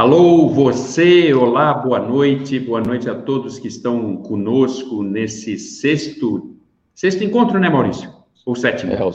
Alô, 0.00 0.48
você, 0.48 1.34
olá, 1.34 1.74
boa 1.74 1.98
noite, 2.00 2.58
boa 2.58 2.80
noite 2.80 3.10
a 3.10 3.14
todos 3.14 3.58
que 3.58 3.68
estão 3.68 4.16
conosco 4.16 5.02
nesse 5.02 5.58
sexto, 5.58 6.56
sexto 6.94 7.22
encontro, 7.22 7.60
né, 7.60 7.68
Maurício? 7.68 8.10
Ou 8.46 8.56
sétimo? 8.56 8.94
É, 8.94 9.04
o, 9.04 9.12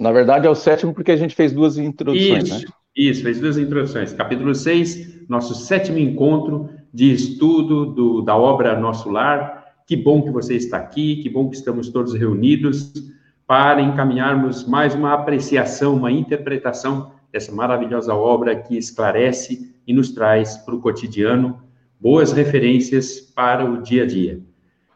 na 0.00 0.10
verdade 0.10 0.48
é 0.48 0.50
o 0.50 0.54
sétimo 0.56 0.92
porque 0.92 1.12
a 1.12 1.16
gente 1.16 1.36
fez 1.36 1.52
duas 1.52 1.78
introduções, 1.78 2.42
isso, 2.42 2.58
né? 2.58 2.72
Isso, 2.96 3.22
fez 3.22 3.38
duas 3.38 3.56
introduções. 3.56 4.12
Capítulo 4.12 4.52
6, 4.52 5.28
nosso 5.28 5.54
sétimo 5.54 5.98
encontro 5.98 6.68
de 6.92 7.12
estudo 7.12 7.86
do, 7.86 8.20
da 8.20 8.36
obra 8.36 8.76
Nosso 8.80 9.08
Lar. 9.10 9.64
Que 9.86 9.94
bom 9.96 10.22
que 10.22 10.30
você 10.32 10.56
está 10.56 10.78
aqui, 10.78 11.22
que 11.22 11.30
bom 11.30 11.48
que 11.48 11.54
estamos 11.54 11.88
todos 11.88 12.14
reunidos 12.14 12.92
para 13.46 13.80
encaminharmos 13.80 14.66
mais 14.66 14.92
uma 14.92 15.14
apreciação, 15.14 15.94
uma 15.94 16.10
interpretação 16.10 17.12
dessa 17.30 17.52
maravilhosa 17.52 18.12
obra 18.12 18.56
que 18.56 18.76
esclarece 18.76 19.69
e 19.90 19.92
nos 19.92 20.12
traz 20.12 20.56
para 20.58 20.72
o 20.72 20.80
cotidiano 20.80 21.60
boas 21.98 22.30
referências 22.30 23.20
para 23.20 23.68
o 23.68 23.82
dia 23.82 24.04
a 24.04 24.06
dia. 24.06 24.40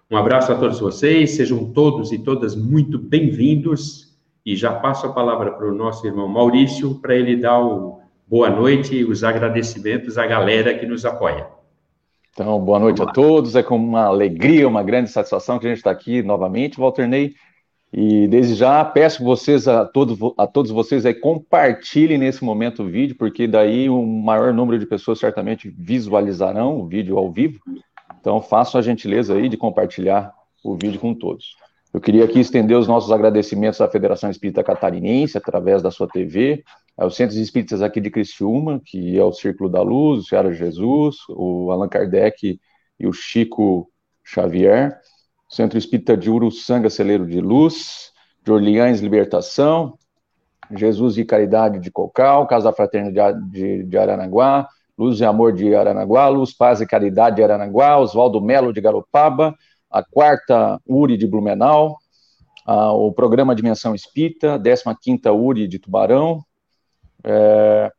Um 0.09 0.16
abraço 0.16 0.52
a 0.52 0.55
todos 0.55 0.79
vocês, 0.79 1.33
sejam 1.33 1.73
todos 1.73 2.12
e 2.12 2.19
todas 2.21 2.55
muito 2.55 2.97
bem-vindos 2.97 4.16
e 4.47 4.55
já 4.55 4.73
passo 4.73 5.09
a 5.09 5.12
palavra 5.12 5.51
para 5.51 5.69
o 5.69 5.75
nosso 5.75 6.07
irmão 6.07 6.29
Maurício 6.29 6.95
para 7.01 7.16
ele 7.16 7.35
dar 7.35 7.60
o 7.60 7.99
boa 8.24 8.49
noite 8.49 8.95
e 8.95 9.05
os 9.05 9.24
agradecimentos 9.24 10.16
à 10.16 10.29
galera 10.29 10.73
que 10.79 10.87
nos 10.87 11.05
apoia. 11.05 11.49
Então, 12.33 12.61
boa 12.61 12.79
noite 12.79 13.02
a 13.02 13.07
todos. 13.07 13.57
É 13.57 13.65
com 13.65 13.74
uma 13.74 14.05
alegria, 14.05 14.68
uma 14.68 14.85
grande 14.85 15.11
satisfação 15.11 15.59
que 15.59 15.66
a 15.66 15.71
gente 15.71 15.79
está 15.79 15.90
aqui 15.90 16.23
novamente, 16.23 16.79
Walter 16.79 17.09
Ney. 17.09 17.35
E 17.96 18.26
desde 18.26 18.56
já 18.56 18.84
peço 18.84 19.23
vocês 19.23 19.68
a 19.68 19.84
todos, 19.84 20.18
a 20.37 20.48
todos 20.48 20.73
vocês 20.73 21.06
aí 21.06 21.14
compartilhem 21.14 22.18
nesse 22.18 22.42
momento 22.42 22.82
o 22.82 22.88
vídeo, 22.88 23.14
porque 23.16 23.46
daí 23.46 23.88
um 23.88 24.04
maior 24.04 24.52
número 24.52 24.80
de 24.80 24.84
pessoas 24.84 25.20
certamente 25.20 25.70
visualizarão 25.70 26.80
o 26.80 26.88
vídeo 26.88 27.16
ao 27.16 27.30
vivo. 27.30 27.60
Então 28.18 28.42
façam 28.42 28.80
a 28.80 28.82
gentileza 28.82 29.34
aí 29.34 29.48
de 29.48 29.56
compartilhar 29.56 30.34
o 30.65 30.74
vídeo 30.74 30.98
com 30.98 31.15
todos. 31.15 31.54
Eu 31.92 32.00
queria 32.00 32.24
aqui 32.24 32.40
estender 32.40 32.76
os 32.76 32.88
nossos 32.88 33.12
agradecimentos 33.12 33.80
à 33.80 33.87
Federação 33.87 34.28
Espírita 34.28 34.65
Catarinense, 34.65 35.38
através 35.38 35.80
da 35.80 35.92
sua 35.92 36.09
TV, 36.09 36.65
aos 36.98 37.15
Centros 37.15 37.38
Espíritas 37.38 37.80
aqui 37.80 38.00
de 38.00 38.10
Criciúma, 38.10 38.82
que 38.84 39.16
é 39.16 39.22
o 39.22 39.32
Círculo 39.32 39.70
da 39.70 39.82
Luz, 39.82 40.24
o 40.24 40.26
Senhora 40.26 40.52
Jesus, 40.52 41.18
o 41.28 41.70
Allan 41.70 41.88
Kardec 41.88 42.59
e 42.98 43.06
o 43.06 43.12
Chico 43.12 43.88
Xavier, 44.24 44.98
Centro 45.55 45.79
Espírita 45.79 46.16
de 46.16 46.29
Uruçanga, 46.29 46.91
Celeiro 46.91 47.24
de 47.24 47.41
Luz, 47.41 48.10
de 48.43 48.51
Orleans, 48.51 49.01
Libertação, 49.01 49.96
Jesus 50.74 51.15
de 51.15 51.24
Caridade 51.24 51.79
de 51.79 51.93
Cocal, 51.93 52.45
Casa 52.49 52.73
Fraterna 52.73 53.13
de, 53.52 53.96
Aranaguá, 53.96 54.66
Luz 54.99 55.21
e 55.21 55.24
Amor 55.24 55.52
de 55.52 55.73
Aranaguá, 55.73 56.27
Luz, 56.27 56.52
Paz 56.52 56.80
e 56.80 56.87
Caridade 56.87 57.37
de 57.37 57.45
Aranaguá, 57.45 57.99
Oswaldo 57.99 58.41
Melo 58.41 58.73
de 58.73 58.80
Garopaba, 58.80 59.55
a 59.88 60.02
quarta 60.02 60.80
URI 60.85 61.16
de 61.16 61.29
Blumenau, 61.29 61.99
a, 62.66 62.93
o 62.93 63.13
programa 63.13 63.55
Dimensão 63.55 63.95
Espírita, 63.95 64.59
15ª 64.59 65.33
URI 65.33 65.69
de 65.69 65.78
Tubarão, 65.78 66.43
é, 67.22 67.93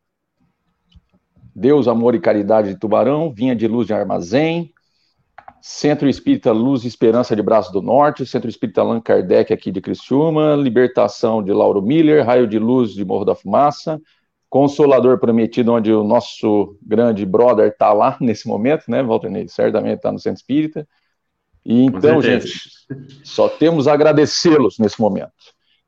Deus, 1.56 1.88
Amor 1.88 2.16
e 2.16 2.19
Caridade 2.19 2.73
de 2.73 2.78
Tubarão, 2.78 3.31
Vinha 3.34 3.56
de 3.56 3.66
Luz 3.66 3.88
de 3.88 3.94
Armazém, 3.94 4.75
Centro 5.68 6.08
Espírita 6.08 6.52
Luz 6.52 6.84
e 6.84 6.88
Esperança 6.88 7.36
de 7.36 7.42
Braço 7.42 7.74
do 7.74 7.81
Norte, 7.81 8.24
Centro 8.24 8.48
Espírita 8.48 8.81
Allan 8.81 9.02
Kardec 9.02 9.52
aqui 9.52 9.72
de 9.72 9.81
Criciúma, 9.81 10.53
Libertação 10.53 11.42
de 11.42 11.52
Lauro 11.52 11.81
Miller, 11.81 12.24
Raio 12.24 12.46
de 12.46 12.59
Luz 12.59 12.94
de 12.94 13.03
Morro 13.03 13.26
da 13.26 13.34
Fumaça, 13.34 14.00
Consolador 14.48 15.20
Prometido, 15.20 15.74
onde 15.74 15.92
o 15.92 16.03
nosso 16.03 16.78
grande 16.84 17.26
brother 17.26 17.70
está 17.70 17.92
lá 17.92 18.16
nesse 18.22 18.48
momento, 18.48 18.84
né, 18.88 19.02
Walter 19.02 19.31
Ney? 19.31 19.48
Certamente 19.48 19.96
está 19.96 20.12
no 20.12 20.20
Centro 20.20 20.38
Espírita. 20.38 20.88
E 21.66 21.82
então, 21.82 22.22
gente, 22.22 22.47
só 23.24 23.50
temos 23.50 23.88
a 23.88 23.94
agradecê-los 23.94 24.78
nesse 24.78 25.02
momento. 25.02 25.34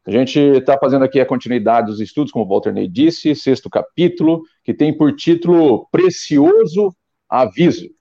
A 0.07 0.09
gente 0.09 0.39
está 0.39 0.75
fazendo 0.79 1.05
aqui 1.05 1.19
a 1.19 1.25
continuidade 1.25 1.85
dos 1.85 2.01
estudos, 2.01 2.31
como 2.31 2.45
o 2.45 2.49
Walter 2.49 2.73
Ney 2.73 2.87
disse, 2.87 3.35
sexto 3.35 3.69
capítulo, 3.69 4.41
que 4.63 4.73
tem 4.73 4.91
por 4.91 5.15
título 5.15 5.87
Precioso 5.91 6.91
Aviso. 7.29 7.95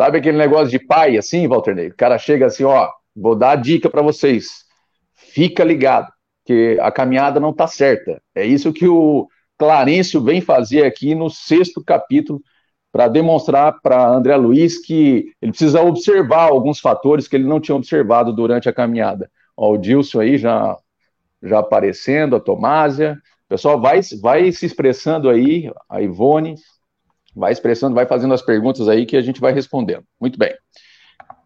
Sabe 0.00 0.16
aquele 0.16 0.38
negócio 0.38 0.70
de 0.70 0.78
pai, 0.78 1.18
assim, 1.18 1.46
Walter 1.46 1.74
Ney? 1.74 1.88
O 1.88 1.94
cara 1.94 2.16
chega 2.16 2.46
assim, 2.46 2.64
ó, 2.64 2.88
vou 3.14 3.36
dar 3.36 3.50
a 3.50 3.56
dica 3.56 3.90
para 3.90 4.00
vocês. 4.00 4.64
Fica 5.12 5.62
ligado, 5.62 6.10
que 6.46 6.78
a 6.80 6.90
caminhada 6.90 7.38
não 7.38 7.50
está 7.50 7.66
certa. 7.66 8.18
É 8.34 8.42
isso 8.42 8.72
que 8.72 8.88
o 8.88 9.28
Clarencio 9.58 10.22
vem 10.22 10.40
fazer 10.40 10.86
aqui 10.86 11.14
no 11.14 11.28
sexto 11.28 11.84
capítulo, 11.84 12.40
para 12.90 13.08
demonstrar 13.08 13.78
para 13.82 14.08
André 14.08 14.34
Luiz 14.36 14.78
que 14.78 15.34
ele 15.38 15.52
precisa 15.52 15.82
observar 15.82 16.44
alguns 16.44 16.80
fatores 16.80 17.28
que 17.28 17.36
ele 17.36 17.44
não 17.44 17.60
tinha 17.60 17.76
observado 17.76 18.32
durante 18.32 18.70
a 18.70 18.72
caminhada. 18.72 19.30
Ó, 19.54 19.74
o 19.74 19.76
Dilson 19.76 20.20
aí 20.20 20.38
já, 20.38 20.78
já 21.42 21.58
aparecendo, 21.58 22.36
a 22.36 22.40
Tomásia. 22.40 23.18
O 23.44 23.48
pessoal 23.50 23.78
vai, 23.78 24.00
vai 24.22 24.50
se 24.50 24.64
expressando 24.64 25.28
aí, 25.28 25.70
a 25.90 26.00
Ivone, 26.00 26.54
Vai 27.34 27.52
expressando, 27.52 27.94
vai 27.94 28.06
fazendo 28.06 28.34
as 28.34 28.42
perguntas 28.42 28.88
aí 28.88 29.06
que 29.06 29.16
a 29.16 29.22
gente 29.22 29.40
vai 29.40 29.52
respondendo. 29.52 30.04
Muito 30.20 30.38
bem. 30.38 30.52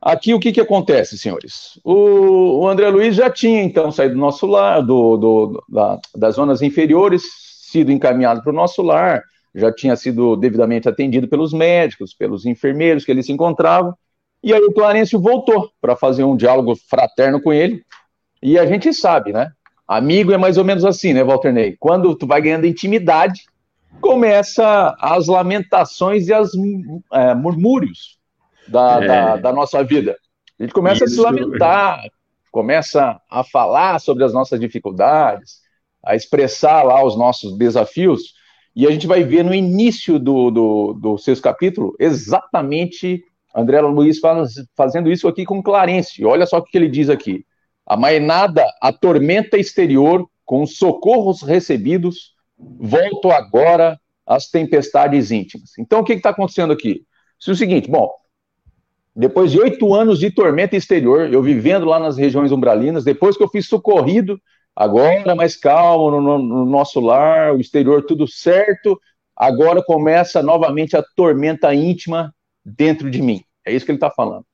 Aqui 0.00 0.34
o 0.34 0.41
que, 0.41 0.53
que 0.53 0.61
acontece, 0.61 1.17
senhores? 1.17 1.81
O, 1.83 2.61
o 2.61 2.69
André 2.69 2.89
Luiz 2.91 3.15
já 3.15 3.31
tinha, 3.31 3.62
então, 3.62 3.91
saído 3.91 4.15
do 4.15 4.21
nosso 4.21 4.47
lar, 4.47 4.83
do, 4.83 5.17
do 5.17 5.65
da, 5.69 5.99
das 6.15 6.34
zonas 6.34 6.61
inferiores, 6.61 7.23
sido 7.71 7.91
encaminhado 7.91 8.43
para 8.43 8.53
o 8.53 8.55
nosso 8.55 8.83
lar, 8.83 9.23
já 9.55 9.73
tinha 9.73 9.97
sido 9.97 10.37
devidamente 10.37 10.89
atendido 10.89 11.27
pelos 11.27 11.53
médicos, 11.53 12.12
pelos 12.12 12.44
enfermeiros 12.44 13.05
que 13.05 13.11
ele 13.11 13.23
se 13.23 13.33
encontrava, 13.33 13.97
e 14.43 14.53
aí 14.53 14.61
o 14.61 14.75
Clarencio 14.75 15.19
voltou 15.19 15.71
para 15.81 15.97
fazer 15.97 16.25
um 16.25 16.37
diálogo 16.37 16.77
fraterno 16.89 17.41
com 17.41 17.53
ele, 17.53 17.83
e 18.43 18.59
a 18.59 18.67
gente 18.67 18.93
sabe, 18.93 19.33
né? 19.33 19.50
Amigo 19.89 20.33
é 20.33 20.37
mais 20.37 20.59
ou 20.59 20.65
menos 20.65 20.84
assim, 20.84 21.15
né, 21.15 21.25
Walter 21.25 21.53
Ney? 21.53 21.77
Quando 21.78 22.15
tu 22.15 22.27
vai 22.27 22.43
ganhando 22.43 22.67
intimidade, 22.67 23.44
começa 24.00 24.94
as 24.99 25.27
lamentações 25.27 26.28
e 26.28 26.32
as 26.32 26.50
é, 27.12 27.34
murmúrios 27.34 28.19
da, 28.69 29.03
é. 29.03 29.06
da, 29.06 29.37
da, 29.37 29.53
nossa 29.53 29.82
vida. 29.82 30.16
A 30.59 30.62
gente 30.62 30.72
começa 30.72 31.05
Isso. 31.05 31.15
a 31.15 31.16
se 31.16 31.21
lamentar, 31.21 32.03
começa 32.50 33.21
a 33.31 33.44
falar 33.44 33.99
sobre 34.00 34.25
as 34.25 34.32
nossas 34.32 34.60
dificuldades, 34.60 35.60
a 36.05 36.15
expressar 36.15 36.82
lá 36.82 37.05
os 37.05 37.16
nossos 37.16 37.56
desafios, 37.56 38.34
e 38.77 38.87
a 38.87 38.91
gente 38.91 39.06
vai 39.06 39.22
ver 39.22 39.44
no 39.44 39.55
início 39.55 40.19
do, 40.19 40.50
do, 40.50 40.93
do 40.94 41.19
sexto 41.19 41.43
capítulo 41.43 41.94
exatamente 41.99 43.22
André 43.55 43.81
Luiz 43.81 44.19
faz, 44.19 44.55
fazendo 44.76 45.11
isso 45.11 45.28
aqui 45.28 45.44
com 45.44 45.62
Clarence. 45.62 46.25
Olha 46.25 46.44
só 46.44 46.59
o 46.59 46.62
que 46.62 46.76
ele 46.76 46.88
diz 46.88 47.09
aqui. 47.09 47.47
A 47.87 47.97
mainada, 47.97 48.66
a 48.81 48.93
tormenta 48.93 49.56
exterior, 49.56 50.28
com 50.44 50.62
os 50.62 50.76
socorros 50.76 51.43
recebidos, 51.43 52.34
volto 52.78 53.30
agora 53.30 53.98
às 54.26 54.48
tempestades 54.48 55.30
íntimas. 55.30 55.72
Então, 55.78 56.00
o 56.00 56.04
que 56.04 56.14
está 56.14 56.30
acontecendo 56.30 56.72
aqui? 56.72 57.04
É 57.47 57.50
o 57.50 57.54
seguinte, 57.54 57.91
bom, 57.91 58.10
depois 59.14 59.52
de 59.52 59.60
oito 59.60 59.94
anos 59.94 60.19
de 60.19 60.30
tormenta 60.30 60.76
exterior, 60.76 61.32
eu 61.32 61.42
vivendo 61.42 61.84
lá 61.84 61.98
nas 61.98 62.16
regiões 62.16 62.50
umbralinas, 62.50 63.04
depois 63.04 63.36
que 63.36 63.42
eu 63.42 63.48
fui 63.48 63.62
socorrido, 63.62 64.41
agora 64.75 65.34
mais 65.34 65.56
calmo 65.56 66.11
no, 66.11 66.20
no, 66.20 66.38
no 66.38 66.66
nosso 66.66 67.00
lar, 67.00 67.55
o 67.55 67.61
exterior 67.61 68.05
tudo 68.05 68.26
certo, 68.26 68.99
agora 69.37 69.82
começa 69.82 70.43
novamente 70.43 70.96
a 70.96 71.05
tormenta 71.14 71.72
íntima 71.75 72.34
dentro 72.64 73.10
de 73.10 73.22
mim. 73.22 73.43
É 73.64 73.72
isso 73.72 73.84
que 73.84 73.93
ele 73.93 73.96
está 73.96 74.10
falando. 74.10 74.44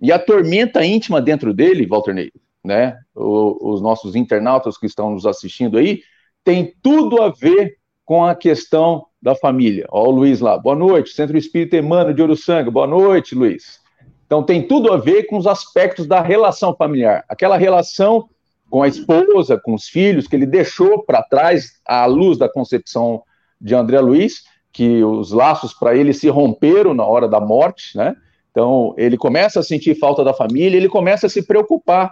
E 0.00 0.12
a 0.12 0.18
tormenta 0.18 0.84
íntima 0.84 1.20
dentro 1.20 1.54
dele, 1.54 1.86
Walter 1.86 2.14
Ney, 2.14 2.32
né, 2.64 2.98
o, 3.14 3.72
os 3.72 3.80
nossos 3.80 4.14
internautas 4.14 4.76
que 4.76 4.86
estão 4.86 5.10
nos 5.10 5.24
assistindo 5.24 5.78
aí, 5.78 6.02
tem 6.44 6.74
tudo 6.82 7.22
a 7.22 7.28
ver 7.28 7.76
com 8.04 8.24
a 8.24 8.34
questão 8.34 9.06
da 9.22 9.34
família. 9.34 9.86
Ó, 9.90 10.08
o 10.08 10.10
Luiz 10.10 10.40
lá, 10.40 10.58
boa 10.58 10.74
noite, 10.74 11.10
Centro 11.10 11.36
Espírita 11.36 11.76
Emmanuel 11.76 12.14
de 12.14 12.22
Uruçanga, 12.22 12.70
boa 12.70 12.86
noite, 12.86 13.34
Luiz. 13.34 13.78
Então 14.26 14.42
tem 14.42 14.66
tudo 14.66 14.92
a 14.92 14.96
ver 14.96 15.24
com 15.24 15.36
os 15.36 15.46
aspectos 15.46 16.06
da 16.06 16.20
relação 16.20 16.74
familiar, 16.74 17.24
aquela 17.28 17.56
relação 17.56 18.28
com 18.70 18.82
a 18.82 18.88
esposa, 18.88 19.58
com 19.58 19.74
os 19.74 19.88
filhos, 19.88 20.28
que 20.28 20.36
ele 20.36 20.46
deixou 20.46 21.02
para 21.02 21.22
trás 21.22 21.80
à 21.84 22.06
luz 22.06 22.38
da 22.38 22.48
concepção 22.48 23.22
de 23.60 23.74
André 23.74 24.00
Luiz, 24.00 24.44
que 24.72 25.02
os 25.02 25.32
laços 25.32 25.74
para 25.74 25.96
ele 25.96 26.12
se 26.12 26.28
romperam 26.28 26.94
na 26.94 27.04
hora 27.04 27.28
da 27.28 27.40
morte, 27.40 27.96
né? 27.96 28.14
Então 28.50 28.94
ele 28.96 29.16
começa 29.16 29.60
a 29.60 29.62
sentir 29.62 29.96
falta 29.96 30.22
da 30.22 30.32
família, 30.32 30.76
ele 30.76 30.88
começa 30.88 31.26
a 31.26 31.30
se 31.30 31.44
preocupar 31.44 32.10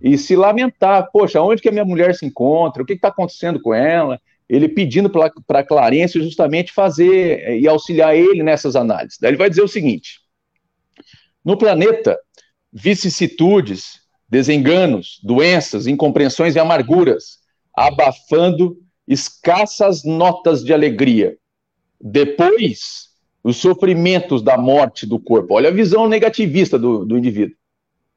e 0.00 0.16
se 0.16 0.34
lamentar, 0.34 1.10
poxa, 1.12 1.42
onde 1.42 1.60
que 1.60 1.68
a 1.68 1.72
minha 1.72 1.84
mulher 1.84 2.14
se 2.14 2.24
encontra? 2.24 2.82
O 2.82 2.86
que 2.86 2.94
está 2.94 3.08
acontecendo 3.08 3.60
com 3.60 3.74
ela? 3.74 4.20
Ele 4.48 4.68
pedindo 4.68 5.10
para 5.46 5.64
Clarence 5.64 6.20
justamente 6.20 6.72
fazer 6.72 7.40
eh, 7.40 7.60
e 7.60 7.68
auxiliar 7.68 8.16
ele 8.16 8.42
nessas 8.42 8.74
análises. 8.74 9.18
Daí 9.20 9.30
ele 9.30 9.36
vai 9.36 9.50
dizer 9.50 9.62
o 9.62 9.68
seguinte: 9.68 10.20
no 11.44 11.56
planeta, 11.56 12.18
vicissitudes, 12.72 14.00
desenganos, 14.28 15.20
doenças, 15.22 15.86
incompreensões 15.86 16.56
e 16.56 16.58
amarguras, 16.58 17.38
abafando 17.74 18.76
escassas 19.06 20.04
notas 20.04 20.64
de 20.64 20.72
alegria. 20.72 21.36
Depois, 22.00 23.10
os 23.42 23.56
sofrimentos 23.56 24.42
da 24.42 24.56
morte 24.56 25.06
do 25.06 25.18
corpo. 25.18 25.54
Olha 25.54 25.68
a 25.68 25.72
visão 25.72 26.08
negativista 26.08 26.78
do, 26.78 27.04
do 27.04 27.18
indivíduo. 27.18 27.56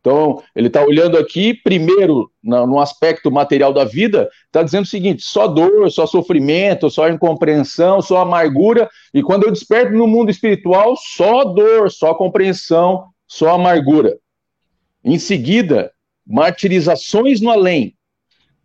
Então, 0.03 0.43
ele 0.53 0.67
está 0.67 0.83
olhando 0.83 1.17
aqui, 1.17 1.53
primeiro, 1.53 2.29
no, 2.43 2.81
aspecto 2.81 3.31
material 3.31 3.71
da 3.71 3.85
vida, 3.85 4.29
está 4.47 4.61
dizendo 4.61 4.83
o 4.83 4.87
seguinte: 4.87 5.23
só 5.23 5.47
dor, 5.47 5.89
só 5.89 6.05
sofrimento, 6.05 6.89
só 6.89 7.07
incompreensão, 7.07 8.01
só 8.01 8.17
amargura. 8.17 8.89
E 9.13 9.23
quando 9.23 9.45
eu 9.45 9.51
desperto 9.51 9.93
no 9.93 10.05
mundo 10.05 10.29
espiritual, 10.29 10.97
só 10.97 11.45
dor, 11.45 11.89
só 11.89 12.13
compreensão, 12.13 13.05
só 13.25 13.51
amargura. 13.51 14.19
Em 15.05 15.17
seguida, 15.17 15.89
martirizações 16.27 17.39
no 17.39 17.49
além. 17.49 17.95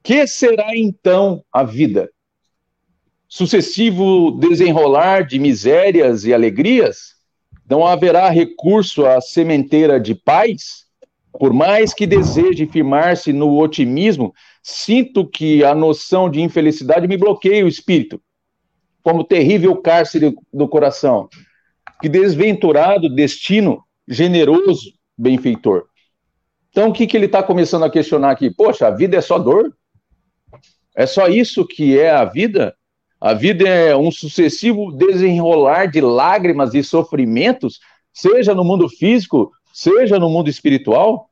Que 0.03 0.27
será 0.27 0.77
então 0.77 1.45
a 1.53 1.63
vida? 1.63 2.11
Sucessivo 3.29 4.33
desenrolar 4.41 5.25
de 5.25 5.39
misérias 5.39 6.25
e 6.25 6.35
alegrias? 6.35 7.15
Não 7.71 7.87
haverá 7.87 8.29
recurso 8.29 9.07
à 9.07 9.21
sementeira 9.21 10.01
de 10.01 10.17
paz? 10.17 10.88
Por 11.39 11.53
mais 11.53 11.95
que 11.95 12.05
deseje 12.07 12.67
firmar-se 12.67 13.33
no 13.33 13.59
otimismo, 13.59 14.35
sinto 14.63 15.25
que 15.25 15.63
a 15.63 15.73
noção 15.75 16.29
de 16.29 16.41
infelicidade 16.41 17.07
me 17.07 17.17
bloqueia 17.17 17.65
o 17.65 17.69
espírito, 17.69 18.21
como 19.03 19.23
terrível 19.23 19.77
cárcere 19.77 20.35
do 20.53 20.69
coração. 20.69 21.29
Que 22.03 22.09
desventurado 22.09 23.09
destino 23.09 23.85
generoso 24.07 24.93
benfeitor. 25.17 25.85
Então, 26.71 26.89
o 26.89 26.93
que, 26.93 27.07
que 27.07 27.17
ele 27.17 27.27
está 27.27 27.43
começando 27.43 27.85
a 27.85 27.91
questionar 27.91 28.33
aqui? 28.33 28.51
Poxa, 28.51 28.89
a 28.89 28.91
vida 28.91 29.17
é 29.17 29.21
só 29.21 29.39
dor? 29.39 29.73
É 30.95 31.07
só 31.07 31.29
isso 31.29 31.65
que 31.65 31.99
é 31.99 32.11
a 32.11 32.25
vida? 32.25 32.75
A 33.21 33.33
vida 33.33 33.69
é 33.69 33.97
um 33.97 34.11
sucessivo 34.11 34.93
desenrolar 34.93 35.87
de 35.87 36.01
lágrimas 36.01 36.75
e 36.75 36.83
sofrimentos, 36.83 37.79
seja 38.13 38.55
no 38.55 38.65
mundo 38.65 38.89
físico, 38.89 39.53
seja 39.73 40.19
no 40.19 40.29
mundo 40.29 40.49
espiritual. 40.49 41.28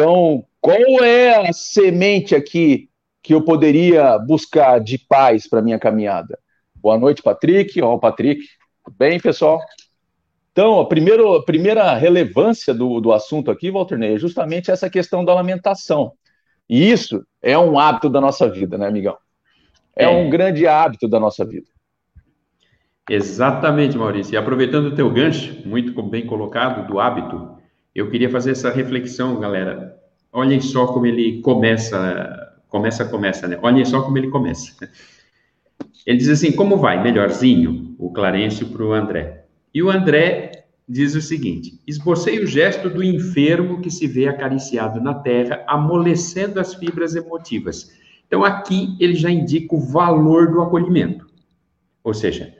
Então, 0.00 0.46
qual 0.62 1.04
é 1.04 1.46
a 1.46 1.52
semente 1.52 2.34
aqui 2.34 2.88
que 3.22 3.34
eu 3.34 3.44
poderia 3.44 4.18
buscar 4.18 4.80
de 4.80 4.96
paz 4.96 5.46
para 5.46 5.60
minha 5.60 5.78
caminhada? 5.78 6.38
Boa 6.74 6.96
noite, 6.96 7.22
Patrick. 7.22 7.82
Ó, 7.82 7.98
Patrick. 7.98 8.42
Tudo 8.82 8.96
bem, 8.96 9.20
pessoal? 9.20 9.60
Então, 10.52 10.80
a, 10.80 10.86
primeiro, 10.86 11.34
a 11.34 11.44
primeira 11.44 11.94
relevância 11.96 12.72
do, 12.72 12.98
do 12.98 13.12
assunto 13.12 13.50
aqui, 13.50 13.70
Walter 13.70 13.98
Ney, 13.98 14.14
é 14.14 14.18
justamente 14.18 14.70
essa 14.70 14.88
questão 14.88 15.22
da 15.22 15.34
lamentação. 15.34 16.12
E 16.66 16.90
isso 16.90 17.22
é 17.42 17.58
um 17.58 17.78
hábito 17.78 18.08
da 18.08 18.22
nossa 18.22 18.48
vida, 18.48 18.78
né, 18.78 18.86
amigão? 18.86 19.18
É, 19.94 20.04
é. 20.04 20.08
um 20.08 20.30
grande 20.30 20.66
hábito 20.66 21.06
da 21.08 21.20
nossa 21.20 21.44
vida. 21.44 21.66
Exatamente, 23.06 23.98
Maurício. 23.98 24.32
E 24.32 24.38
aproveitando 24.38 24.86
o 24.86 24.94
teu 24.94 25.10
gancho, 25.10 25.60
muito 25.68 26.02
bem 26.02 26.24
colocado, 26.24 26.86
do 26.86 26.98
hábito, 26.98 27.59
eu 27.94 28.10
queria 28.10 28.30
fazer 28.30 28.52
essa 28.52 28.70
reflexão, 28.70 29.40
galera. 29.40 29.96
Olhem 30.32 30.60
só 30.60 30.86
como 30.86 31.06
ele 31.06 31.40
começa, 31.40 32.56
começa, 32.68 33.04
começa, 33.04 33.48
né? 33.48 33.58
Olhem 33.62 33.84
só 33.84 34.02
como 34.02 34.16
ele 34.16 34.28
começa. 34.28 34.88
Ele 36.06 36.18
diz 36.18 36.28
assim, 36.28 36.52
como 36.52 36.76
vai? 36.76 37.02
Melhorzinho, 37.02 37.94
o 37.98 38.10
Clarencio 38.12 38.68
para 38.68 38.84
o 38.84 38.92
André. 38.92 39.44
E 39.74 39.82
o 39.82 39.90
André 39.90 40.66
diz 40.88 41.14
o 41.14 41.20
seguinte: 41.20 41.80
esbocei 41.86 42.42
o 42.42 42.46
gesto 42.46 42.88
do 42.88 43.02
enfermo 43.02 43.80
que 43.80 43.90
se 43.90 44.06
vê 44.06 44.26
acariciado 44.26 45.00
na 45.00 45.14
terra, 45.14 45.64
amolecendo 45.66 46.58
as 46.58 46.74
fibras 46.74 47.14
emotivas. 47.14 47.92
Então, 48.26 48.44
aqui 48.44 48.96
ele 49.00 49.14
já 49.14 49.30
indica 49.30 49.74
o 49.74 49.80
valor 49.80 50.50
do 50.50 50.62
acolhimento. 50.62 51.26
Ou 52.02 52.14
seja, 52.14 52.54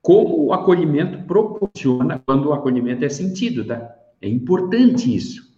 como 0.00 0.46
o 0.46 0.52
acolhimento 0.52 1.24
proporciona 1.26 2.22
quando 2.24 2.46
o 2.46 2.52
acolhimento 2.52 3.04
é 3.04 3.08
sentido, 3.08 3.64
tá? 3.64 3.97
É 4.20 4.28
importante 4.28 5.14
isso. 5.14 5.48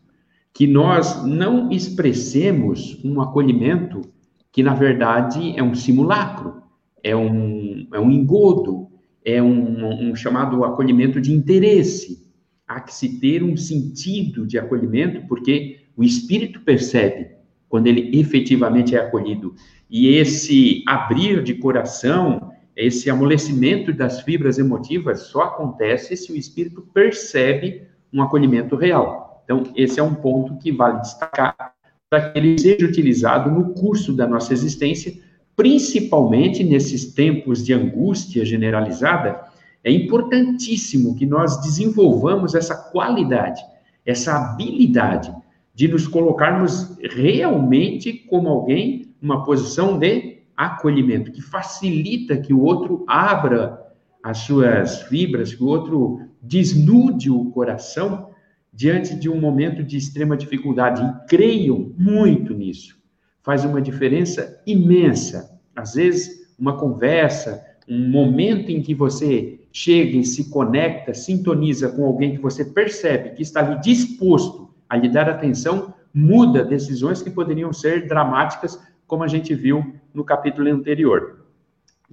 Que 0.53 0.67
nós 0.67 1.25
não 1.25 1.71
expressemos 1.71 3.01
um 3.05 3.21
acolhimento 3.21 4.03
que, 4.53 4.63
na 4.63 4.75
verdade, 4.75 5.55
é 5.57 5.63
um 5.63 5.75
simulacro, 5.75 6.63
é 7.03 7.15
um, 7.15 7.87
é 7.93 8.01
um 8.01 8.11
engodo, 8.11 8.89
é 9.25 9.43
um, 9.43 10.11
um 10.11 10.17
chamado 10.17 10.65
acolhimento 10.65 11.21
de 11.21 11.33
interesse. 11.33 12.29
Há 12.67 12.81
que 12.81 12.95
se 12.95 13.21
ter 13.21 13.43
um 13.43 13.57
sentido 13.57 14.47
de 14.47 14.59
acolhimento, 14.59 15.27
porque 15.27 15.81
o 15.97 16.03
espírito 16.03 16.61
percebe 16.61 17.29
quando 17.69 17.87
ele 17.87 18.19
efetivamente 18.19 18.97
é 18.97 18.99
acolhido. 18.99 19.55
E 19.89 20.09
esse 20.09 20.83
abrir 20.87 21.43
de 21.43 21.55
coração, 21.55 22.51
esse 22.77 23.09
amolecimento 23.09 23.93
das 23.93 24.21
fibras 24.23 24.59
emotivas 24.59 25.23
só 25.29 25.43
acontece 25.43 26.17
se 26.17 26.33
o 26.33 26.37
espírito 26.37 26.83
percebe 26.93 27.83
um 28.13 28.23
acolhimento 28.23 28.77
real. 28.77 29.43
Então, 29.45 29.65
esse 29.75 29.99
é 29.99 30.03
um 30.03 30.15
ponto 30.15 30.57
que 30.59 30.71
vale 30.71 31.01
destacar 31.01 31.75
para 32.09 32.31
que 32.31 32.39
ele 32.39 32.59
seja 32.59 32.87
utilizado 32.87 33.51
no 33.51 33.73
curso 33.73 34.13
da 34.13 34.27
nossa 34.27 34.53
existência 34.53 35.15
principalmente 35.61 36.65
nesses 36.65 37.13
tempos 37.13 37.63
de 37.63 37.75
angústia 37.75 38.47
generalizada, 38.47 39.43
é 39.85 39.93
importantíssimo 39.93 41.15
que 41.15 41.27
nós 41.27 41.61
desenvolvamos 41.61 42.55
essa 42.55 42.75
qualidade, 42.75 43.61
essa 44.07 44.35
habilidade 44.37 45.31
de 45.75 45.87
nos 45.87 46.09
colocarmos 46.09 46.97
realmente 47.15 48.11
como 48.11 48.49
alguém 48.49 49.15
numa 49.21 49.45
posição 49.45 49.99
de 49.99 50.39
acolhimento, 50.57 51.31
que 51.31 51.43
facilita 51.43 52.39
que 52.39 52.55
o 52.55 52.63
outro 52.63 53.05
abra 53.07 53.79
as 54.23 54.39
suas 54.39 55.03
fibras, 55.03 55.53
que 55.53 55.63
o 55.63 55.67
outro 55.67 56.23
desnude 56.43 57.31
o 57.31 57.47
coração 57.51 58.31
diante 58.73 59.15
de 59.15 59.29
um 59.29 59.41
momento 59.41 59.83
de 59.83 59.97
extrema 59.97 60.37
dificuldade. 60.37 61.03
E 61.03 61.27
creiam 61.27 61.93
muito 61.99 62.55
nisso 62.55 63.01
faz 63.43 63.65
uma 63.65 63.81
diferença 63.81 64.61
imensa. 64.67 65.59
Às 65.75 65.95
vezes, 65.95 66.53
uma 66.59 66.77
conversa, 66.77 67.65
um 67.89 68.09
momento 68.09 68.71
em 68.71 68.83
que 68.83 68.95
você 68.95 69.61
chega 69.73 70.17
e 70.17 70.25
se 70.25 70.51
conecta, 70.51 71.15
sintoniza 71.15 71.89
com 71.91 72.05
alguém 72.05 72.35
que 72.35 72.43
você 72.43 72.65
percebe 72.65 73.31
que 73.31 73.43
está 73.43 73.61
ali 73.61 73.81
disposto 73.81 74.71
a 74.89 74.97
lhe 74.97 75.09
dar 75.09 75.29
atenção, 75.29 75.95
muda 76.13 76.65
decisões 76.65 77.23
que 77.23 77.31
poderiam 77.31 77.73
ser 77.73 78.07
dramáticas, 78.09 78.79
como 79.07 79.23
a 79.23 79.29
gente 79.29 79.55
viu 79.55 79.95
no 80.13 80.25
capítulo 80.25 80.69
anterior. 80.69 81.47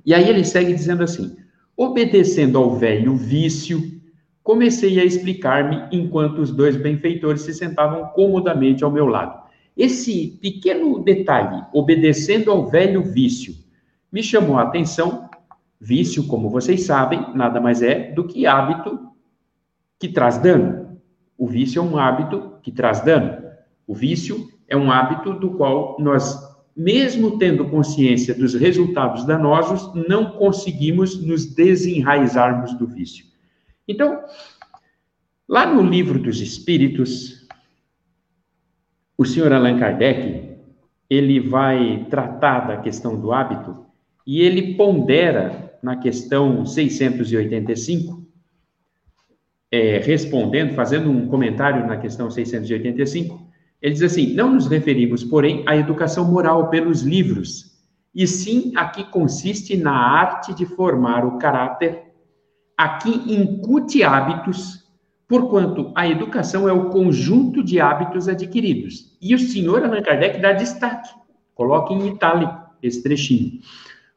E 0.05 0.13
aí 0.13 0.29
ele 0.29 0.43
segue 0.43 0.73
dizendo 0.73 1.03
assim: 1.03 1.35
obedecendo 1.75 2.57
ao 2.57 2.75
velho 2.75 3.15
vício, 3.15 3.96
comecei 4.47 4.97
a 4.97 5.03
explicar-me 5.03 5.89
enquanto 5.91 6.39
os 6.39 6.53
dois 6.53 6.77
benfeitores 6.77 7.41
se 7.41 7.53
sentavam 7.53 8.05
comodamente 8.11 8.81
ao 8.81 8.89
meu 8.89 9.05
lado. 9.05 9.45
Esse 9.75 10.39
pequeno 10.41 11.03
detalhe, 11.03 11.65
obedecendo 11.73 12.49
ao 12.49 12.65
velho 12.65 13.03
vício, 13.03 13.53
me 14.09 14.23
chamou 14.23 14.57
a 14.57 14.61
atenção. 14.61 15.29
Vício, 15.77 16.27
como 16.27 16.49
vocês 16.49 16.83
sabem, 16.83 17.35
nada 17.35 17.59
mais 17.59 17.81
é 17.81 18.13
do 18.13 18.23
que 18.23 18.47
hábito 18.47 18.97
que 19.99 20.07
traz 20.07 20.37
dano. 20.37 20.97
O 21.37 21.45
vício 21.45 21.81
é 21.81 21.83
um 21.83 21.97
hábito 21.97 22.53
que 22.63 22.71
traz 22.71 23.01
dano. 23.01 23.37
O 23.85 23.93
vício 23.93 24.47
é 24.65 24.77
um 24.77 24.89
hábito 24.89 25.33
do 25.33 25.51
qual 25.57 25.97
nós, 25.99 26.39
mesmo 26.73 27.37
tendo 27.37 27.65
consciência 27.65 28.33
dos 28.33 28.53
resultados 28.53 29.25
danosos, 29.25 29.93
não 30.07 30.31
conseguimos 30.31 31.21
nos 31.21 31.53
desenraizarmos 31.53 32.73
do 32.75 32.87
vício. 32.87 33.27
Então, 33.87 34.23
lá 35.47 35.65
no 35.65 35.81
livro 35.81 36.19
dos 36.19 36.41
Espíritos, 36.41 37.47
o 39.17 39.25
senhor 39.25 39.51
Allan 39.53 39.79
Kardec, 39.79 40.57
ele 41.09 41.39
vai 41.39 42.05
tratar 42.09 42.67
da 42.67 42.77
questão 42.77 43.19
do 43.19 43.31
hábito 43.31 43.85
e 44.25 44.41
ele 44.41 44.75
pondera 44.75 45.79
na 45.81 45.95
questão 45.95 46.65
685, 46.65 48.27
é, 49.71 49.99
respondendo, 49.99 50.73
fazendo 50.73 51.09
um 51.09 51.27
comentário 51.27 51.87
na 51.87 51.97
questão 51.97 52.29
685, 52.29 53.47
ele 53.81 53.93
diz 53.93 54.03
assim: 54.03 54.33
não 54.33 54.53
nos 54.53 54.67
referimos, 54.67 55.23
porém, 55.23 55.63
à 55.65 55.77
educação 55.77 56.29
moral 56.29 56.69
pelos 56.69 57.01
livros, 57.03 57.77
e 58.13 58.27
sim 58.27 58.73
a 58.75 58.85
que 58.89 59.05
consiste 59.05 59.77
na 59.77 59.93
arte 59.93 60.53
de 60.53 60.65
formar 60.65 61.25
o 61.25 61.37
caráter, 61.37 62.06
a 62.77 62.97
que 62.99 63.09
incute 63.33 64.03
hábitos 64.03 64.87
porquanto 65.27 65.91
a 65.93 66.07
educação 66.07 66.69
é 66.69 66.71
o 66.71 66.89
conjunto 66.89 67.61
de 67.63 67.81
hábitos 67.81 68.29
adquiridos. 68.29 69.17
E 69.21 69.35
o 69.35 69.39
senhor 69.39 69.83
Allan 69.83 70.01
Kardec 70.01 70.39
dá 70.39 70.53
destaque, 70.53 71.09
coloca 71.53 71.93
em 71.93 72.07
itálico 72.07 72.55
esse 72.81 73.03
trechinho. 73.03 73.59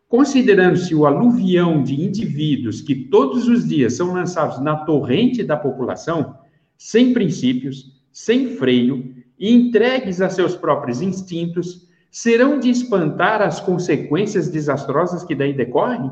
Considerando-se 0.09 0.95
o 0.95 1.07
aluvião 1.07 1.83
de 1.83 2.01
indivíduos 2.01 2.81
que 2.81 2.95
todos 2.95 3.49
os 3.49 3.69
dias 3.69 3.95
são 3.95 4.13
lançados 4.13 4.61
na 4.61 4.77
torrente 4.77 5.43
da 5.43 5.57
população, 5.57 6.37
sem 6.77 7.13
princípios, 7.13 8.01
sem 8.13 8.57
freio 8.57 9.15
e 9.39 9.53
entregues 9.53 10.21
a 10.21 10.29
seus 10.29 10.55
próprios 10.55 11.01
instintos, 11.01 11.89
serão 12.11 12.59
de 12.59 12.71
espantar 12.71 13.41
as 13.41 13.61
consequências 13.61 14.49
desastrosas 14.49 15.23
que 15.23 15.35
daí 15.35 15.53
decorrem? 15.53 16.11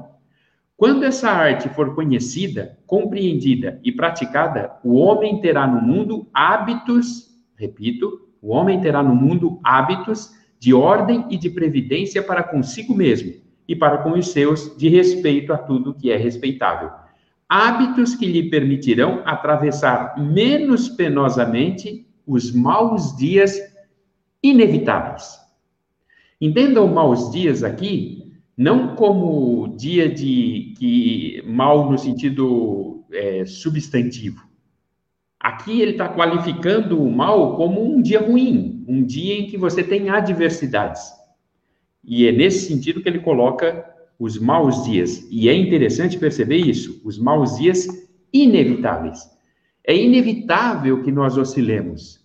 Quando 0.79 1.03
essa 1.03 1.29
arte 1.29 1.69
for 1.71 1.93
conhecida, 1.97 2.79
compreendida 2.87 3.81
e 3.83 3.91
praticada, 3.91 4.77
o 4.85 4.95
homem 4.95 5.41
terá 5.41 5.67
no 5.67 5.83
mundo 5.83 6.29
hábitos, 6.33 7.37
repito, 7.57 8.29
o 8.41 8.53
homem 8.53 8.81
terá 8.81 9.03
no 9.03 9.13
mundo 9.13 9.59
hábitos 9.65 10.31
de 10.57 10.73
ordem 10.73 11.27
e 11.31 11.37
de 11.37 11.51
previdência 11.51 12.23
para 12.23 12.45
consigo 12.45 12.95
mesmo 12.95 13.35
e 13.67 13.75
para 13.75 13.99
com 13.99 14.13
os 14.13 14.29
seus, 14.29 14.79
de 14.79 14.89
respeito 14.89 15.53
a 15.53 15.59
tudo 15.59 15.93
que 15.93 16.13
é 16.13 16.17
respeitável. 16.17 16.91
Hábitos 17.49 18.15
que 18.15 18.27
lhe 18.27 18.49
permitirão 18.49 19.23
atravessar 19.25 20.17
menos 20.17 20.89
penosamente 20.89 22.07
os 22.25 22.53
maus 22.53 23.17
dias 23.17 23.59
inevitáveis. 24.41 25.41
Entendam 26.41 26.87
maus 26.87 27.33
dias 27.33 27.65
aqui 27.65 28.29
não 28.59 28.97
como 28.97 29.77
dia 29.77 30.13
de 30.13 30.68
que 30.79 31.43
mal 31.45 31.91
no 31.91 31.99
sentido 31.99 33.05
é, 33.13 33.45
substantivo. 33.45 34.47
Aqui 35.41 35.81
ele 35.81 35.93
está 35.93 36.09
qualificando 36.09 37.03
o 37.03 37.11
mal 37.11 37.57
como 37.57 37.85
um 37.85 38.01
dia 38.01 38.21
ruim, 38.21 38.85
um 38.87 39.05
dia 39.05 39.35
em 39.39 39.47
que 39.47 39.57
você 39.57 39.83
tem 39.83 40.09
adversidades. 40.09 41.03
E 42.05 42.27
é 42.27 42.33
nesse 42.33 42.69
sentido 42.69 43.03
que 43.03 43.09
ele 43.09 43.19
coloca 43.21 43.85
os 44.19 44.39
maus 44.39 44.85
dias. 44.85 45.27
E 45.31 45.49
é 45.49 45.55
interessante 45.55 46.19
perceber 46.19 46.57
isso, 46.57 47.01
os 47.05 47.19
maus 47.19 47.59
dias 47.59 47.87
inevitáveis. 48.33 49.21
É 49.85 49.97
inevitável 49.97 51.03
que 51.03 51.13
nós 51.13 51.37
oscilemos. 51.37 52.25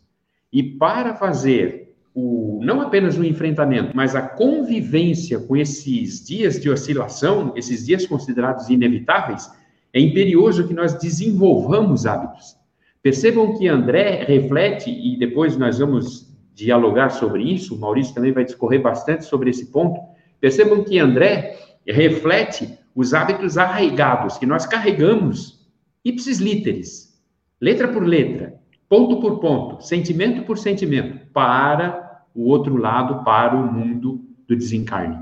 E 0.52 0.64
para 0.64 1.16
fazer 1.16 1.83
o, 2.16 2.60
não 2.64 2.82
apenas 2.82 3.18
o 3.18 3.24
enfrentamento, 3.24 3.96
mas 3.96 4.16
a 4.16 4.22
convivência 4.22 5.40
com 5.40 5.58
esses 5.58 6.26
dias 6.26 6.60
de 6.60 6.70
oscilação, 6.70 7.54
esses 7.56 7.86
dias 7.86 8.06
considerados 8.06 8.70
inevitáveis, 8.70 9.50
é 9.92 10.00
imperioso 10.00 10.68
que 10.68 10.74
nós 10.74 10.94
desenvolvamos 10.94 12.06
hábitos. 12.06 12.56
Percebam 13.02 13.58
que 13.58 13.68
André 13.68 14.24
reflete, 14.24 14.90
e 14.90 15.18
depois 15.18 15.58
nós 15.58 15.80
vamos 15.80 16.32
dialogar 16.54 17.10
sobre 17.10 17.44
isso, 17.44 17.76
o 17.76 17.80
Maurício 17.80 18.14
também 18.14 18.32
vai 18.32 18.46
discorrer 18.46 18.82
bastante 18.82 19.26
sobre 19.26 19.50
esse 19.50 19.72
ponto. 19.72 20.00
Percebam 20.40 20.84
que 20.84 21.00
André 21.00 21.58
reflete 21.86 22.78
os 22.96 23.14
hábitos 23.14 23.58
arraigados 23.58 24.38
que 24.38 24.46
nós 24.46 24.66
carregamos, 24.66 25.68
ipsis 26.06 26.40
literis, 26.40 27.20
letra 27.60 27.88
por 27.88 28.06
letra, 28.06 28.54
ponto 28.88 29.20
por 29.20 29.40
ponto, 29.40 29.84
sentimento 29.84 30.44
por 30.44 30.58
sentimento, 30.58 31.20
para 31.34 32.03
o 32.36 32.48
outro 32.50 32.78
lado, 32.78 33.24
para 33.24 33.56
o 33.56 33.72
mundo 33.72 34.22
do 34.48 34.56
desencarne. 34.56 35.20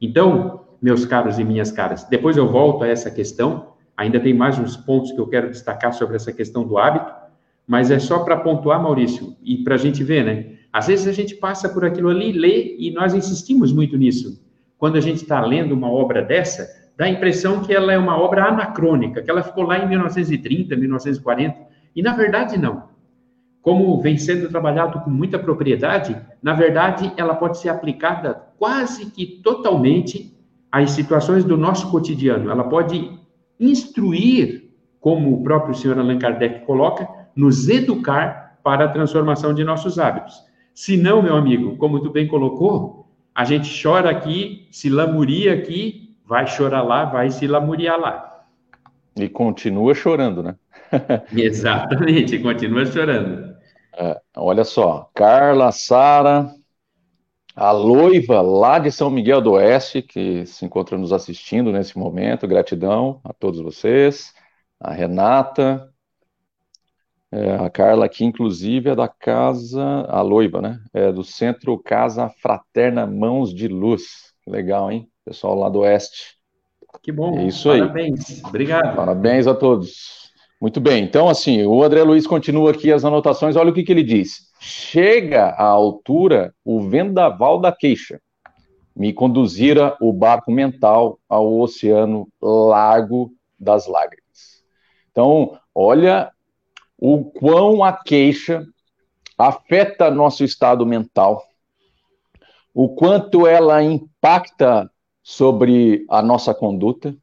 Então, 0.00 0.64
meus 0.80 1.04
caros 1.04 1.38
e 1.38 1.44
minhas 1.44 1.70
caras, 1.70 2.04
depois 2.04 2.36
eu 2.36 2.48
volto 2.48 2.84
a 2.84 2.88
essa 2.88 3.10
questão, 3.10 3.74
ainda 3.96 4.20
tem 4.20 4.34
mais 4.34 4.58
uns 4.58 4.76
pontos 4.76 5.12
que 5.12 5.20
eu 5.20 5.26
quero 5.26 5.50
destacar 5.50 5.92
sobre 5.92 6.16
essa 6.16 6.32
questão 6.32 6.66
do 6.66 6.78
hábito, 6.78 7.12
mas 7.66 7.90
é 7.90 7.98
só 7.98 8.20
para 8.20 8.36
pontuar, 8.36 8.82
Maurício, 8.82 9.36
e 9.42 9.58
para 9.58 9.74
a 9.74 9.78
gente 9.78 10.02
ver, 10.02 10.24
né? 10.24 10.56
Às 10.72 10.88
vezes 10.88 11.06
a 11.06 11.12
gente 11.12 11.36
passa 11.36 11.68
por 11.68 11.84
aquilo 11.84 12.08
ali, 12.08 12.32
lê, 12.32 12.76
e 12.78 12.90
nós 12.90 13.14
insistimos 13.14 13.72
muito 13.72 13.96
nisso. 13.96 14.42
Quando 14.76 14.96
a 14.96 15.00
gente 15.00 15.22
está 15.22 15.40
lendo 15.40 15.72
uma 15.72 15.90
obra 15.90 16.20
dessa, 16.20 16.68
dá 16.96 17.06
a 17.06 17.08
impressão 17.08 17.62
que 17.62 17.72
ela 17.72 17.92
é 17.92 17.98
uma 17.98 18.18
obra 18.18 18.46
anacrônica, 18.46 19.22
que 19.22 19.30
ela 19.30 19.42
ficou 19.42 19.64
lá 19.64 19.78
em 19.78 19.88
1930, 19.88 20.76
1940, 20.76 21.56
e 21.94 22.02
na 22.02 22.14
verdade 22.14 22.58
não 22.58 22.93
como 23.64 23.98
vem 23.98 24.18
sendo 24.18 24.46
trabalhado 24.50 25.00
com 25.00 25.08
muita 25.08 25.38
propriedade, 25.38 26.14
na 26.42 26.52
verdade, 26.52 27.10
ela 27.16 27.34
pode 27.34 27.56
ser 27.56 27.70
aplicada 27.70 28.42
quase 28.58 29.10
que 29.10 29.24
totalmente 29.42 30.36
às 30.70 30.90
situações 30.90 31.44
do 31.44 31.56
nosso 31.56 31.90
cotidiano. 31.90 32.50
Ela 32.50 32.64
pode 32.64 33.10
instruir, 33.58 34.70
como 35.00 35.32
o 35.32 35.42
próprio 35.42 35.74
senhor 35.74 35.98
Allan 35.98 36.18
Kardec 36.18 36.66
coloca, 36.66 37.08
nos 37.34 37.66
educar 37.66 38.58
para 38.62 38.84
a 38.84 38.88
transformação 38.88 39.54
de 39.54 39.64
nossos 39.64 39.98
hábitos. 39.98 40.44
Se 40.74 40.98
não, 40.98 41.22
meu 41.22 41.34
amigo, 41.34 41.78
como 41.78 42.00
tu 42.00 42.10
bem 42.10 42.28
colocou, 42.28 43.08
a 43.34 43.44
gente 43.44 43.82
chora 43.82 44.10
aqui, 44.10 44.68
se 44.70 44.90
lamuria 44.90 45.54
aqui, 45.54 46.14
vai 46.26 46.46
chorar 46.46 46.82
lá, 46.82 47.06
vai 47.06 47.30
se 47.30 47.46
lamuriar 47.46 47.98
lá. 47.98 48.44
E 49.16 49.26
continua 49.26 49.94
chorando, 49.94 50.42
né? 50.42 50.54
Exatamente, 51.34 52.38
continua 52.40 52.84
chorando. 52.84 53.53
É, 53.96 54.20
olha 54.36 54.64
só, 54.64 55.08
Carla, 55.14 55.70
Sara, 55.70 56.50
a 57.54 57.70
Loiva 57.70 58.42
lá 58.42 58.78
de 58.78 58.90
São 58.90 59.08
Miguel 59.08 59.40
do 59.40 59.52
Oeste, 59.52 60.02
que 60.02 60.44
se 60.46 60.64
encontra 60.64 60.98
nos 60.98 61.12
assistindo 61.12 61.70
nesse 61.70 61.96
momento, 61.96 62.48
gratidão 62.48 63.20
a 63.22 63.32
todos 63.32 63.60
vocês, 63.60 64.34
a 64.80 64.92
Renata, 64.92 65.88
é, 67.30 67.54
a 67.56 67.68
Carla 67.68 68.06
aqui, 68.06 68.24
inclusive, 68.24 68.90
é 68.90 68.94
da 68.94 69.08
casa, 69.08 69.82
a 70.08 70.22
Loiva, 70.22 70.60
né? 70.60 70.80
É 70.92 71.10
do 71.10 71.24
Centro 71.24 71.76
Casa 71.78 72.28
Fraterna 72.40 73.06
Mãos 73.06 73.52
de 73.52 73.66
Luz. 73.66 74.32
Legal, 74.46 74.92
hein? 74.92 75.08
Pessoal 75.24 75.56
lá 75.56 75.68
do 75.68 75.80
Oeste. 75.80 76.36
Que 77.02 77.10
bom. 77.10 77.38
É 77.38 77.46
isso 77.46 77.68
Parabéns. 77.68 78.30
aí. 78.30 78.42
Obrigado. 78.48 78.94
Parabéns 78.94 79.46
a 79.48 79.54
todos. 79.54 80.23
Muito 80.64 80.80
bem, 80.80 81.04
então 81.04 81.28
assim, 81.28 81.62
o 81.66 81.82
André 81.82 82.02
Luiz 82.02 82.26
continua 82.26 82.70
aqui 82.70 82.90
as 82.90 83.04
anotações, 83.04 83.54
olha 83.54 83.68
o 83.68 83.74
que, 83.74 83.82
que 83.82 83.92
ele 83.92 84.02
diz. 84.02 84.50
Chega 84.58 85.48
à 85.48 85.66
altura 85.66 86.54
o 86.64 86.80
vendaval 86.80 87.60
da 87.60 87.70
queixa, 87.70 88.18
me 88.96 89.12
conduzira 89.12 89.94
o 90.00 90.10
barco 90.10 90.50
mental 90.50 91.18
ao 91.28 91.60
oceano 91.60 92.26
largo 92.40 93.30
das 93.60 93.86
lágrimas. 93.86 94.64
Então, 95.10 95.60
olha 95.74 96.32
o 96.96 97.26
quão 97.26 97.84
a 97.84 97.92
queixa 97.92 98.64
afeta 99.36 100.10
nosso 100.10 100.44
estado 100.44 100.86
mental, 100.86 101.44
o 102.72 102.88
quanto 102.94 103.46
ela 103.46 103.82
impacta 103.82 104.90
sobre 105.22 106.06
a 106.08 106.22
nossa 106.22 106.54
conduta, 106.54 107.14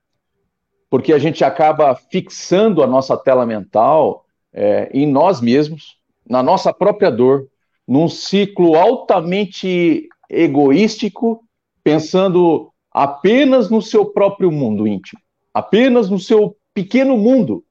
porque 0.91 1.13
a 1.13 1.17
gente 1.17 1.41
acaba 1.45 1.95
fixando 1.95 2.83
a 2.83 2.87
nossa 2.87 3.15
tela 3.15 3.45
mental 3.45 4.25
é, 4.53 4.89
em 4.93 5.07
nós 5.07 5.39
mesmos, 5.39 5.95
na 6.29 6.43
nossa 6.43 6.73
própria 6.73 7.09
dor, 7.09 7.47
num 7.87 8.09
ciclo 8.09 8.75
altamente 8.75 10.09
egoístico, 10.29 11.45
pensando 11.81 12.69
apenas 12.91 13.69
no 13.69 13.81
seu 13.81 14.05
próprio 14.05 14.51
mundo 14.51 14.85
íntimo, 14.85 15.21
apenas 15.53 16.09
no 16.09 16.19
seu 16.19 16.57
pequeno 16.73 17.17
mundo. 17.17 17.63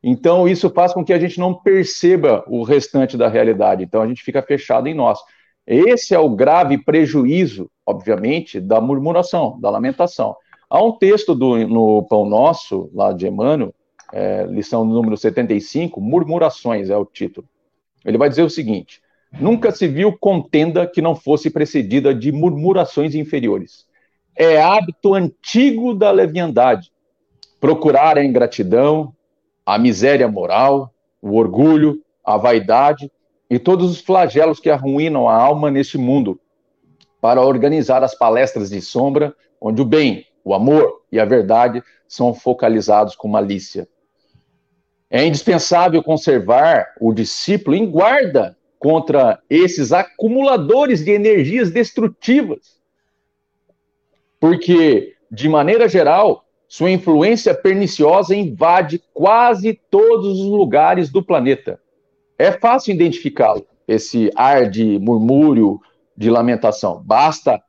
Então, 0.00 0.48
isso 0.48 0.70
faz 0.70 0.92
com 0.92 1.04
que 1.04 1.12
a 1.12 1.18
gente 1.18 1.40
não 1.40 1.52
perceba 1.52 2.44
o 2.46 2.62
restante 2.62 3.16
da 3.16 3.28
realidade. 3.28 3.82
Então, 3.82 4.02
a 4.02 4.06
gente 4.06 4.22
fica 4.22 4.40
fechado 4.40 4.86
em 4.86 4.94
nós. 4.94 5.18
Esse 5.66 6.14
é 6.14 6.18
o 6.18 6.30
grave 6.30 6.78
prejuízo, 6.78 7.68
obviamente, 7.84 8.60
da 8.60 8.80
murmuração, 8.80 9.58
da 9.60 9.68
lamentação. 9.68 10.36
Há 10.72 10.82
um 10.82 10.92
texto 10.92 11.34
do, 11.34 11.68
no 11.68 12.02
Pão 12.04 12.24
Nosso, 12.24 12.88
lá 12.94 13.12
de 13.12 13.26
Emmanuel, 13.26 13.74
é, 14.10 14.46
lição 14.46 14.86
número 14.86 15.18
75, 15.18 16.00
Murmurações 16.00 16.88
é 16.88 16.96
o 16.96 17.04
título. 17.04 17.46
Ele 18.02 18.16
vai 18.16 18.30
dizer 18.30 18.42
o 18.42 18.48
seguinte: 18.48 19.02
Nunca 19.38 19.70
se 19.70 19.86
viu 19.86 20.16
contenda 20.16 20.86
que 20.86 21.02
não 21.02 21.14
fosse 21.14 21.50
precedida 21.50 22.14
de 22.14 22.32
murmurações 22.32 23.14
inferiores. 23.14 23.86
É 24.34 24.62
hábito 24.62 25.12
antigo 25.12 25.92
da 25.92 26.10
leviandade 26.10 26.90
procurar 27.60 28.16
a 28.16 28.24
ingratidão, 28.24 29.14
a 29.66 29.78
miséria 29.78 30.26
moral, 30.26 30.90
o 31.20 31.36
orgulho, 31.36 32.02
a 32.24 32.38
vaidade 32.38 33.12
e 33.50 33.58
todos 33.58 33.90
os 33.90 34.00
flagelos 34.00 34.58
que 34.58 34.70
arruinam 34.70 35.28
a 35.28 35.34
alma 35.36 35.70
neste 35.70 35.98
mundo, 35.98 36.40
para 37.20 37.42
organizar 37.42 38.02
as 38.02 38.14
palestras 38.14 38.70
de 38.70 38.80
sombra, 38.80 39.36
onde 39.60 39.82
o 39.82 39.84
bem, 39.84 40.24
o 40.44 40.54
amor 40.54 41.02
e 41.10 41.20
a 41.20 41.24
verdade 41.24 41.82
são 42.06 42.34
focalizados 42.34 43.14
com 43.14 43.28
malícia. 43.28 43.88
É 45.10 45.24
indispensável 45.24 46.02
conservar 46.02 46.94
o 47.00 47.12
discípulo 47.12 47.76
em 47.76 47.90
guarda 47.90 48.56
contra 48.78 49.40
esses 49.48 49.92
acumuladores 49.92 51.04
de 51.04 51.10
energias 51.10 51.70
destrutivas. 51.70 52.80
Porque, 54.40 55.14
de 55.30 55.48
maneira 55.48 55.88
geral, 55.88 56.44
sua 56.66 56.90
influência 56.90 57.54
perniciosa 57.54 58.34
invade 58.34 59.02
quase 59.12 59.78
todos 59.90 60.40
os 60.40 60.46
lugares 60.46 61.10
do 61.10 61.22
planeta. 61.22 61.78
É 62.38 62.50
fácil 62.50 62.94
identificá-lo, 62.94 63.66
esse 63.86 64.30
ar 64.34 64.68
de 64.70 64.98
murmúrio, 64.98 65.78
de 66.16 66.30
lamentação. 66.30 67.02
Basta 67.04 67.62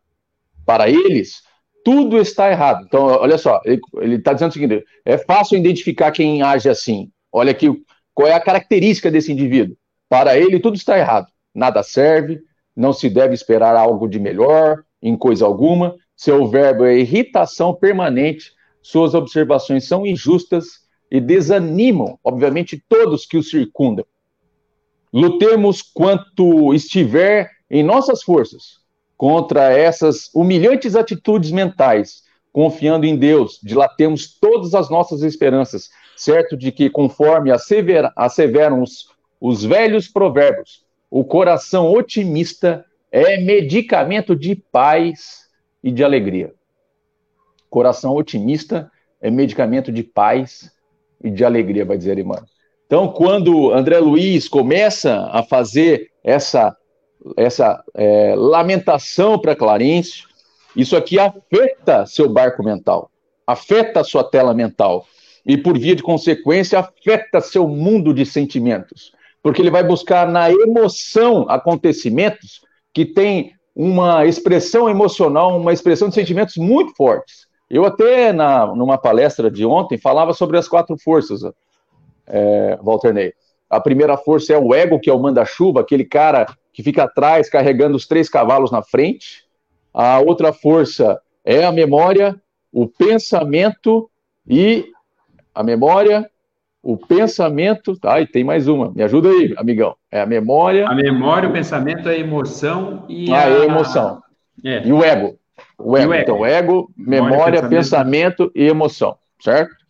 para 0.66 0.90
eles 0.90 1.44
tudo 1.84 2.18
está 2.18 2.50
errado. 2.50 2.86
Então, 2.86 3.06
olha 3.06 3.38
só, 3.38 3.62
ele 3.66 4.16
está 4.16 4.34
dizendo 4.34 4.50
o 4.52 4.54
seguinte: 4.54 4.84
é 5.06 5.18
fácil 5.18 5.58
identificar 5.58 6.12
quem 6.12 6.42
age 6.42 6.70
assim. 6.70 7.12
Olha 7.32 7.52
aqui 7.52 7.70
qual 8.14 8.28
é 8.28 8.34
a 8.34 8.40
característica 8.40 9.12
desse 9.12 9.32
indivíduo. 9.32 9.76
Para 10.08 10.38
ele, 10.38 10.60
tudo 10.60 10.76
está 10.76 10.98
errado. 10.98 11.28
Nada 11.54 11.84
serve, 11.84 12.40
não 12.76 12.94
se 12.94 13.10
deve 13.10 13.34
esperar 13.34 13.76
algo 13.76 14.08
de 14.08 14.20
melhor 14.20 14.84
em 15.02 15.18
coisa 15.18 15.46
alguma. 15.46 15.96
Seu 16.16 16.48
verbo 16.48 16.86
é 16.86 16.98
irritação 16.98 17.74
permanente, 17.74 18.52
suas 18.82 19.14
observações 19.14 19.88
são 19.88 20.06
injustas 20.06 20.84
e 21.12 21.20
desanimam, 21.20 22.18
obviamente, 22.24 22.84
todos 22.88 23.26
que 23.26 23.38
o 23.38 23.44
circundam. 23.44 24.06
Lutemos 25.12 25.82
quanto 25.82 26.74
estiver 26.74 27.50
em 27.70 27.84
nossas 27.84 28.24
forças 28.24 28.83
contra 29.24 29.72
essas 29.72 30.30
humilhantes 30.36 30.98
atitudes 30.98 31.50
mentais, 31.50 32.24
confiando 32.52 33.06
em 33.06 33.16
Deus, 33.16 33.58
dilatemos 33.64 34.38
todas 34.38 34.74
as 34.74 34.90
nossas 34.90 35.24
esperanças, 35.24 35.90
certo 36.18 36.58
de 36.58 36.74
que, 36.74 36.90
conforme 36.90 37.50
asseveram 37.50 38.82
os, 38.82 39.08
os 39.40 39.64
velhos 39.64 40.10
provérbios, 40.10 40.84
o 41.10 41.24
coração 41.24 41.90
otimista 41.90 42.84
é 43.10 43.38
medicamento 43.38 44.36
de 44.36 44.58
paz 44.58 45.48
e 45.82 45.90
de 45.90 46.04
alegria. 46.04 46.54
Coração 47.70 48.14
otimista 48.18 48.92
é 49.22 49.32
medicamento 49.32 49.90
de 49.90 50.04
paz 50.04 50.70
e 51.24 51.32
de 51.32 51.46
alegria, 51.46 51.86
vai 51.86 51.98
dizer 51.98 52.18
irmã. 52.18 52.44
Então, 52.88 53.08
quando 53.08 53.72
André 53.72 54.00
Luiz 54.00 54.50
começa 54.50 55.30
a 55.32 55.42
fazer 55.44 56.12
essa, 56.22 56.76
essa 57.38 57.84
é, 57.94 58.34
lamentação 58.36 59.40
para 59.40 59.56
Clarencio, 59.56 60.28
isso 60.76 60.96
aqui 60.96 61.20
afeta 61.20 62.06
seu 62.06 62.28
barco 62.28 62.64
mental, 62.64 63.10
afeta 63.46 64.00
a 64.00 64.04
sua 64.04 64.24
tela 64.24 64.54
mental 64.54 65.06
e, 65.46 65.58
por 65.58 65.78
via 65.78 65.96
de 65.96 66.04
consequência, 66.04 66.80
afeta 66.80 67.42
seu 67.42 67.68
mundo 67.68 68.14
de 68.14 68.26
sentimentos, 68.26 69.12
porque 69.42 69.62
ele 69.62 69.72
vai 69.72 69.84
buscar 69.84 70.28
na 70.28 70.52
emoção 70.52 71.46
acontecimentos 71.50 72.62
que 72.94 73.06
têm 73.06 73.54
uma 73.76 74.26
expressão 74.26 74.90
emocional, 74.90 75.58
uma 75.60 75.74
expressão 75.74 76.10
de 76.10 76.16
sentimentos 76.16 76.58
muito 76.58 76.96
fortes. 76.96 77.48
Eu 77.70 77.86
até, 77.86 78.32
na, 78.32 78.68
numa 78.68 78.98
palestra 78.98 79.50
de 79.50 79.66
ontem, 79.66 79.98
falava 79.98 80.34
sobre 80.34 80.58
as 80.58 80.68
quatro 80.68 80.96
forças, 80.98 81.42
é, 82.28 82.78
Walter 82.82 83.14
Ney. 83.14 83.34
A 83.76 83.80
primeira 83.80 84.16
força 84.18 84.54
é 84.54 84.58
o 84.58 84.74
ego, 84.74 85.00
que 85.00 85.10
é 85.10 85.14
o 85.14 85.20
manda-chuva, 85.20 85.82
aquele 85.82 86.06
cara 86.06 86.46
que 86.72 86.84
fica 86.84 87.04
atrás 87.04 87.50
carregando 87.50 87.96
os 87.96 88.08
três 88.08 88.30
cavalos 88.30 88.72
na 88.72 88.84
frente. 88.84 89.46
A 89.94 90.20
outra 90.20 90.54
força 90.54 91.20
é 91.44 91.64
a 91.64 91.72
memória, 91.72 92.36
o 92.72 92.88
pensamento 92.88 94.10
e 94.48 94.86
a 95.54 95.64
memória, 95.64 96.30
o 96.82 96.98
pensamento. 96.98 97.98
Ah, 98.04 98.22
e 98.22 98.28
tem 98.28 98.44
mais 98.44 98.68
uma. 98.68 98.92
Me 98.92 99.02
ajuda 99.02 99.30
aí, 99.30 99.54
amigão. 99.58 99.96
É 100.12 100.22
a 100.22 100.26
memória. 100.26 100.88
A 100.88 100.96
memória, 100.96 101.50
o 101.50 101.52
pensamento, 101.52 102.08
a 102.10 102.16
emoção 102.16 103.06
e 103.10 103.32
ah, 103.32 103.40
a. 103.40 103.46
a 103.46 103.66
emoção. 103.66 104.22
É. 104.64 104.86
E 104.86 104.92
o 104.92 105.04
ego. 105.04 105.38
O 105.78 105.98
ego. 105.98 106.12
o 106.12 106.14
ego. 106.14 106.14
Então, 106.16 106.46
ego, 106.46 106.92
memória, 106.96 107.30
memória 107.30 107.62
pensamento. 107.70 108.38
pensamento 108.38 108.52
e 108.56 108.68
emoção, 108.68 109.18
certo? 109.40 109.83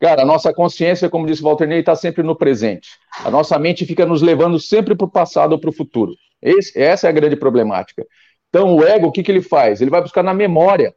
Cara, 0.00 0.22
a 0.22 0.24
nossa 0.24 0.52
consciência, 0.52 1.10
como 1.10 1.26
disse 1.26 1.42
Walter 1.42 1.66
Ney, 1.66 1.80
está 1.80 1.94
sempre 1.94 2.22
no 2.22 2.34
presente. 2.34 2.92
A 3.22 3.30
nossa 3.30 3.58
mente 3.58 3.84
fica 3.84 4.06
nos 4.06 4.22
levando 4.22 4.58
sempre 4.58 4.94
para 4.94 5.04
o 5.04 5.10
passado 5.10 5.52
ou 5.52 5.58
para 5.58 5.68
o 5.68 5.74
futuro. 5.74 6.14
Esse, 6.40 6.80
essa 6.80 7.06
é 7.06 7.10
a 7.10 7.12
grande 7.12 7.36
problemática. 7.36 8.06
Então, 8.48 8.74
o 8.74 8.82
ego, 8.82 9.08
o 9.08 9.12
que, 9.12 9.22
que 9.22 9.30
ele 9.30 9.42
faz? 9.42 9.80
Ele 9.80 9.90
vai 9.90 10.00
buscar 10.00 10.22
na 10.22 10.32
memória 10.32 10.94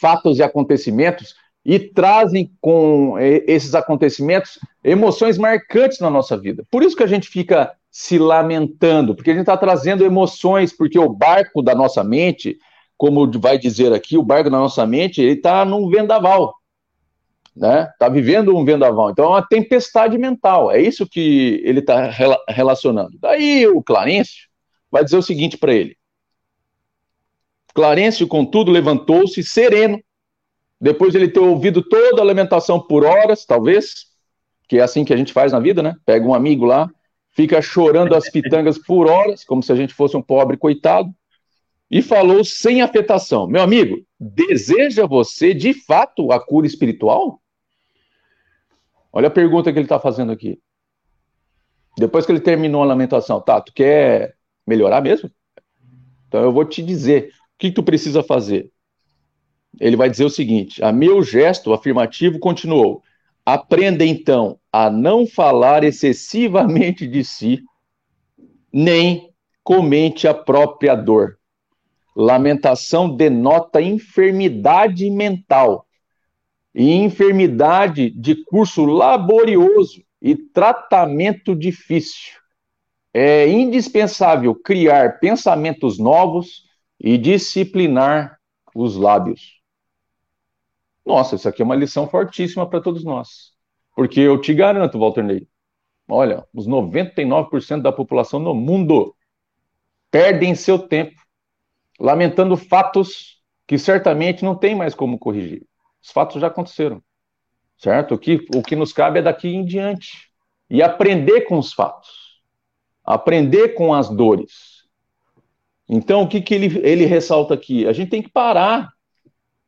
fatos 0.00 0.38
e 0.38 0.42
acontecimentos 0.42 1.34
e 1.62 1.78
trazem 1.78 2.50
com 2.58 3.18
esses 3.18 3.74
acontecimentos 3.74 4.58
emoções 4.82 5.36
marcantes 5.36 6.00
na 6.00 6.08
nossa 6.08 6.38
vida. 6.38 6.64
Por 6.70 6.82
isso 6.82 6.96
que 6.96 7.02
a 7.02 7.08
gente 7.08 7.28
fica 7.28 7.72
se 7.90 8.18
lamentando, 8.18 9.14
porque 9.14 9.30
a 9.30 9.34
gente 9.34 9.42
está 9.42 9.56
trazendo 9.58 10.04
emoções, 10.04 10.72
porque 10.72 10.98
o 10.98 11.08
barco 11.08 11.60
da 11.60 11.74
nossa 11.74 12.02
mente, 12.02 12.56
como 12.96 13.30
vai 13.38 13.58
dizer 13.58 13.92
aqui, 13.92 14.16
o 14.16 14.22
barco 14.22 14.48
da 14.48 14.58
nossa 14.58 14.86
mente, 14.86 15.20
ele 15.20 15.32
está 15.32 15.64
num 15.66 15.88
vendaval 15.90 16.54
né? 17.56 17.88
Está 17.90 18.08
vivendo 18.08 18.54
um 18.54 18.64
vendaval. 18.64 19.10
Então 19.10 19.24
é 19.24 19.28
uma 19.28 19.46
tempestade 19.46 20.18
mental. 20.18 20.70
É 20.70 20.80
isso 20.80 21.08
que 21.08 21.62
ele 21.64 21.80
está 21.80 22.10
relacionando. 22.48 23.18
Daí 23.18 23.66
o 23.66 23.82
Clarencio 23.82 24.46
vai 24.90 25.02
dizer 25.02 25.16
o 25.16 25.22
seguinte 25.22 25.56
para 25.56 25.72
ele: 25.72 25.96
Clarencio, 27.74 28.28
contudo, 28.28 28.70
levantou-se 28.70 29.42
sereno, 29.42 29.98
depois 30.78 31.12
de 31.12 31.18
ele 31.18 31.28
ter 31.28 31.40
ouvido 31.40 31.82
toda 31.82 32.20
a 32.20 32.24
lamentação 32.24 32.78
por 32.78 33.04
horas, 33.04 33.46
talvez, 33.46 34.06
que 34.68 34.78
é 34.78 34.82
assim 34.82 35.04
que 35.04 35.14
a 35.14 35.16
gente 35.16 35.32
faz 35.32 35.52
na 35.52 35.58
vida, 35.58 35.82
né? 35.82 35.94
Pega 36.04 36.26
um 36.26 36.34
amigo 36.34 36.66
lá, 36.66 36.90
fica 37.30 37.62
chorando 37.62 38.14
as 38.14 38.30
pitangas 38.30 38.76
por 38.76 39.08
horas, 39.08 39.44
como 39.44 39.62
se 39.62 39.72
a 39.72 39.76
gente 39.76 39.94
fosse 39.94 40.14
um 40.16 40.22
pobre 40.22 40.58
coitado, 40.58 41.10
e 41.90 42.02
falou 42.02 42.44
sem 42.44 42.82
afetação: 42.82 43.46
Meu 43.46 43.62
amigo, 43.62 44.04
deseja 44.20 45.06
você 45.06 45.54
de 45.54 45.72
fato 45.72 46.30
a 46.30 46.38
cura 46.38 46.66
espiritual? 46.66 47.40
Olha 49.16 49.28
a 49.28 49.30
pergunta 49.30 49.72
que 49.72 49.78
ele 49.78 49.86
está 49.86 49.98
fazendo 49.98 50.30
aqui. 50.30 50.60
Depois 51.96 52.26
que 52.26 52.32
ele 52.32 52.38
terminou 52.38 52.82
a 52.82 52.84
lamentação, 52.84 53.40
tá, 53.40 53.58
tu 53.62 53.72
quer 53.72 54.36
melhorar 54.66 55.00
mesmo? 55.00 55.30
Então 56.28 56.42
eu 56.42 56.52
vou 56.52 56.66
te 56.66 56.82
dizer 56.82 57.30
o 57.30 57.58
que 57.58 57.70
tu 57.70 57.82
precisa 57.82 58.22
fazer. 58.22 58.70
Ele 59.80 59.96
vai 59.96 60.10
dizer 60.10 60.26
o 60.26 60.28
seguinte: 60.28 60.84
a 60.84 60.92
meu 60.92 61.22
gesto 61.22 61.72
afirmativo 61.72 62.38
continuou. 62.38 63.02
Aprenda 63.42 64.04
então 64.04 64.60
a 64.70 64.90
não 64.90 65.26
falar 65.26 65.82
excessivamente 65.82 67.06
de 67.06 67.24
si, 67.24 67.62
nem 68.70 69.32
comente 69.64 70.28
a 70.28 70.34
própria 70.34 70.94
dor. 70.94 71.38
Lamentação 72.14 73.16
denota 73.16 73.80
enfermidade 73.80 75.08
mental 75.08 75.86
e 76.76 76.92
enfermidade 76.92 78.10
de 78.10 78.44
curso 78.44 78.84
laborioso 78.84 80.04
e 80.20 80.36
tratamento 80.36 81.56
difícil. 81.56 82.34
É 83.14 83.48
indispensável 83.48 84.54
criar 84.54 85.18
pensamentos 85.18 85.98
novos 85.98 86.64
e 87.00 87.16
disciplinar 87.16 88.38
os 88.74 88.94
lábios. 88.94 89.62
Nossa, 91.02 91.36
isso 91.36 91.48
aqui 91.48 91.62
é 91.62 91.64
uma 91.64 91.74
lição 91.74 92.06
fortíssima 92.06 92.68
para 92.68 92.82
todos 92.82 93.02
nós. 93.02 93.52
Porque 93.94 94.20
eu 94.20 94.38
te 94.38 94.52
garanto, 94.52 94.98
Walter 94.98 95.24
Ney, 95.24 95.48
olha, 96.06 96.44
os 96.52 96.68
99% 96.68 97.80
da 97.80 97.90
população 97.90 98.38
no 98.38 98.54
mundo 98.54 99.16
perdem 100.10 100.54
seu 100.54 100.78
tempo 100.78 101.16
lamentando 101.98 102.54
fatos 102.54 103.42
que 103.66 103.78
certamente 103.78 104.44
não 104.44 104.54
tem 104.54 104.74
mais 104.74 104.94
como 104.94 105.18
corrigir. 105.18 105.65
Os 106.06 106.12
fatos 106.12 106.40
já 106.40 106.46
aconteceram, 106.46 107.02
certo? 107.76 108.14
O 108.14 108.18
que, 108.18 108.46
o 108.54 108.62
que 108.62 108.76
nos 108.76 108.92
cabe 108.92 109.18
é 109.18 109.22
daqui 109.22 109.48
em 109.48 109.64
diante 109.64 110.30
e 110.70 110.80
aprender 110.80 111.40
com 111.42 111.58
os 111.58 111.72
fatos, 111.72 112.40
aprender 113.04 113.70
com 113.70 113.92
as 113.92 114.08
dores. 114.08 114.84
Então, 115.88 116.22
o 116.22 116.28
que, 116.28 116.40
que 116.40 116.54
ele, 116.54 116.78
ele 116.86 117.06
ressalta 117.06 117.54
aqui? 117.54 117.88
A 117.88 117.92
gente 117.92 118.08
tem 118.08 118.22
que 118.22 118.28
parar 118.28 118.92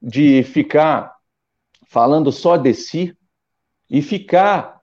de 0.01 0.45
ficar 0.45 1.13
falando 1.89 2.31
só 2.31 2.57
de 2.57 2.73
si 2.73 3.17
e 3.91 4.01
ficar 4.01 4.81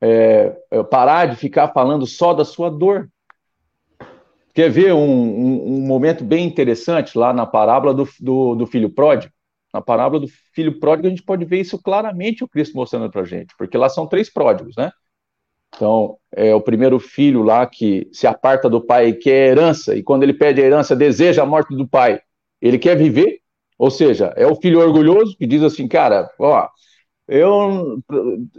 é, 0.00 0.56
é 0.70 0.82
parar 0.84 1.26
de 1.26 1.36
ficar 1.36 1.68
falando 1.68 2.06
só 2.06 2.32
da 2.32 2.46
sua 2.46 2.70
dor. 2.70 3.10
Quer 4.54 4.70
ver 4.70 4.94
um, 4.94 5.00
um, 5.00 5.74
um 5.74 5.80
momento 5.82 6.24
bem 6.24 6.46
interessante 6.46 7.18
lá 7.18 7.34
na 7.34 7.44
parábola 7.44 7.92
do, 7.92 8.08
do, 8.18 8.54
do 8.54 8.66
filho 8.66 8.88
pródigo? 8.88 9.34
Na 9.72 9.80
parábola 9.82 10.20
do 10.20 10.28
filho 10.54 10.78
pródigo, 10.78 11.06
a 11.06 11.10
gente 11.10 11.22
pode 11.22 11.44
ver 11.44 11.60
isso 11.60 11.80
claramente 11.80 12.42
o 12.42 12.48
Cristo 12.48 12.74
mostrando 12.74 13.10
para 13.10 13.22
a 13.22 13.24
gente, 13.24 13.54
porque 13.58 13.76
lá 13.76 13.88
são 13.88 14.06
três 14.06 14.32
pródigos, 14.32 14.74
né? 14.76 14.90
Então, 15.74 16.16
é 16.34 16.54
o 16.54 16.60
primeiro 16.60 16.98
filho 16.98 17.42
lá 17.42 17.66
que 17.66 18.08
se 18.12 18.26
aparta 18.26 18.68
do 18.68 18.80
pai 18.80 19.08
e 19.08 19.14
quer 19.14 19.50
herança, 19.50 19.94
e 19.94 20.02
quando 20.02 20.22
ele 20.22 20.32
pede 20.32 20.62
a 20.62 20.64
herança, 20.64 20.96
deseja 20.96 21.42
a 21.42 21.46
morte 21.46 21.76
do 21.76 21.86
pai. 21.86 22.20
Ele 22.60 22.78
quer 22.78 22.96
viver, 22.96 23.40
ou 23.78 23.90
seja, 23.90 24.32
é 24.36 24.46
o 24.46 24.56
filho 24.56 24.80
orgulhoso 24.80 25.36
que 25.36 25.46
diz 25.46 25.62
assim, 25.62 25.86
cara, 25.86 26.28
ó, 26.38 26.68
eu, 27.28 28.02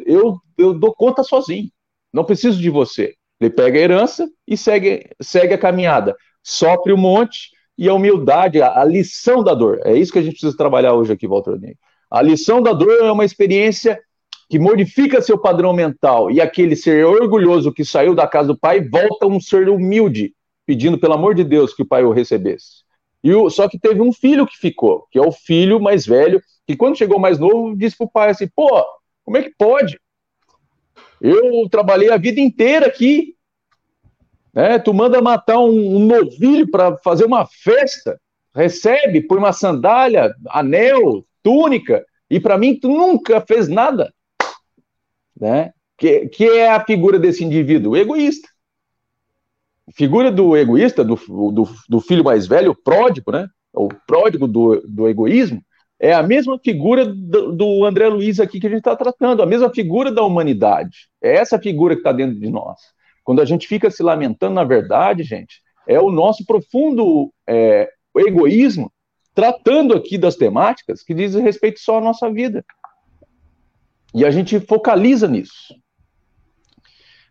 eu, 0.06 0.38
eu 0.58 0.74
dou 0.74 0.93
conta 0.93 1.24
sozinho, 1.24 1.69
não 2.13 2.24
preciso 2.24 2.62
de 2.62 2.69
você. 2.69 3.15
Ele 3.39 3.50
pega 3.50 3.80
a 3.80 3.82
herança 3.82 4.30
e 4.48 4.56
segue, 4.56 5.10
segue 5.22 5.54
a 5.54 5.58
caminhada, 5.58 6.15
sofre 6.43 6.93
um 6.93 6.98
monte, 6.98 7.50
e 7.79 7.87
a 7.87 7.93
humildade, 7.93 8.61
a, 8.61 8.81
a, 8.81 8.83
lição 8.83 9.41
da 9.41 9.53
dor. 9.53 9.79
É 9.85 9.97
isso 9.97 10.11
que 10.11 10.19
a 10.19 10.21
gente 10.21 10.33
precisa 10.33 10.55
trabalhar 10.57 10.95
hoje 10.95 11.13
aqui, 11.13 11.25
Walter 11.25 11.57
Ney. 11.57 11.77
A 12.11 12.21
lição 12.21 12.61
da 12.61 12.73
dor 12.73 12.91
é 12.91 13.09
uma 13.09 13.23
experiência 13.23 13.97
que 14.49 14.59
modifica 14.59 15.21
seu 15.21 15.37
padrão 15.37 15.71
mental 15.71 16.29
e 16.29 16.41
aquele 16.41 16.75
ser 16.75 17.05
orgulhoso 17.05 17.71
que 17.71 17.85
saiu 17.85 18.13
da 18.13 18.27
casa 18.27 18.49
do 18.49 18.59
pai 18.59 18.81
volta 18.81 19.27
um 19.27 19.39
ser 19.39 19.69
humilde, 19.69 20.33
pedindo 20.65 20.99
pelo 20.99 21.13
amor 21.13 21.33
de 21.33 21.45
Deus 21.45 21.73
que 21.73 21.81
o 21.83 21.87
pai 21.87 22.03
o 22.03 22.11
recebesse. 22.11 22.83
E 23.23 23.33
o, 23.33 23.49
só 23.49 23.69
que 23.69 23.79
teve 23.79 24.01
um 24.01 24.11
filho 24.11 24.45
que 24.45 24.57
ficou, 24.57 25.07
que 25.09 25.17
é 25.17 25.21
o 25.21 25.31
filho 25.31 25.79
mais 25.79 26.05
velho, 26.05 26.41
que 26.67 26.75
quando 26.75 26.97
chegou 26.97 27.17
mais 27.17 27.39
novo 27.39 27.77
disse 27.77 27.95
para 27.95 28.07
o 28.07 28.11
pai 28.11 28.29
assim: 28.31 28.49
pô, 28.53 28.83
como 29.23 29.37
é 29.37 29.43
que 29.43 29.53
pode? 29.57 29.97
Eu 31.21 31.69
trabalhei 31.71 32.11
a 32.11 32.17
vida 32.17 32.41
inteira 32.41 32.87
aqui, 32.87 33.35
né? 34.53 34.79
Tu 34.79 34.93
manda 34.93 35.21
matar 35.21 35.59
um, 35.59 35.97
um 35.97 36.05
novilho 36.05 36.69
para 36.69 36.97
fazer 36.97 37.25
uma 37.25 37.45
festa, 37.45 38.19
recebe, 38.53 39.21
põe 39.21 39.38
uma 39.38 39.53
sandália, 39.53 40.33
anel, 40.49 41.25
túnica, 41.43 42.05
E 42.29 42.39
para 42.39 42.57
mim, 42.57 42.79
tu 42.79 42.88
nunca 42.89 43.41
fez 43.41 43.67
nada. 43.67 44.13
Né? 45.39 45.71
Que, 45.97 46.27
que 46.27 46.45
é 46.45 46.69
a 46.69 46.83
figura 46.83 47.17
desse 47.17 47.43
indivíduo? 47.43 47.95
egoísta. 47.95 48.47
Figura 49.95 50.31
do 50.31 50.55
egoísta, 50.55 51.03
do, 51.03 51.15
do, 51.15 51.67
do 51.88 51.99
filho 51.99 52.23
mais 52.23 52.45
velho, 52.45 52.71
o 52.71 52.75
pródigo, 52.75 53.31
né? 53.31 53.47
O 53.73 53.88
pródigo 53.88 54.47
do, 54.47 54.81
do 54.88 55.07
egoísmo, 55.07 55.62
é 55.99 56.13
a 56.13 56.23
mesma 56.23 56.57
figura 56.59 57.05
do, 57.05 57.51
do 57.51 57.85
André 57.85 58.07
Luiz 58.07 58.39
aqui 58.39 58.59
que 58.59 58.67
a 58.67 58.69
gente 58.69 58.79
está 58.79 58.95
tratando, 58.95 59.41
a 59.41 59.45
mesma 59.45 59.69
figura 59.69 60.12
da 60.12 60.23
humanidade. 60.23 61.09
É 61.21 61.35
essa 61.35 61.59
figura 61.59 61.95
que 61.95 62.01
está 62.01 62.12
dentro 62.12 62.39
de 62.39 62.49
nós. 62.49 62.79
Quando 63.29 63.43
a 63.43 63.45
gente 63.45 63.67
fica 63.67 63.91
se 63.91 64.01
lamentando, 64.01 64.55
na 64.55 64.63
verdade, 64.63 65.21
gente, 65.21 65.61
é 65.87 65.99
o 65.99 66.09
nosso 66.09 66.43
profundo 66.43 67.31
é, 67.47 67.87
egoísmo 68.17 68.91
tratando 69.35 69.93
aqui 69.93 70.17
das 70.17 70.35
temáticas 70.35 71.03
que 71.03 71.13
dizem 71.13 71.43
respeito 71.43 71.79
só 71.79 71.99
à 71.99 72.01
nossa 72.01 72.27
vida. 72.31 72.65
E 74.15 74.25
a 74.25 74.31
gente 74.31 74.59
focaliza 74.59 75.27
nisso. 75.27 75.75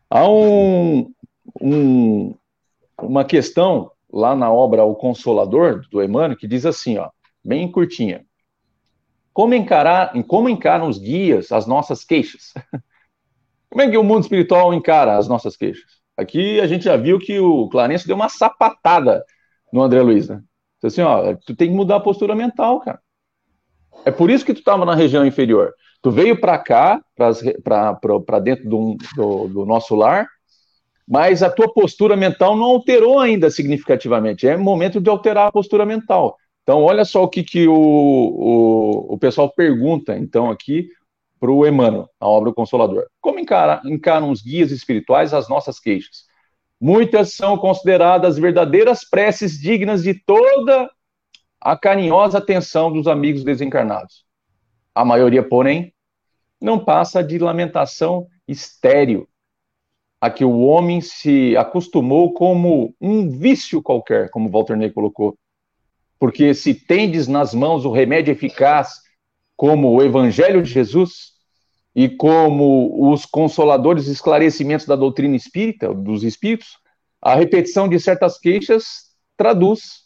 Há 0.08 0.30
um, 0.30 1.12
um, 1.60 2.32
uma 3.02 3.24
questão 3.24 3.90
lá 4.08 4.36
na 4.36 4.52
obra 4.52 4.84
O 4.84 4.94
Consolador, 4.94 5.82
do 5.90 6.00
Emmanuel, 6.00 6.38
que 6.38 6.46
diz 6.46 6.64
assim, 6.64 6.96
ó, 6.96 7.10
bem 7.44 7.68
curtinha. 7.68 8.24
Como 9.32 9.52
encarar, 9.52 10.12
como 10.28 10.48
encaram 10.48 10.88
os 10.88 10.98
guias 10.98 11.50
as 11.50 11.66
nossas 11.66 12.04
queixas? 12.04 12.54
Como 13.70 13.82
é 13.82 13.90
que 13.90 13.96
o 13.96 14.04
mundo 14.04 14.22
espiritual 14.22 14.72
encara 14.72 15.16
as 15.16 15.28
nossas 15.28 15.56
queixas? 15.56 15.98
Aqui 16.16 16.60
a 16.60 16.66
gente 16.66 16.84
já 16.84 16.96
viu 16.96 17.18
que 17.18 17.38
o 17.38 17.68
Clarence 17.68 18.06
deu 18.06 18.16
uma 18.16 18.28
sapatada 18.28 19.24
no 19.72 19.82
André 19.82 20.02
Luiz, 20.02 20.28
né? 20.28 20.40
Assim, 20.82 21.02
ó, 21.02 21.34
tu 21.46 21.54
tem 21.54 21.68
que 21.68 21.74
mudar 21.74 21.96
a 21.96 22.00
postura 22.00 22.34
mental, 22.34 22.80
cara. 22.80 23.00
É 24.04 24.10
por 24.10 24.30
isso 24.30 24.44
que 24.44 24.54
tu 24.54 24.58
estava 24.58 24.84
na 24.84 24.94
região 24.94 25.26
inferior. 25.26 25.72
Tu 26.00 26.10
veio 26.10 26.40
para 26.40 26.56
cá, 26.58 27.00
para 27.16 28.38
dentro 28.38 28.68
do, 28.68 28.96
do, 29.16 29.48
do, 29.48 29.66
nosso 29.66 29.96
lar, 29.96 30.28
mas 31.06 31.42
a 31.42 31.50
tua 31.50 31.72
postura 31.72 32.16
mental 32.16 32.56
não 32.56 32.64
alterou 32.64 33.18
ainda 33.18 33.50
significativamente. 33.50 34.46
É 34.46 34.56
momento 34.56 35.00
de 35.00 35.10
alterar 35.10 35.48
a 35.48 35.52
postura 35.52 35.84
mental. 35.84 36.36
Então, 36.62 36.82
olha 36.82 37.04
só 37.04 37.24
o 37.24 37.28
que, 37.28 37.42
que 37.42 37.66
o, 37.66 37.74
o, 37.74 39.14
o 39.14 39.18
pessoal 39.18 39.50
pergunta, 39.50 40.16
então, 40.16 40.50
aqui 40.50 40.88
para 41.38 41.50
o 41.50 41.66
Emmanuel, 41.66 42.08
a 42.20 42.26
obra 42.26 42.52
Consolador. 42.52 43.06
Como 43.20 43.38
encara, 43.38 43.80
encaram 43.84 44.30
os 44.30 44.42
guias 44.42 44.70
espirituais 44.70 45.32
as 45.32 45.48
nossas 45.48 45.78
queixas? 45.78 46.24
Muitas 46.80 47.34
são 47.34 47.56
consideradas 47.56 48.38
verdadeiras 48.38 49.08
preces 49.08 49.58
dignas 49.58 50.02
de 50.02 50.14
toda 50.14 50.90
a 51.60 51.76
carinhosa 51.76 52.38
atenção 52.38 52.92
dos 52.92 53.06
amigos 53.06 53.42
desencarnados. 53.42 54.24
A 54.94 55.04
maioria, 55.04 55.42
porém, 55.42 55.92
não 56.60 56.78
passa 56.78 57.22
de 57.22 57.38
lamentação 57.38 58.26
estéril, 58.46 59.28
a 60.20 60.30
que 60.30 60.44
o 60.44 60.60
homem 60.60 61.00
se 61.00 61.56
acostumou 61.56 62.32
como 62.32 62.94
um 63.00 63.28
vício 63.28 63.82
qualquer, 63.82 64.30
como 64.30 64.50
Walter 64.50 64.76
Ney 64.76 64.90
colocou. 64.90 65.36
Porque 66.18 66.54
se 66.54 66.74
tendes 66.74 67.28
nas 67.28 67.54
mãos 67.54 67.84
o 67.84 67.92
remédio 67.92 68.32
eficaz, 68.32 69.00
como 69.58 69.90
o 69.90 70.00
Evangelho 70.00 70.62
de 70.62 70.70
Jesus, 70.70 71.32
e 71.92 72.08
como 72.08 73.10
os 73.10 73.26
consoladores 73.26 74.06
esclarecimentos 74.06 74.86
da 74.86 74.94
doutrina 74.94 75.34
espírita, 75.34 75.92
dos 75.92 76.22
espíritos, 76.22 76.78
a 77.20 77.34
repetição 77.34 77.88
de 77.88 77.98
certas 77.98 78.38
queixas 78.38 79.08
traduz 79.36 80.04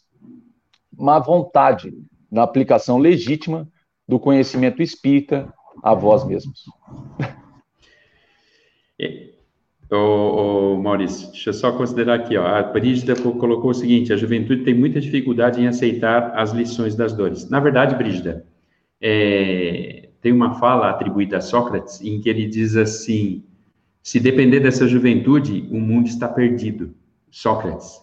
má 0.91 1.19
vontade 1.19 1.93
na 2.31 2.41
aplicação 2.41 2.97
legítima 2.97 3.69
do 4.07 4.19
conhecimento 4.19 4.81
espírita 4.81 5.53
a 5.83 5.93
vós 5.93 6.25
mesmos. 6.25 6.63
Ô, 9.91 9.95
ô, 9.95 10.81
Maurício, 10.81 11.29
deixa 11.29 11.51
eu 11.51 11.53
só 11.53 11.71
considerar 11.73 12.15
aqui, 12.15 12.35
ó, 12.35 12.43
a 12.43 12.63
Brígida 12.63 13.15
colocou 13.15 13.69
o 13.69 13.73
seguinte, 13.73 14.11
a 14.11 14.17
juventude 14.17 14.63
tem 14.63 14.73
muita 14.73 14.99
dificuldade 14.99 15.61
em 15.61 15.67
aceitar 15.67 16.35
as 16.35 16.51
lições 16.51 16.95
das 16.95 17.13
dores. 17.13 17.47
Na 17.51 17.59
verdade, 17.59 17.93
Brígida, 17.93 18.47
é, 19.05 20.07
tem 20.21 20.31
uma 20.31 20.53
fala 20.53 20.89
atribuída 20.89 21.37
a 21.37 21.41
Sócrates 21.41 21.99
em 22.01 22.21
que 22.21 22.29
ele 22.29 22.47
diz 22.47 22.77
assim: 22.77 23.43
se 24.01 24.17
depender 24.17 24.61
dessa 24.61 24.87
juventude, 24.87 25.67
o 25.69 25.79
mundo 25.79 26.07
está 26.07 26.29
perdido. 26.29 26.93
Sócrates, 27.29 27.99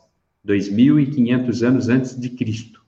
2.500 0.46 1.66
anos 1.66 1.88
antes 1.88 2.20
de 2.20 2.28
Cristo. 2.30 2.82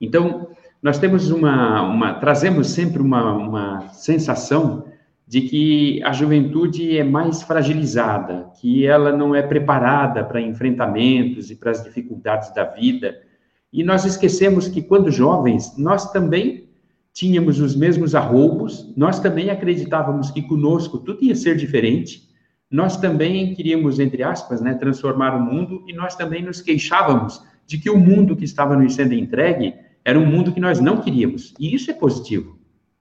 Então, 0.00 0.48
nós 0.82 0.98
temos 0.98 1.30
uma, 1.30 1.82
uma 1.82 2.14
trazemos 2.14 2.70
sempre 2.70 3.00
uma, 3.00 3.32
uma 3.34 3.88
sensação 3.90 4.86
de 5.28 5.42
que 5.42 6.02
a 6.02 6.12
juventude 6.12 6.98
é 6.98 7.04
mais 7.04 7.42
fragilizada, 7.42 8.50
que 8.60 8.84
ela 8.84 9.16
não 9.16 9.34
é 9.34 9.42
preparada 9.42 10.24
para 10.24 10.40
enfrentamentos 10.40 11.50
e 11.50 11.54
para 11.54 11.70
as 11.70 11.84
dificuldades 11.84 12.52
da 12.52 12.64
vida. 12.64 13.20
E 13.72 13.84
nós 13.84 14.04
esquecemos 14.04 14.66
que 14.66 14.82
quando 14.82 15.10
jovens, 15.10 15.76
nós 15.78 16.10
também 16.10 16.61
tínhamos 17.12 17.60
os 17.60 17.76
mesmos 17.76 18.14
arroubos, 18.14 18.92
nós 18.96 19.20
também 19.20 19.50
acreditávamos 19.50 20.30
que 20.30 20.42
conosco 20.42 20.98
tudo 20.98 21.24
ia 21.24 21.34
ser 21.34 21.56
diferente, 21.56 22.28
nós 22.70 22.96
também 22.96 23.54
queríamos, 23.54 23.98
entre 23.98 24.22
aspas, 24.22 24.62
né, 24.62 24.74
transformar 24.74 25.36
o 25.36 25.40
mundo 25.40 25.84
e 25.86 25.92
nós 25.92 26.16
também 26.16 26.42
nos 26.42 26.62
queixávamos 26.62 27.42
de 27.66 27.78
que 27.78 27.90
o 27.90 27.98
mundo 27.98 28.34
que 28.34 28.44
estava 28.44 28.74
nos 28.74 28.94
sendo 28.94 29.12
entregue 29.12 29.74
era 30.04 30.18
um 30.18 30.26
mundo 30.26 30.52
que 30.52 30.60
nós 30.60 30.80
não 30.80 30.96
queríamos. 30.96 31.54
E 31.60 31.74
isso 31.74 31.90
é 31.90 31.94
positivo. 31.94 32.58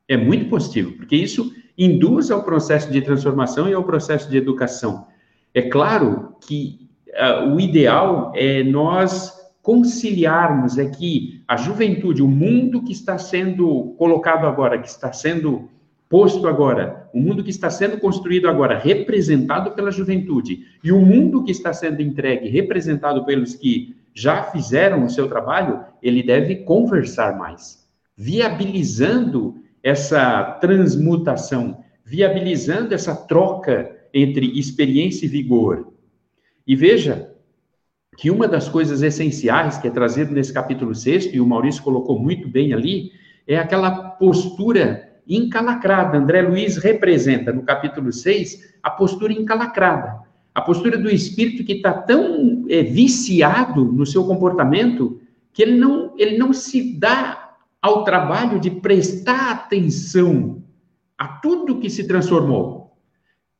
É 0.07 0.17
muito 0.17 0.49
positivo, 0.49 0.91
porque 0.93 1.15
isso 1.15 1.53
induz 1.77 2.29
ao 2.29 2.43
processo 2.43 2.91
de 2.91 3.01
transformação 3.01 3.69
e 3.69 3.73
ao 3.73 3.83
processo 3.83 4.29
de 4.29 4.37
educação. 4.37 5.07
É 5.53 5.61
claro 5.61 6.35
que 6.45 6.89
uh, 7.09 7.55
o 7.55 7.59
ideal 7.59 8.33
é 8.35 8.63
nós 8.63 9.40
conciliarmos 9.61 10.77
é 10.77 10.89
que 10.89 11.43
a 11.47 11.55
juventude, 11.55 12.21
o 12.21 12.27
mundo 12.27 12.83
que 12.83 12.91
está 12.91 13.17
sendo 13.17 13.93
colocado 13.97 14.47
agora, 14.47 14.79
que 14.79 14.87
está 14.87 15.13
sendo 15.13 15.69
posto 16.09 16.47
agora, 16.47 17.09
o 17.13 17.19
mundo 17.19 17.43
que 17.43 17.49
está 17.49 17.69
sendo 17.69 17.97
construído 17.97 18.49
agora, 18.49 18.77
representado 18.77 19.71
pela 19.71 19.91
juventude, 19.91 20.65
e 20.83 20.91
o 20.91 20.99
mundo 20.99 21.43
que 21.43 21.51
está 21.51 21.71
sendo 21.71 22.01
entregue, 22.01 22.49
representado 22.49 23.23
pelos 23.23 23.55
que 23.55 23.95
já 24.13 24.43
fizeram 24.43 25.05
o 25.05 25.09
seu 25.09 25.29
trabalho, 25.29 25.85
ele 26.03 26.21
deve 26.21 26.57
conversar 26.57 27.37
mais, 27.37 27.87
viabilizando 28.17 29.55
essa 29.81 30.43
transmutação, 30.59 31.81
viabilizando 32.03 32.93
essa 32.93 33.15
troca 33.15 33.95
entre 34.13 34.59
experiência 34.59 35.25
e 35.25 35.29
vigor. 35.29 35.93
E 36.67 36.75
veja, 36.75 37.30
que 38.17 38.29
uma 38.29 38.47
das 38.47 38.67
coisas 38.67 39.01
essenciais 39.01 39.77
que 39.77 39.87
é 39.87 39.91
trazido 39.91 40.33
nesse 40.33 40.53
capítulo 40.53 40.93
6, 40.93 41.33
e 41.33 41.39
o 41.39 41.47
Maurício 41.47 41.81
colocou 41.81 42.19
muito 42.19 42.47
bem 42.47 42.73
ali, 42.73 43.11
é 43.47 43.57
aquela 43.57 43.91
postura 43.91 45.09
encalacrada. 45.27 46.17
André 46.17 46.41
Luiz 46.41 46.77
representa, 46.77 47.53
no 47.53 47.63
capítulo 47.63 48.11
6, 48.11 48.75
a 48.83 48.89
postura 48.89 49.33
encalacrada. 49.33 50.19
A 50.53 50.61
postura 50.61 50.97
do 50.97 51.09
espírito 51.09 51.63
que 51.63 51.73
está 51.73 51.93
tão 51.93 52.65
é, 52.69 52.83
viciado 52.83 53.85
no 53.85 54.05
seu 54.05 54.25
comportamento 54.25 55.21
que 55.53 55.61
ele 55.61 55.77
não, 55.77 56.13
ele 56.17 56.37
não 56.37 56.51
se 56.51 56.97
dá 56.97 57.55
ao 57.81 58.03
trabalho 58.03 58.59
de 58.59 58.69
prestar 58.69 59.51
atenção 59.51 60.61
a 61.17 61.27
tudo 61.27 61.79
que 61.79 61.89
se 61.89 62.07
transformou. 62.07 62.97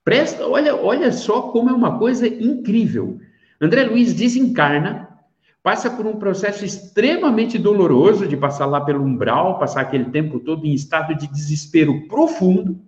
Presta, 0.03 0.45
olha, 0.45 0.75
olha 0.75 1.11
só 1.11 1.43
como 1.43 1.69
é 1.69 1.73
uma 1.73 1.97
coisa 1.97 2.27
incrível. 2.27 3.19
André 3.61 3.83
Luiz 3.83 4.13
desencarna, 4.15 5.07
passa 5.61 5.91
por 5.91 6.07
um 6.07 6.17
processo 6.17 6.65
extremamente 6.65 7.59
doloroso 7.59 8.27
de 8.27 8.35
passar 8.35 8.65
lá 8.65 8.81
pelo 8.81 9.03
umbral, 9.03 9.59
passar 9.59 9.81
aquele 9.81 10.05
tempo 10.05 10.39
todo 10.39 10.65
em 10.65 10.73
estado 10.73 11.15
de 11.15 11.27
desespero 11.27 12.07
profundo, 12.07 12.81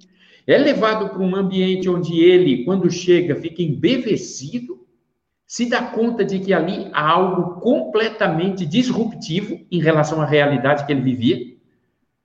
é 0.47 0.57
levado 0.57 1.09
para 1.09 1.21
um 1.21 1.36
ambiente 1.36 1.88
onde 1.88 2.19
ele, 2.19 2.65
quando 2.65 2.89
chega, 2.89 3.36
fica 3.36 3.62
embevecido, 3.62 4.83
se 5.45 5.69
dá 5.69 5.83
conta 5.83 6.25
de 6.25 6.39
que 6.39 6.51
ali 6.51 6.89
há 6.91 7.07
algo 7.07 7.62
completamente 7.62 8.65
disruptivo 8.65 9.59
em 9.71 9.79
relação 9.79 10.19
à 10.19 10.25
realidade 10.25 10.88
que 10.88 10.91
ele 10.91 11.01
vivia. 11.01 11.53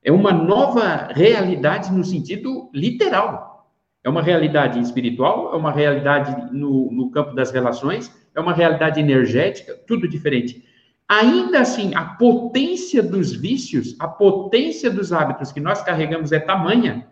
É 0.02 0.10
uma 0.10 0.32
nova 0.32 1.08
realidade 1.12 1.92
no 1.92 2.02
sentido 2.02 2.70
literal. 2.72 3.68
É 4.02 4.08
uma 4.08 4.22
realidade 4.22 4.80
espiritual, 4.80 5.52
é 5.52 5.56
uma 5.56 5.70
realidade 5.70 6.50
no, 6.50 6.90
no 6.90 7.10
campo 7.10 7.34
das 7.34 7.50
relações, 7.50 8.10
é 8.38 8.42
uma 8.42 8.54
realidade 8.54 9.00
energética, 9.00 9.74
tudo 9.86 10.08
diferente. 10.08 10.64
Ainda 11.08 11.60
assim, 11.60 11.94
a 11.94 12.04
potência 12.04 13.02
dos 13.02 13.32
vícios, 13.34 13.96
a 13.98 14.06
potência 14.06 14.90
dos 14.90 15.12
hábitos 15.12 15.50
que 15.50 15.60
nós 15.60 15.82
carregamos 15.82 16.32
é 16.32 16.38
tamanha 16.38 17.06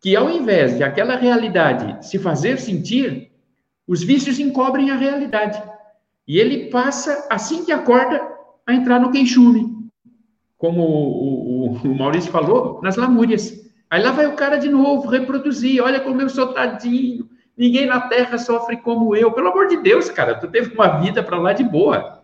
que, 0.00 0.14
ao 0.14 0.30
invés 0.30 0.76
de 0.76 0.82
aquela 0.82 1.16
realidade 1.16 2.06
se 2.06 2.18
fazer 2.18 2.58
sentir, 2.58 3.32
os 3.86 4.02
vícios 4.02 4.38
encobrem 4.38 4.90
a 4.90 4.96
realidade. 4.96 5.62
E 6.26 6.38
ele 6.38 6.68
passa, 6.70 7.26
assim 7.30 7.64
que 7.64 7.72
acorda, 7.72 8.20
a 8.66 8.74
entrar 8.74 9.00
no 9.00 9.12
queixume. 9.12 9.74
Como 10.58 10.82
o, 10.82 11.66
o, 11.66 11.72
o 11.72 11.94
Maurício 11.94 12.32
falou, 12.32 12.80
nas 12.82 12.96
lamúrias. 12.96 13.64
Aí 13.88 14.02
lá 14.02 14.10
vai 14.10 14.26
o 14.26 14.34
cara 14.34 14.56
de 14.56 14.68
novo 14.68 15.08
reproduzir, 15.08 15.82
olha 15.82 16.00
como 16.00 16.20
eu 16.20 16.28
sou 16.28 16.52
tadinho, 16.52 17.28
ninguém 17.56 17.86
na 17.86 18.00
terra 18.02 18.38
sofre 18.38 18.76
como 18.76 19.14
eu. 19.16 19.32
Pelo 19.32 19.48
amor 19.48 19.68
de 19.68 19.78
Deus, 19.78 20.10
cara, 20.10 20.34
tu 20.34 20.48
teve 20.48 20.74
uma 20.74 20.98
vida 20.98 21.22
para 21.22 21.38
lá 21.38 21.52
de 21.52 21.64
boa. 21.64 22.22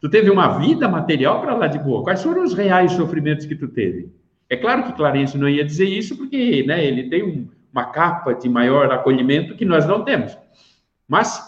Tu 0.00 0.10
teve 0.10 0.30
uma 0.30 0.58
vida 0.58 0.88
material 0.88 1.40
para 1.40 1.54
lá 1.54 1.66
de 1.66 1.78
boa. 1.78 2.02
Quais 2.02 2.22
foram 2.22 2.42
os 2.42 2.54
reais 2.54 2.92
sofrimentos 2.92 3.46
que 3.46 3.54
tu 3.54 3.68
teve? 3.68 4.12
É 4.50 4.56
claro 4.56 4.84
que 4.84 4.92
Clarence 4.92 5.38
não 5.38 5.48
ia 5.48 5.64
dizer 5.64 5.86
isso 5.86 6.16
porque 6.16 6.64
né, 6.66 6.84
ele 6.84 7.08
tem 7.08 7.22
um, 7.22 7.48
uma 7.72 7.84
capa 7.84 8.34
de 8.34 8.48
maior 8.48 8.90
acolhimento 8.90 9.54
que 9.54 9.64
nós 9.64 9.86
não 9.86 10.04
temos. 10.04 10.36
Mas 11.08 11.40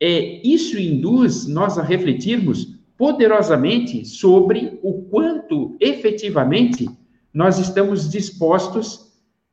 é, 0.00 0.40
isso 0.46 0.78
induz 0.78 1.46
nós 1.46 1.76
a 1.76 1.82
refletirmos 1.82 2.78
poderosamente 2.96 4.04
sobre 4.04 4.78
o 4.82 5.02
quanto 5.02 5.76
efetivamente 5.80 6.88
nós 7.32 7.58
estamos 7.58 8.08
dispostos 8.10 9.07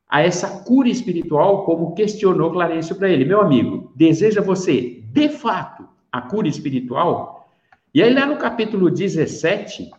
a 0.08 0.22
essa 0.22 0.64
cura 0.64 0.88
espiritual, 0.88 1.66
como 1.66 1.96
questionou 1.96 2.52
Clarencio 2.52 2.96
para 2.96 3.10
ele. 3.10 3.26
Meu 3.26 3.42
amigo, 3.42 3.92
deseja 3.96 4.42
você, 4.42 5.04
de 5.12 5.30
fato, 5.30 5.88
a 6.12 6.22
cura 6.22 6.48
espiritual? 6.48 7.50
E 7.94 8.04
aí, 8.04 8.14
lá 8.14 8.26
no 8.26 8.38
capítulo 8.38 8.90
17, 8.90 9.90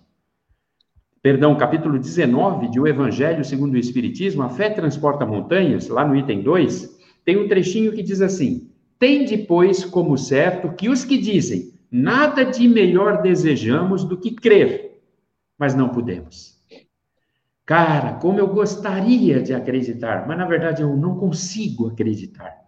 perdão, 1.20 1.56
capítulo 1.56 1.98
19 1.98 2.68
de 2.68 2.78
O 2.78 2.86
Evangelho 2.86 3.44
segundo 3.44 3.74
o 3.74 3.78
Espiritismo, 3.78 4.42
a 4.42 4.48
fé 4.48 4.70
transporta 4.70 5.26
montanhas, 5.26 5.88
lá 5.88 6.06
no 6.06 6.16
item 6.16 6.42
2, 6.42 6.96
tem 7.24 7.36
um 7.36 7.48
trechinho 7.48 7.92
que 7.92 8.02
diz 8.02 8.20
assim: 8.20 8.70
Tem 8.98 9.24
depois 9.24 9.84
como 9.84 10.16
certo 10.16 10.74
que 10.74 10.88
os 10.88 11.04
que 11.04 11.18
dizem 11.18 11.74
nada 11.90 12.44
de 12.44 12.68
melhor 12.68 13.22
desejamos 13.22 14.04
do 14.04 14.16
que 14.16 14.30
crer, 14.30 15.00
mas 15.58 15.74
não 15.74 15.88
podemos. 15.88 16.55
Cara, 17.66 18.12
como 18.14 18.38
eu 18.38 18.46
gostaria 18.46 19.42
de 19.42 19.52
acreditar, 19.52 20.24
mas 20.26 20.38
na 20.38 20.46
verdade 20.46 20.82
eu 20.82 20.96
não 20.96 21.16
consigo 21.16 21.88
acreditar. 21.88 22.64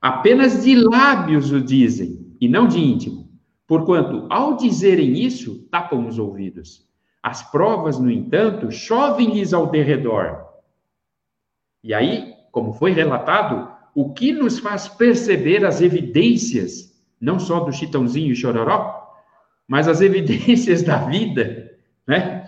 Apenas 0.00 0.62
de 0.62 0.76
lábios 0.76 1.50
o 1.50 1.60
dizem, 1.60 2.34
e 2.40 2.48
não 2.48 2.68
de 2.68 2.78
íntimo. 2.78 3.28
Porquanto, 3.66 4.26
ao 4.30 4.56
dizerem 4.56 5.18
isso, 5.20 5.66
tapam 5.70 6.06
os 6.06 6.18
ouvidos. 6.18 6.88
As 7.20 7.42
provas, 7.50 7.98
no 7.98 8.10
entanto, 8.10 8.70
chovem-lhes 8.70 9.52
ao 9.52 9.68
derredor. 9.68 10.44
E 11.82 11.92
aí, 11.92 12.34
como 12.52 12.72
foi 12.72 12.92
relatado, 12.92 13.72
o 13.94 14.12
que 14.12 14.32
nos 14.32 14.58
faz 14.58 14.88
perceber 14.88 15.64
as 15.64 15.80
evidências, 15.80 17.02
não 17.20 17.38
só 17.38 17.60
do 17.60 17.72
chitãozinho 17.72 18.32
e 18.32 18.36
chororó, 18.36 19.14
mas 19.66 19.88
as 19.88 20.00
evidências 20.00 20.82
da 20.82 20.98
vida, 20.98 21.72
né? 22.06 22.41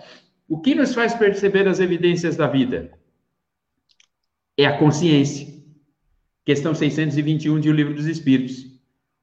O 0.47 0.59
que 0.59 0.75
nos 0.75 0.93
faz 0.93 1.13
perceber 1.15 1.67
as 1.67 1.79
evidências 1.79 2.35
da 2.35 2.47
vida? 2.47 2.91
É 4.57 4.65
a 4.65 4.77
consciência. 4.77 5.47
Questão 6.45 6.75
621 6.75 7.59
de 7.59 7.69
O 7.69 7.73
Livro 7.73 7.95
dos 7.95 8.05
Espíritos. 8.05 8.65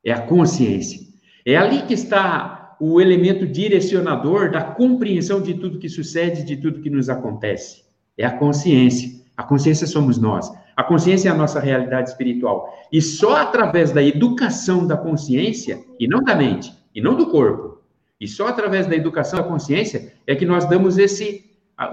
É 0.04 0.12
a 0.12 0.22
consciência. 0.22 1.00
É 1.46 1.56
ali 1.56 1.82
que 1.82 1.94
está 1.94 2.76
o 2.80 3.00
elemento 3.00 3.46
direcionador 3.46 4.50
da 4.50 4.62
compreensão 4.62 5.40
de 5.40 5.54
tudo 5.54 5.78
que 5.78 5.88
sucede, 5.88 6.44
de 6.44 6.56
tudo 6.56 6.80
que 6.80 6.90
nos 6.90 7.08
acontece. 7.08 7.85
É 8.18 8.26
a 8.26 8.37
consciência. 8.37 9.08
A 9.37 9.44
consciência 9.44 9.87
somos 9.87 10.18
nós. 10.18 10.50
A 10.76 10.82
consciência 10.82 11.28
é 11.28 11.32
a 11.32 11.37
nossa 11.37 11.61
realidade 11.61 12.11
espiritual. 12.11 12.68
E 12.92 13.00
só 13.00 13.37
através 13.37 13.92
da 13.92 14.02
educação 14.02 14.85
da 14.85 14.96
consciência, 14.96 15.78
e 16.00 16.08
não 16.08 16.24
da 16.24 16.35
mente, 16.35 16.72
e 16.92 17.00
não 17.00 17.16
do 17.16 17.30
corpo, 17.30 17.71
e 18.22 18.28
só 18.28 18.46
através 18.46 18.87
da 18.87 18.94
educação 18.94 19.40
da 19.40 19.48
consciência 19.48 20.12
é 20.28 20.37
que 20.37 20.46
nós 20.46 20.64
damos 20.64 20.96
esse, 20.96 21.44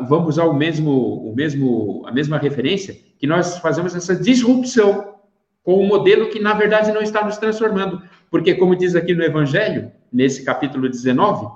vamos 0.08 0.36
usar 0.36 0.44
o 0.44 0.54
mesmo, 0.54 0.92
o 1.28 1.36
mesmo, 1.36 2.04
a 2.06 2.12
mesma 2.12 2.38
referência, 2.38 2.96
que 3.18 3.26
nós 3.26 3.58
fazemos 3.58 3.96
essa 3.96 4.16
disrupção 4.16 5.16
com 5.64 5.74
o 5.74 5.82
um 5.82 5.88
modelo 5.88 6.30
que 6.30 6.40
na 6.40 6.54
verdade 6.54 6.92
não 6.92 7.02
está 7.02 7.26
nos 7.26 7.40
transformando, 7.40 8.00
porque 8.30 8.54
como 8.54 8.76
diz 8.76 8.96
aqui 8.96 9.16
no 9.16 9.24
Evangelho, 9.24 9.92
nesse 10.14 10.46
capítulo 10.46 10.88
19, 10.88 11.48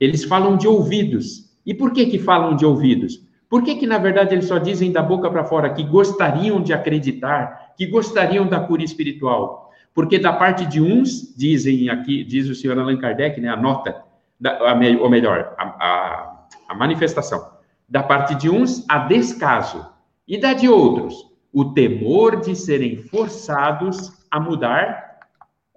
eles 0.00 0.24
falam 0.24 0.56
de 0.56 0.66
ouvidos. 0.66 1.52
E 1.66 1.74
por 1.74 1.92
que 1.92 2.06
que 2.06 2.18
falam 2.18 2.56
de 2.56 2.64
ouvidos? 2.64 3.20
Por 3.50 3.62
que 3.62 3.74
que 3.74 3.86
na 3.86 3.98
verdade 3.98 4.34
eles 4.34 4.46
só 4.46 4.56
dizem 4.56 4.92
da 4.92 5.02
boca 5.02 5.30
para 5.30 5.44
fora 5.44 5.74
que 5.74 5.84
gostariam 5.84 6.62
de 6.62 6.72
acreditar, 6.72 7.74
que 7.76 7.84
gostariam 7.84 8.46
da 8.46 8.60
cura 8.60 8.82
espiritual? 8.82 9.70
Porque 9.92 10.18
da 10.18 10.32
parte 10.32 10.64
de 10.64 10.80
uns, 10.80 11.36
dizem 11.36 11.90
aqui, 11.90 12.24
diz 12.24 12.48
o 12.48 12.54
senhor 12.54 12.78
Allan 12.78 12.96
Kardec, 12.96 13.38
né, 13.38 13.50
a 13.50 13.56
nota 13.58 14.10
da, 14.42 14.58
ou 15.00 15.08
melhor, 15.08 15.54
a, 15.56 15.64
a, 15.64 16.46
a 16.68 16.74
manifestação. 16.74 17.52
Da 17.88 18.02
parte 18.02 18.34
de 18.34 18.50
uns, 18.50 18.84
a 18.88 18.98
descaso. 18.98 19.86
E 20.26 20.36
da 20.36 20.52
de 20.52 20.68
outros, 20.68 21.14
o 21.52 21.66
temor 21.66 22.40
de 22.40 22.56
serem 22.56 22.96
forçados 22.96 24.10
a 24.28 24.40
mudar 24.40 25.20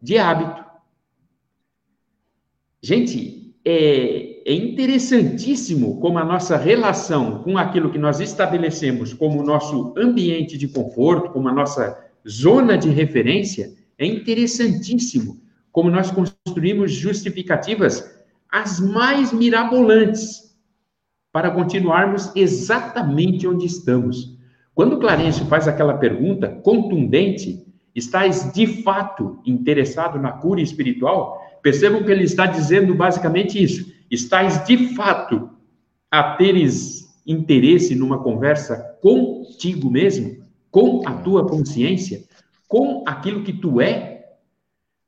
de 0.01 0.17
hábito. 0.17 0.65
Gente, 2.82 3.56
é, 3.63 4.49
é, 4.49 4.54
interessantíssimo 4.54 5.99
como 5.99 6.17
a 6.17 6.25
nossa 6.25 6.58
relação 6.58 7.43
com 7.43 7.58
aquilo 7.60 7.91
que 7.91 7.97
nós 7.99 8.19
estabelecemos 8.19 9.13
como 9.13 9.43
nosso 9.43 9.93
ambiente 9.95 10.58
de 10.58 10.67
conforto, 10.67 11.32
como 11.32 11.49
a 11.49 11.54
nossa 11.54 12.04
zona 12.28 12.78
de 12.78 12.89
referência, 12.89 13.73
é 13.97 14.06
interessantíssimo 14.08 15.39
como 15.71 15.91
nós 15.91 16.10
construímos 16.10 16.91
justificativas 16.91 18.14
as 18.56 18.80
mais 18.80 19.34
mirabolantes, 19.34 20.56
para 21.30 21.52
continuarmos 21.52 22.32
exatamente 22.34 23.46
onde 23.46 23.65
estamos. 23.65 24.34
Quando 24.74 24.98
Clarencio 24.98 25.46
faz 25.48 25.68
aquela 25.68 25.98
pergunta 25.98 26.48
contundente, 26.63 27.68
estás 27.94 28.54
de 28.54 28.82
fato 28.82 29.41
interessado 29.46 30.18
na 30.18 30.32
cura 30.32 30.62
espiritual? 30.62 31.38
Percebam 31.62 32.02
que 32.02 32.10
ele 32.10 32.24
está 32.24 32.46
dizendo 32.46 32.96
basicamente 32.96 33.62
isso. 33.62 33.91
Estás 34.10 34.65
de 34.65 34.96
fato 34.96 35.50
a 36.10 36.38
teres 36.38 37.13
interesse 37.28 37.94
numa 37.94 38.24
conversa 38.24 38.78
contigo 39.02 39.91
mesmo, 39.91 40.46
com 40.72 41.06
a 41.06 41.12
tua 41.15 41.46
consciência, 41.46 42.24
com 42.70 43.04
aquilo 43.06 43.44
que 43.44 43.52
tu 43.52 43.82
é 43.82 44.14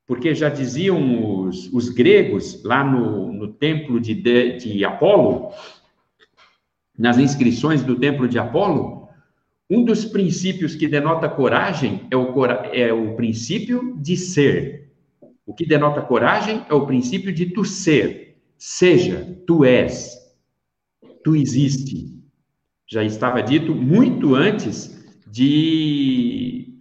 porque 0.08 0.34
já 0.34 0.48
diziam 0.48 1.42
os, 1.42 1.72
os 1.74 1.90
gregos 1.90 2.64
lá 2.64 2.82
no, 2.82 3.32
no 3.34 3.50
templo 3.50 4.00
de, 4.00 4.16
de, 4.16 4.58
de 4.58 4.86
Apolo, 4.86 5.52
nas 6.98 7.18
inscrições 7.18 7.84
do 7.84 8.00
templo 8.00 8.28
de 8.28 8.40
Apolo, 8.40 9.10
um 9.70 9.84
dos 9.84 10.06
princípios 10.06 10.76
que 10.76 10.88
denota 10.88 11.28
coragem 11.28 12.08
é 12.10 12.16
o, 12.16 12.46
é 12.72 12.94
o 12.94 13.16
princípio 13.16 13.98
de 13.98 14.16
ser. 14.16 14.90
O 15.46 15.54
que 15.54 15.66
denota 15.66 16.02
coragem 16.02 16.66
é 16.70 16.74
o 16.74 16.86
princípio 16.86 17.34
de 17.34 17.48
tu 17.48 17.66
ser. 17.66 18.38
Seja, 18.58 19.38
tu 19.46 19.66
és, 19.66 20.18
tu 21.22 21.36
existe. 21.36 22.18
Já 22.88 23.04
estava 23.04 23.44
dito 23.44 23.76
muito 23.76 24.34
antes 24.34 25.06
de 25.30 26.74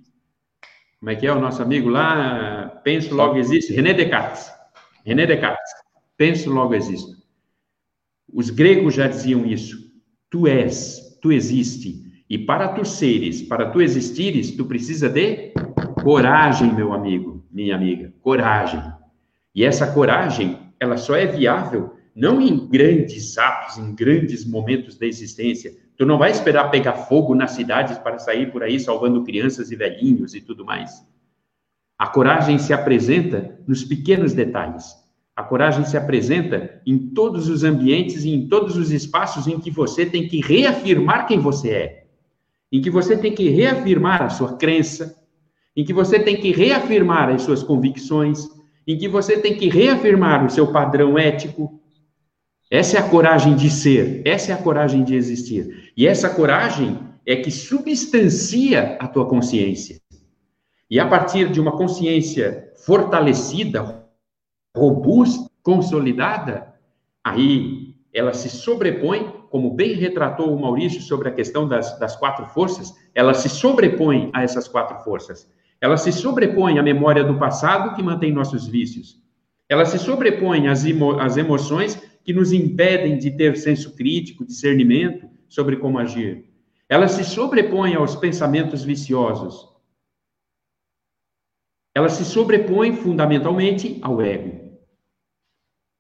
como 1.01 1.11
é 1.11 1.17
que 1.17 1.27
é 1.27 1.33
o 1.33 1.41
nosso 1.41 1.61
amigo 1.63 1.89
lá? 1.89 2.56
Penso, 2.87 3.17
logo 3.17 3.37
existe. 3.37 3.73
René 3.73 3.93
Descartes. 3.93 4.49
René 5.05 5.27
Descartes. 5.27 5.73
Penso, 6.17 6.53
logo 6.53 6.73
existo. 6.73 7.17
Os 8.33 8.49
gregos 8.49 8.95
já 8.95 9.09
diziam 9.09 9.45
isso. 9.45 9.91
Tu 10.31 10.47
és, 10.47 11.19
tu 11.21 11.33
existe. 11.33 12.05
E 12.31 12.39
para 12.39 12.69
tu 12.69 12.85
seres, 12.85 13.43
para 13.43 13.71
tu 13.71 13.83
existires, 13.83 14.55
tu 14.55 14.67
precisa 14.67 15.09
de 15.09 15.53
coragem, 16.05 16.73
meu 16.73 16.93
amigo, 16.93 17.45
minha 17.51 17.75
amiga. 17.75 18.15
Coragem. 18.21 18.81
E 19.53 19.65
essa 19.65 19.93
coragem, 19.93 20.57
ela 20.79 20.97
só 20.97 21.17
é 21.17 21.27
viável 21.27 21.97
não 22.15 22.41
em 22.41 22.69
grandes 22.69 23.37
atos, 23.37 23.79
em 23.79 23.97
grandes 23.97 24.45
momentos 24.49 24.97
da 24.97 25.07
existência, 25.07 25.75
Tu 25.97 26.05
não 26.05 26.19
vai 26.19 26.31
esperar 26.31 26.71
pegar 26.71 26.93
fogo 26.93 27.35
nas 27.35 27.53
cidades 27.53 27.97
para 27.97 28.19
sair 28.19 28.53
por 28.53 28.63
aí 28.63 28.79
salvando 28.79 29.25
crianças 29.25 29.73
e 29.73 29.77
velhinhos 29.77 30.35
e 30.35 30.43
tudo 30.43 30.63
mais. 30.63 31.03
A 31.99 32.07
coragem 32.07 32.59
se 32.59 32.73
apresenta 32.73 33.59
nos 33.67 33.83
pequenos 33.83 34.33
detalhes. 34.33 34.85
A 35.35 35.43
coragem 35.43 35.85
se 35.85 35.97
apresenta 35.97 36.81
em 36.87 36.97
todos 36.97 37.49
os 37.49 37.63
ambientes 37.63 38.25
e 38.25 38.31
em 38.31 38.49
todos 38.49 38.77
os 38.77 38.91
espaços 38.91 39.47
em 39.47 39.59
que 39.59 39.71
você 39.71 40.07
tem 40.07 40.27
que 40.29 40.41
reafirmar 40.41 41.27
quem 41.27 41.39
você 41.39 41.71
é, 41.71 42.07
em 42.73 42.81
que 42.81 42.91
você 42.91 43.17
tem 43.17 43.35
que 43.35 43.49
reafirmar 43.49 44.23
a 44.23 44.31
sua 44.31 44.57
crença, 44.57 45.15
em 45.77 45.85
que 45.85 45.93
você 45.93 46.19
tem 46.19 46.37
que 46.37 46.53
reafirmar 46.53 47.29
as 47.29 47.43
suas 47.43 47.63
convicções, 47.63 48.49
em 48.87 48.97
que 48.97 49.09
você 49.09 49.37
tem 49.37 49.57
que 49.57 49.69
reafirmar 49.69 50.45
o 50.45 50.51
seu 50.51 50.73
padrão 50.73 51.19
ético, 51.19 51.81
essa 52.71 52.97
é 52.97 53.01
a 53.01 53.09
coragem 53.09 53.55
de 53.55 53.71
ser, 53.71 54.23
essa 54.25 54.53
é 54.53 54.55
a 54.55 54.63
coragem 54.63 55.05
de 55.05 55.15
existir. 55.15 55.93
E 55.97 56.07
essa 56.07 56.31
coragem 56.31 56.99
é 57.25 57.37
que 57.37 57.51
substancia 57.51 58.97
a 58.99 59.07
tua 59.07 59.27
consciência. 59.29 60.01
E 60.91 61.01
a 61.01 61.09
partir 61.09 61.51
de 61.51 61.61
uma 61.61 61.73
consciência 61.73 62.73
fortalecida, 62.85 64.07
robusta, 64.77 65.51
consolidada, 65.63 66.75
aí 67.25 67.97
ela 68.15 68.33
se 68.33 68.49
sobrepõe, 68.49 69.33
como 69.51 69.75
bem 69.75 69.95
retratou 69.95 70.55
o 70.55 70.61
Maurício 70.61 71.03
sobre 71.03 71.29
a 71.29 71.33
questão 71.33 71.69
das, 71.69 71.99
das 71.99 72.17
quatro 72.17 72.47
forças, 72.47 72.95
ela 73.15 73.35
se 73.35 73.49
sobrepõe 73.49 74.31
a 74.33 74.43
essas 74.43 74.69
quatro 74.69 74.99
forças. 75.05 75.51
Ela 75.81 75.97
se 75.97 76.13
sobrepõe 76.13 76.79
à 76.79 76.83
memória 76.83 77.25
do 77.25 77.39
passado 77.39 77.95
que 77.95 78.03
mantém 78.03 78.33
nossos 78.33 78.67
vícios. 78.67 79.21
Ela 79.69 79.85
se 79.85 79.99
sobrepõe 79.99 80.69
às, 80.69 80.85
emo 80.87 81.19
às 81.19 81.37
emoções 81.37 82.01
que 82.25 82.33
nos 82.33 82.53
impedem 82.53 83.19
de 83.19 83.33
ter 83.33 83.57
senso 83.57 83.95
crítico, 83.95 84.45
discernimento 84.45 85.29
sobre 85.49 85.77
como 85.77 85.99
agir. 85.99 86.45
Ela 86.89 87.09
se 87.09 87.25
sobrepõe 87.25 87.95
aos 87.95 88.17
pensamentos 88.17 88.85
viciosos. 88.85 89.76
Ela 91.97 92.11
se 92.11 92.27
sobrepõe 92.27 92.93
fundamentalmente 92.93 93.99
ao 94.03 94.21
ego. 94.21 94.77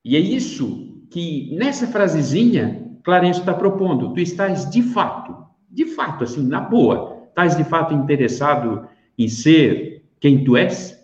E 0.04 0.14
é 0.14 0.18
isso 0.18 1.06
que 1.10 1.56
nessa 1.56 1.86
frasezinha 1.86 2.98
Clarence 3.02 3.40
está 3.40 3.54
propondo. 3.54 4.12
Tu 4.12 4.20
estás 4.20 4.68
de 4.68 4.82
fato, 4.82 5.34
de 5.70 5.86
fato, 5.86 6.24
assim, 6.24 6.46
na 6.46 6.60
boa, 6.60 7.28
estás 7.30 7.56
de 7.56 7.64
fato 7.64 7.94
interessado 7.94 8.86
em 9.16 9.26
ser 9.26 10.04
quem 10.20 10.44
tu 10.44 10.54
és? 10.54 10.94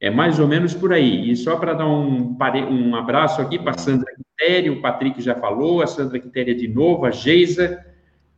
É 0.00 0.08
mais 0.08 0.38
ou 0.38 0.48
menos 0.48 0.72
por 0.72 0.94
aí. 0.94 1.30
E 1.30 1.36
só 1.36 1.56
para 1.56 1.74
dar 1.74 1.86
um, 1.86 2.34
um 2.70 2.96
abraço 2.96 3.42
aqui 3.42 3.58
para 3.58 3.76
Sandra 3.76 4.10
Quitéria, 4.16 4.72
o 4.72 4.80
Patrick 4.80 5.20
já 5.20 5.34
falou, 5.34 5.82
a 5.82 5.86
Sandra 5.86 6.18
Quitéria 6.18 6.54
de 6.54 6.66
novo, 6.66 7.04
a 7.04 7.10
Geisa, 7.10 7.84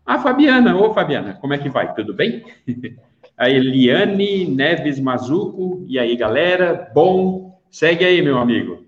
a 0.04 0.18
Fabiana. 0.18 0.76
Ô, 0.76 0.92
Fabiana, 0.92 1.34
como 1.34 1.54
é 1.54 1.58
que 1.58 1.68
vai? 1.68 1.94
Tudo 1.94 2.12
bem? 2.12 2.44
a 3.36 3.50
Eliane 3.50 4.46
Neves 4.46 4.98
Mazuco. 4.98 5.84
E 5.86 5.98
aí, 5.98 6.16
galera? 6.16 6.90
Bom, 6.94 7.60
segue 7.70 8.04
aí, 8.04 8.22
meu 8.22 8.38
amigo. 8.38 8.84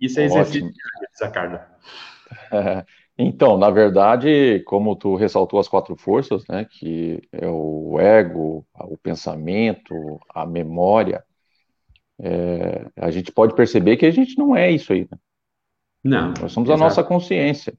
Isso 0.00 0.20
é 0.20 0.24
exercício 0.24 0.68
disso, 0.68 1.32
Carla. 1.32 1.66
Então, 3.18 3.58
na 3.58 3.68
verdade, 3.68 4.60
como 4.66 4.96
tu 4.96 5.16
ressaltou 5.16 5.60
as 5.60 5.68
quatro 5.68 5.94
forças, 5.94 6.44
né, 6.48 6.64
que 6.64 7.22
é 7.30 7.46
o 7.46 8.00
ego, 8.00 8.66
o 8.74 8.96
pensamento, 8.96 10.18
a 10.34 10.46
memória, 10.46 11.22
é, 12.18 12.86
a 12.96 13.10
gente 13.10 13.30
pode 13.30 13.54
perceber 13.54 13.98
que 13.98 14.06
a 14.06 14.10
gente 14.10 14.36
não 14.38 14.56
é 14.56 14.70
isso 14.70 14.94
aí. 14.94 15.06
Né? 15.10 15.18
Não. 16.02 16.28
Nós 16.40 16.52
somos 16.52 16.70
exato. 16.70 16.82
a 16.82 16.84
nossa 16.84 17.04
consciência. 17.04 17.74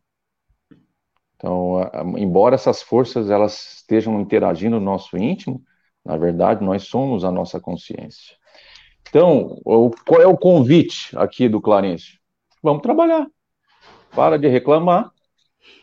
Então, 1.36 1.92
embora 2.16 2.56
essas 2.56 2.82
forças 2.82 3.30
elas 3.30 3.78
estejam 3.78 4.22
interagindo 4.22 4.80
no 4.80 4.86
nosso 4.86 5.18
íntimo, 5.18 5.62
na 6.06 6.18
verdade, 6.18 6.64
nós 6.64 6.84
somos 6.84 7.24
a 7.24 7.32
nossa 7.32 7.60
consciência. 7.60 8.36
Então, 9.08 9.60
qual 10.06 10.22
é 10.22 10.28
o 10.28 10.38
convite 10.38 11.16
aqui 11.18 11.48
do 11.48 11.62
Clarence? 11.62 12.20
Vamos 12.62 12.82
trabalhar. 12.82 13.28
Para 14.16 14.38
de 14.38 14.48
reclamar. 14.48 15.12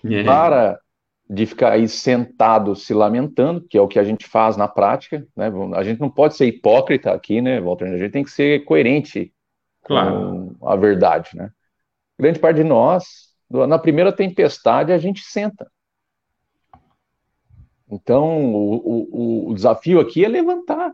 É. 0.04 0.24
Para 0.24 0.80
de 1.28 1.46
ficar 1.46 1.72
aí 1.72 1.88
sentado 1.88 2.74
se 2.74 2.92
lamentando, 2.92 3.60
que 3.60 3.78
é 3.78 3.80
o 3.80 3.86
que 3.86 4.00
a 4.00 4.04
gente 4.04 4.26
faz 4.26 4.56
na 4.56 4.66
prática, 4.66 5.24
né? 5.36 5.50
A 5.76 5.84
gente 5.84 6.00
não 6.00 6.10
pode 6.10 6.34
ser 6.34 6.46
hipócrita 6.46 7.12
aqui, 7.12 7.40
né, 7.40 7.60
Walter? 7.60 7.86
A 7.86 7.98
gente 7.98 8.10
tem 8.10 8.24
que 8.24 8.30
ser 8.30 8.64
coerente 8.64 9.32
claro. 9.84 10.56
com 10.58 10.68
a 10.68 10.74
verdade, 10.74 11.30
né? 11.34 11.50
Grande 12.18 12.40
parte 12.40 12.56
de 12.56 12.64
nós, 12.64 13.28
na 13.48 13.78
primeira 13.78 14.12
tempestade, 14.12 14.92
a 14.92 14.98
gente 14.98 15.20
senta. 15.20 15.70
Então, 17.90 18.54
o, 18.54 19.48
o, 19.48 19.50
o 19.50 19.54
desafio 19.54 19.98
aqui 19.98 20.24
é 20.24 20.28
levantar. 20.28 20.90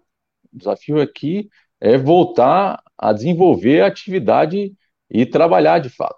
O 0.53 0.59
desafio 0.59 1.01
aqui 1.01 1.49
é 1.81 1.99
voltar 1.99 2.83
a 2.97 3.13
desenvolver 3.13 3.83
a 3.83 3.87
atividade 3.87 4.75
e 5.11 5.27
trabalhar 5.27 5.79
de 5.79 5.91
fato. 5.91 6.17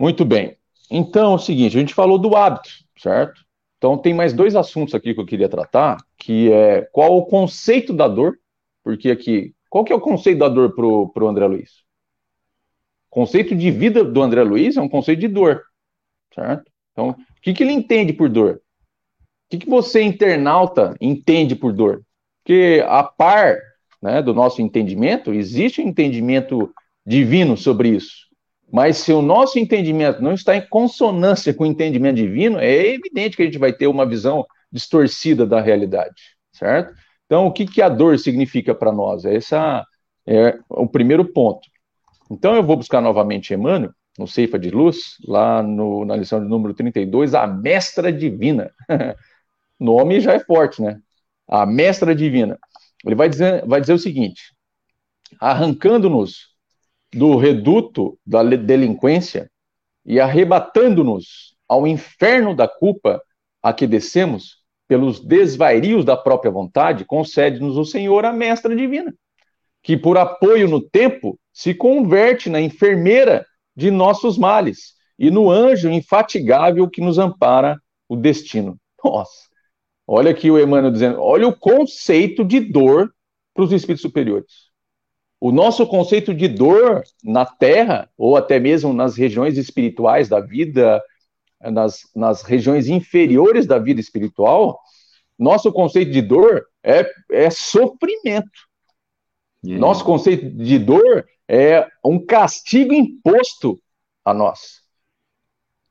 Muito 0.00 0.24
bem. 0.24 0.56
Então, 0.90 1.32
é 1.32 1.34
o 1.34 1.38
seguinte, 1.38 1.76
a 1.76 1.80
gente 1.80 1.94
falou 1.94 2.18
do 2.18 2.36
hábito, 2.36 2.70
certo? 2.96 3.44
Então, 3.78 3.98
tem 3.98 4.14
mais 4.14 4.32
dois 4.32 4.54
assuntos 4.54 4.94
aqui 4.94 5.12
que 5.12 5.20
eu 5.20 5.26
queria 5.26 5.48
tratar, 5.48 5.98
que 6.16 6.52
é 6.52 6.82
qual 6.92 7.16
o 7.16 7.26
conceito 7.26 7.92
da 7.92 8.06
dor, 8.06 8.38
porque 8.84 9.10
aqui, 9.10 9.54
qual 9.68 9.84
que 9.84 9.92
é 9.92 9.96
o 9.96 10.00
conceito 10.00 10.38
da 10.38 10.48
dor 10.48 10.74
para 10.74 11.24
o 11.24 11.28
André 11.28 11.46
Luiz? 11.46 11.84
Conceito 13.10 13.54
de 13.56 13.70
vida 13.70 14.04
do 14.04 14.22
André 14.22 14.42
Luiz 14.44 14.76
é 14.76 14.80
um 14.80 14.88
conceito 14.88 15.20
de 15.20 15.28
dor, 15.28 15.62
certo? 16.34 16.70
Então, 16.92 17.10
o 17.10 17.40
que, 17.42 17.52
que 17.52 17.62
ele 17.62 17.72
entende 17.72 18.12
por 18.12 18.28
dor? 18.28 18.62
O 19.46 19.50
que, 19.50 19.58
que 19.58 19.70
você, 19.70 20.02
internauta, 20.02 20.94
entende 21.00 21.54
por 21.54 21.72
dor? 21.72 22.02
Porque 22.42 22.84
a 22.86 23.02
par 23.04 23.58
né, 24.02 24.22
do 24.22 24.34
nosso 24.34 24.62
entendimento, 24.62 25.32
existe 25.32 25.80
um 25.80 25.88
entendimento 25.88 26.72
divino 27.04 27.56
sobre 27.56 27.90
isso. 27.90 28.26
Mas 28.72 28.98
se 28.98 29.12
o 29.12 29.22
nosso 29.22 29.58
entendimento 29.58 30.22
não 30.22 30.32
está 30.32 30.56
em 30.56 30.66
consonância 30.68 31.54
com 31.54 31.64
o 31.64 31.66
entendimento 31.66 32.16
divino, 32.16 32.58
é 32.58 32.86
evidente 32.86 33.36
que 33.36 33.42
a 33.42 33.46
gente 33.46 33.58
vai 33.58 33.72
ter 33.72 33.86
uma 33.86 34.06
visão 34.06 34.44
distorcida 34.70 35.46
da 35.46 35.60
realidade, 35.60 36.36
certo? 36.52 36.94
Então, 37.26 37.46
o 37.46 37.52
que, 37.52 37.66
que 37.66 37.80
a 37.80 37.88
dor 37.88 38.18
significa 38.18 38.74
para 38.74 38.92
nós? 38.92 39.24
Esse 39.24 39.54
é 40.26 40.58
o 40.68 40.86
primeiro 40.86 41.24
ponto. 41.24 41.68
Então, 42.30 42.56
eu 42.56 42.62
vou 42.62 42.76
buscar 42.76 43.00
novamente 43.00 43.54
Emmanuel, 43.54 43.92
no 44.18 44.26
Ceifa 44.26 44.58
de 44.58 44.70
Luz, 44.70 45.16
lá 45.26 45.62
no, 45.62 46.04
na 46.04 46.16
lição 46.16 46.40
de 46.40 46.48
número 46.48 46.74
32, 46.74 47.34
a 47.34 47.46
mestra 47.46 48.12
divina. 48.12 48.70
nome 49.78 50.20
já 50.20 50.34
é 50.34 50.40
forte, 50.40 50.82
né? 50.82 51.00
A 51.48 51.64
mestra 51.64 52.14
divina. 52.14 52.58
Ele 53.04 53.14
vai 53.14 53.28
dizer, 53.28 53.64
vai 53.66 53.80
dizer 53.80 53.92
o 53.92 53.98
seguinte: 53.98 54.54
arrancando-nos 55.40 56.54
do 57.12 57.36
reduto 57.36 58.18
da 58.26 58.42
delinquência 58.42 59.50
e 60.04 60.20
arrebatando-nos 60.20 61.56
ao 61.68 61.86
inferno 61.86 62.54
da 62.54 62.68
culpa 62.68 63.20
a 63.62 63.72
que 63.72 63.86
descemos 63.86 64.62
pelos 64.88 65.20
desvarios 65.20 66.04
da 66.04 66.16
própria 66.16 66.50
vontade, 66.50 67.04
concede-nos 67.04 67.76
o 67.76 67.84
Senhor 67.84 68.24
a 68.24 68.32
mestra 68.32 68.74
divina, 68.74 69.12
que 69.82 69.96
por 69.96 70.16
apoio 70.16 70.68
no 70.68 70.80
tempo 70.80 71.38
se 71.52 71.74
converte 71.74 72.48
na 72.48 72.60
enfermeira 72.60 73.44
de 73.74 73.90
nossos 73.90 74.38
males 74.38 74.94
e 75.18 75.30
no 75.30 75.50
anjo 75.50 75.90
infatigável 75.90 76.88
que 76.88 77.00
nos 77.00 77.18
ampara 77.18 77.80
o 78.08 78.14
destino. 78.14 78.78
Nossa, 79.02 79.48
Olha 80.06 80.30
aqui 80.30 80.50
o 80.50 80.58
Emmanuel 80.58 80.92
dizendo, 80.92 81.20
olha 81.20 81.48
o 81.48 81.56
conceito 81.56 82.44
de 82.44 82.60
dor 82.60 83.12
para 83.52 83.64
os 83.64 83.72
espíritos 83.72 84.02
superiores. 84.02 84.66
O 85.40 85.50
nosso 85.50 85.86
conceito 85.86 86.32
de 86.32 86.46
dor 86.46 87.02
na 87.24 87.44
Terra, 87.44 88.08
ou 88.16 88.36
até 88.36 88.58
mesmo 88.60 88.92
nas 88.92 89.16
regiões 89.16 89.58
espirituais 89.58 90.28
da 90.28 90.40
vida, 90.40 91.02
nas, 91.60 92.02
nas 92.14 92.42
regiões 92.42 92.88
inferiores 92.88 93.66
da 93.66 93.78
vida 93.78 94.00
espiritual, 94.00 94.78
nosso 95.38 95.72
conceito 95.72 96.12
de 96.12 96.22
dor 96.22 96.66
é, 96.82 97.04
é 97.30 97.50
sofrimento. 97.50 98.66
Nosso 99.62 100.04
conceito 100.04 100.48
de 100.48 100.78
dor 100.78 101.26
é 101.48 101.86
um 102.04 102.24
castigo 102.24 102.94
imposto 102.94 103.80
a 104.24 104.32
nós 104.32 104.85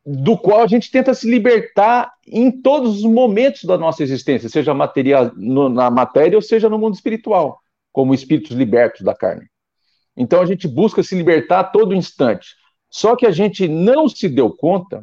do 0.05 0.37
qual 0.37 0.61
a 0.61 0.67
gente 0.67 0.91
tenta 0.91 1.13
se 1.13 1.29
libertar 1.29 2.13
em 2.27 2.51
todos 2.51 2.97
os 2.97 3.03
momentos 3.03 3.63
da 3.63 3.77
nossa 3.77 4.03
existência, 4.03 4.47
seja 4.47 4.73
material, 4.73 5.31
no, 5.35 5.67
na 5.67 5.89
matéria 5.89 6.37
ou 6.37 6.41
seja 6.41 6.69
no 6.69 6.77
mundo 6.77 6.93
espiritual, 6.93 7.59
como 7.91 8.13
espíritos 8.13 8.51
libertos 8.51 9.01
da 9.01 9.15
carne. 9.15 9.47
Então 10.15 10.41
a 10.41 10.45
gente 10.45 10.67
busca 10.67 11.01
se 11.01 11.15
libertar 11.15 11.59
a 11.59 11.63
todo 11.63 11.95
instante. 11.95 12.55
Só 12.89 13.15
que 13.15 13.25
a 13.25 13.31
gente 13.31 13.67
não 13.67 14.07
se 14.07 14.29
deu 14.29 14.55
conta 14.55 15.01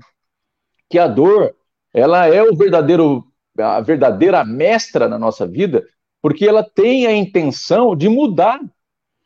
que 0.89 0.99
a 0.99 1.09
dor, 1.09 1.55
ela 1.93 2.27
é 2.27 2.43
o 2.43 2.55
verdadeiro 2.55 3.25
a 3.59 3.81
verdadeira 3.81 4.45
mestra 4.45 5.09
na 5.09 5.19
nossa 5.19 5.47
vida, 5.47 5.87
porque 6.23 6.47
ela 6.47 6.63
tem 6.63 7.07
a 7.07 7.13
intenção 7.13 7.95
de 7.95 8.09
mudar, 8.09 8.61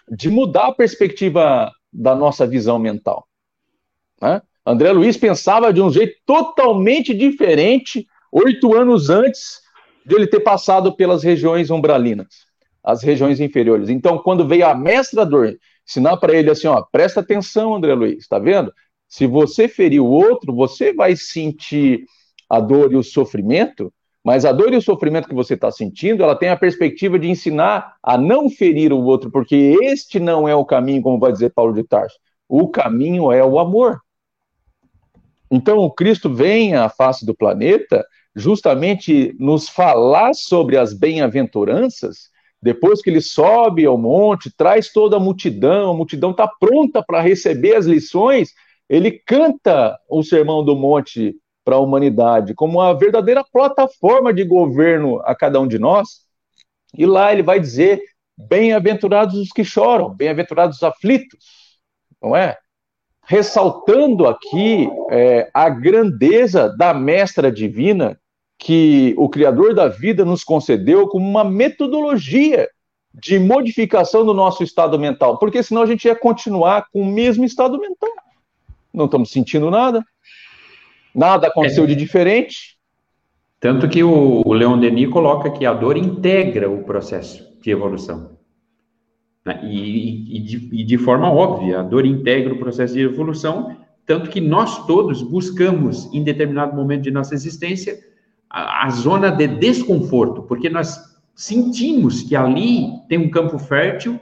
de 0.08 0.28
mudar 0.28 0.68
a 0.68 0.74
perspectiva 0.74 1.70
da 1.92 2.14
nossa 2.14 2.46
visão 2.46 2.78
mental. 2.78 3.28
Né? 4.20 4.42
André 4.66 4.90
Luiz 4.90 5.16
pensava 5.16 5.72
de 5.72 5.80
um 5.80 5.90
jeito 5.90 6.16
totalmente 6.26 7.14
diferente 7.14 8.06
oito 8.32 8.74
anos 8.74 9.08
antes 9.08 9.60
de 10.04 10.16
ele 10.16 10.26
ter 10.26 10.40
passado 10.40 10.94
pelas 10.94 11.22
regiões 11.22 11.70
umbralinas, 11.70 12.26
as 12.82 13.02
regiões 13.02 13.38
inferiores. 13.38 13.88
Então, 13.88 14.18
quando 14.18 14.46
veio 14.46 14.66
a 14.66 14.74
mestra 14.74 15.24
dor 15.24 15.56
ensinar 15.88 16.16
para 16.16 16.34
ele 16.34 16.50
assim, 16.50 16.66
ó, 16.66 16.82
presta 16.82 17.20
atenção, 17.20 17.76
André 17.76 17.94
Luiz, 17.94 18.26
tá 18.26 18.40
vendo? 18.40 18.72
Se 19.08 19.24
você 19.24 19.68
ferir 19.68 20.00
o 20.00 20.06
outro, 20.06 20.52
você 20.52 20.92
vai 20.92 21.14
sentir 21.14 22.04
a 22.50 22.58
dor 22.58 22.92
e 22.92 22.96
o 22.96 23.04
sofrimento, 23.04 23.92
mas 24.24 24.44
a 24.44 24.50
dor 24.50 24.72
e 24.72 24.76
o 24.76 24.82
sofrimento 24.82 25.28
que 25.28 25.34
você 25.34 25.54
está 25.54 25.70
sentindo, 25.70 26.24
ela 26.24 26.34
tem 26.34 26.48
a 26.48 26.56
perspectiva 26.56 27.16
de 27.16 27.28
ensinar 27.28 27.94
a 28.02 28.18
não 28.18 28.50
ferir 28.50 28.92
o 28.92 29.04
outro, 29.04 29.30
porque 29.30 29.76
este 29.82 30.18
não 30.18 30.48
é 30.48 30.54
o 30.56 30.64
caminho, 30.64 31.02
como 31.02 31.20
vai 31.20 31.30
dizer 31.30 31.52
Paulo 31.52 31.72
de 31.72 31.84
Tarso. 31.84 32.16
O 32.48 32.68
caminho 32.68 33.30
é 33.30 33.44
o 33.44 33.60
amor. 33.60 34.00
Então, 35.50 35.78
o 35.78 35.90
Cristo 35.90 36.32
vem 36.32 36.74
à 36.74 36.88
face 36.88 37.24
do 37.24 37.34
planeta 37.34 38.04
justamente 38.34 39.34
nos 39.38 39.68
falar 39.68 40.34
sobre 40.34 40.76
as 40.76 40.92
bem-aventuranças. 40.92 42.28
Depois 42.60 43.00
que 43.00 43.10
ele 43.10 43.20
sobe 43.20 43.86
ao 43.86 43.96
monte, 43.96 44.50
traz 44.54 44.92
toda 44.92 45.16
a 45.16 45.20
multidão, 45.20 45.90
a 45.90 45.94
multidão 45.94 46.32
está 46.32 46.46
pronta 46.48 47.02
para 47.02 47.20
receber 47.20 47.76
as 47.76 47.86
lições, 47.86 48.52
ele 48.88 49.10
canta 49.10 49.98
o 50.08 50.22
Sermão 50.22 50.64
do 50.64 50.76
Monte 50.76 51.36
para 51.64 51.76
a 51.76 51.80
humanidade 51.80 52.54
como 52.54 52.78
uma 52.78 52.96
verdadeira 52.96 53.44
plataforma 53.44 54.32
de 54.32 54.44
governo 54.44 55.20
a 55.24 55.34
cada 55.34 55.60
um 55.60 55.66
de 55.66 55.78
nós. 55.78 56.26
E 56.96 57.04
lá 57.04 57.32
ele 57.32 57.42
vai 57.42 57.58
dizer: 57.58 58.00
bem-aventurados 58.36 59.34
os 59.36 59.48
que 59.48 59.64
choram, 59.64 60.14
bem-aventurados 60.14 60.76
os 60.76 60.82
aflitos, 60.82 61.78
não 62.22 62.36
é? 62.36 62.56
Ressaltando 63.26 64.26
aqui 64.26 64.88
é, 65.10 65.50
a 65.52 65.68
grandeza 65.68 66.68
da 66.68 66.94
mestra 66.94 67.50
divina 67.50 68.18
que 68.58 69.14
o 69.18 69.28
Criador 69.28 69.74
da 69.74 69.88
vida 69.88 70.24
nos 70.24 70.44
concedeu 70.44 71.08
como 71.08 71.28
uma 71.28 71.44
metodologia 71.44 72.68
de 73.12 73.38
modificação 73.38 74.24
do 74.24 74.32
nosso 74.32 74.62
estado 74.62 74.98
mental, 74.98 75.38
porque 75.38 75.62
senão 75.62 75.82
a 75.82 75.86
gente 75.86 76.04
ia 76.04 76.14
continuar 76.14 76.86
com 76.92 77.02
o 77.02 77.06
mesmo 77.06 77.44
estado 77.44 77.78
mental. 77.80 78.10
Não 78.92 79.06
estamos 79.06 79.30
sentindo 79.30 79.70
nada, 79.70 80.04
nada 81.14 81.48
aconteceu 81.48 81.84
é. 81.84 81.86
de 81.88 81.96
diferente. 81.96 82.76
Tanto 83.58 83.88
que 83.88 84.04
o, 84.04 84.42
o 84.46 84.52
Leon 84.52 84.78
Denis 84.78 85.10
coloca 85.10 85.50
que 85.50 85.64
a 85.66 85.72
dor 85.72 85.96
integra 85.96 86.70
o 86.70 86.84
processo 86.84 87.58
de 87.60 87.70
evolução. 87.70 88.36
Né? 89.46 89.60
E, 89.62 90.36
e, 90.36 90.40
de, 90.40 90.68
e 90.72 90.84
de 90.84 90.98
forma 90.98 91.30
óbvia, 91.30 91.78
a 91.78 91.82
dor 91.84 92.04
integra 92.04 92.52
o 92.52 92.58
processo 92.58 92.94
de 92.94 93.02
evolução, 93.02 93.76
tanto 94.04 94.28
que 94.28 94.40
nós 94.40 94.84
todos 94.86 95.22
buscamos, 95.22 96.12
em 96.12 96.24
determinado 96.24 96.74
momento 96.74 97.02
de 97.02 97.12
nossa 97.12 97.32
existência, 97.32 97.96
a, 98.50 98.86
a 98.86 98.90
zona 98.90 99.30
de 99.30 99.46
desconforto, 99.46 100.42
porque 100.42 100.68
nós 100.68 100.98
sentimos 101.32 102.22
que 102.22 102.34
ali 102.34 102.88
tem 103.08 103.18
um 103.18 103.30
campo 103.30 103.56
fértil 103.56 104.18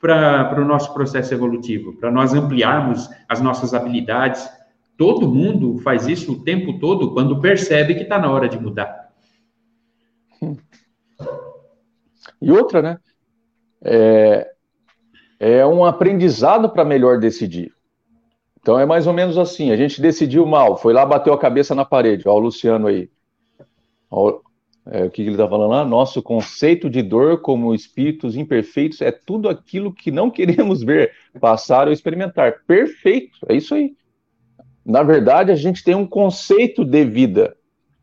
para 0.00 0.62
o 0.62 0.64
nosso 0.64 0.94
processo 0.94 1.34
evolutivo, 1.34 1.94
para 1.94 2.10
nós 2.10 2.32
ampliarmos 2.32 3.10
as 3.28 3.40
nossas 3.40 3.74
habilidades. 3.74 4.48
Todo 4.96 5.28
mundo 5.28 5.78
faz 5.78 6.06
isso 6.06 6.32
o 6.32 6.44
tempo 6.44 6.78
todo 6.78 7.12
quando 7.12 7.40
percebe 7.40 7.96
que 7.96 8.02
está 8.02 8.16
na 8.16 8.30
hora 8.30 8.48
de 8.48 8.60
mudar. 8.60 9.08
E 12.40 12.52
outra, 12.52 12.80
né? 12.80 12.98
É, 13.82 14.52
é 15.38 15.64
um 15.66 15.84
aprendizado 15.84 16.68
para 16.68 16.84
melhor 16.84 17.18
decidir. 17.18 17.72
Então 18.60 18.78
é 18.78 18.84
mais 18.84 19.06
ou 19.06 19.12
menos 19.12 19.38
assim: 19.38 19.70
a 19.70 19.76
gente 19.76 20.00
decidiu 20.00 20.44
mal, 20.44 20.76
foi 20.76 20.92
lá, 20.92 21.06
bateu 21.06 21.32
a 21.32 21.38
cabeça 21.38 21.74
na 21.74 21.84
parede. 21.84 22.28
Olha 22.28 22.36
o 22.36 22.40
Luciano 22.40 22.86
aí. 22.86 23.08
É, 24.90 25.04
o 25.04 25.10
que 25.10 25.22
ele 25.22 25.32
está 25.32 25.46
falando 25.46 25.70
lá? 25.70 25.84
Nosso 25.84 26.22
conceito 26.22 26.88
de 26.88 27.02
dor 27.02 27.42
como 27.42 27.74
espíritos 27.74 28.36
imperfeitos 28.36 29.02
é 29.02 29.12
tudo 29.12 29.48
aquilo 29.48 29.92
que 29.92 30.10
não 30.10 30.30
queremos 30.30 30.82
ver, 30.82 31.12
passar 31.40 31.86
ou 31.86 31.92
experimentar. 31.92 32.62
Perfeito, 32.66 33.38
é 33.48 33.54
isso 33.54 33.74
aí. 33.74 33.94
Na 34.84 35.02
verdade, 35.02 35.52
a 35.52 35.54
gente 35.54 35.84
tem 35.84 35.94
um 35.94 36.06
conceito 36.06 36.84
de 36.84 37.04
vida, 37.04 37.54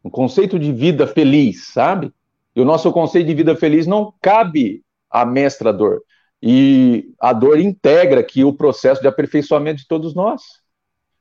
um 0.03 0.09
conceito 0.09 0.59
de 0.59 0.71
vida 0.71 1.07
feliz, 1.07 1.67
sabe? 1.67 2.13
E 2.55 2.61
o 2.61 2.65
nosso 2.65 2.91
conceito 2.91 3.25
de 3.25 3.33
vida 3.33 3.55
feliz 3.55 3.87
não 3.87 4.13
cabe 4.21 4.83
à 5.09 5.25
mestra 5.25 5.73
dor. 5.73 6.01
E 6.41 7.13
a 7.19 7.33
dor 7.33 7.59
integra 7.59 8.19
aqui 8.19 8.43
o 8.43 8.53
processo 8.53 9.01
de 9.01 9.07
aperfeiçoamento 9.07 9.81
de 9.81 9.87
todos 9.87 10.13
nós. 10.13 10.41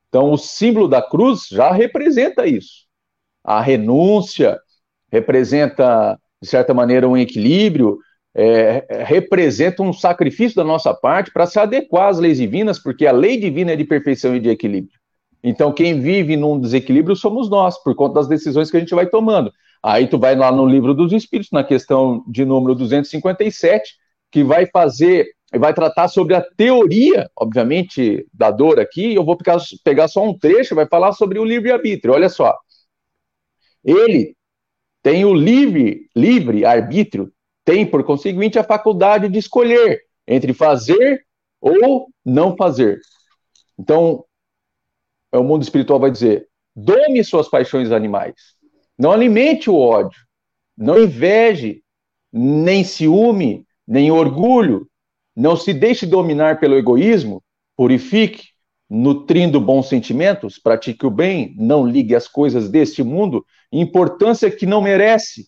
Então, 0.09 0.31
o 0.31 0.37
símbolo 0.37 0.87
da 0.87 1.03
cruz 1.03 1.47
já 1.51 1.73
representa 1.73 2.47
isso. 2.47 2.85
A 3.43 3.61
renúncia, 3.61 4.59
representa, 5.11 6.19
de 6.41 6.49
certa 6.49 6.73
maneira, 6.73 7.09
um 7.09 7.17
equilíbrio, 7.17 7.99
é, 8.35 9.05
representa 9.05 9.83
um 9.83 9.93
sacrifício 9.93 10.57
da 10.57 10.65
nossa 10.65 10.93
parte 10.93 11.31
para 11.33 11.47
se 11.47 11.59
adequar 11.59 12.09
às 12.09 12.19
leis 12.19 12.39
divinas, 12.39 12.79
porque 12.79 13.07
a 13.07 13.13
lei 13.13 13.39
divina 13.39 13.73
é 13.73 13.77
de 13.77 13.85
perfeição 13.85 14.35
e 14.35 14.41
de 14.41 14.49
equilíbrio. 14.49 14.99
Então, 15.43 15.73
quem 15.73 16.01
vive 16.01 16.37
num 16.37 16.59
desequilíbrio 16.59 17.15
somos 17.15 17.51
nós, 17.51 17.81
por 17.83 17.95
conta 17.95 18.15
das 18.15 18.29
decisões 18.29 18.71
que 18.71 18.77
a 18.77 18.81
gente 18.81 18.95
vai 18.95 19.07
tomando. 19.07 19.53
Aí 19.83 20.07
tu 20.07 20.19
vai 20.19 20.35
lá 20.35 20.51
no 20.51 20.67
livro 20.67 20.95
dos 20.95 21.13
Espíritos, 21.13 21.53
na 21.53 21.63
questão 21.63 22.25
de 22.27 22.45
número 22.45 22.75
257, 22.75 23.95
que 24.35 24.43
vai 24.43 24.67
fazer, 24.67 25.29
vai 25.57 25.73
tratar 25.73 26.09
sobre 26.09 26.35
a 26.35 26.41
teoria, 26.41 27.31
obviamente, 27.37 28.27
da 28.35 28.51
dor 28.51 28.81
aqui. 28.81 29.15
Eu 29.15 29.25
vou 29.25 29.39
pegar, 29.39 30.09
só 30.09 30.25
um 30.25 30.37
trecho, 30.37 30.75
vai 30.75 30.89
falar 30.89 31.13
sobre 31.13 31.39
o 31.39 31.45
livre-arbítrio. 31.45 32.13
Olha 32.13 32.29
só. 32.29 32.53
Ele 33.85 34.37
tem 35.05 35.25
o 35.25 35.33
livre, 35.33 36.11
livre 36.17 36.65
arbítrio, 36.65 37.33
tem, 37.65 37.87
por 37.87 38.03
conseguinte, 38.03 38.59
a 38.59 38.65
faculdade 38.65 39.29
de 39.29 39.39
escolher 39.39 40.03
entre 40.27 40.53
fazer 40.53 41.25
ou 41.61 42.09
não 42.25 42.57
fazer. 42.57 43.01
Então, 43.79 44.25
o 45.33 45.45
mundo 45.45 45.63
espiritual 45.63 46.01
vai 46.01 46.11
dizer: 46.11 46.49
dome 46.75 47.23
suas 47.23 47.49
paixões 47.49 47.93
animais, 47.93 48.35
não 48.99 49.13
alimente 49.13 49.71
o 49.71 49.79
ódio, 49.79 50.19
não 50.77 51.01
inveje, 51.01 51.85
nem 52.33 52.83
ciúme, 52.83 53.65
nem 53.87 54.11
orgulho, 54.11 54.89
não 55.37 55.57
se 55.57 55.73
deixe 55.73 56.07
dominar 56.07 56.61
pelo 56.61 56.77
egoísmo, 56.77 57.43
purifique, 57.77 58.49
nutrindo 58.89 59.61
bons 59.61 59.89
sentimentos, 59.89 60.59
pratique 60.59 61.07
o 61.07 61.11
bem, 61.11 61.55
não 61.59 61.87
ligue 61.87 62.15
as 62.15 62.29
coisas 62.29 62.69
deste 62.69 63.03
mundo, 63.03 63.45
importância 63.73 64.51
que 64.51 64.67
não 64.67 64.81
merece. 64.81 65.47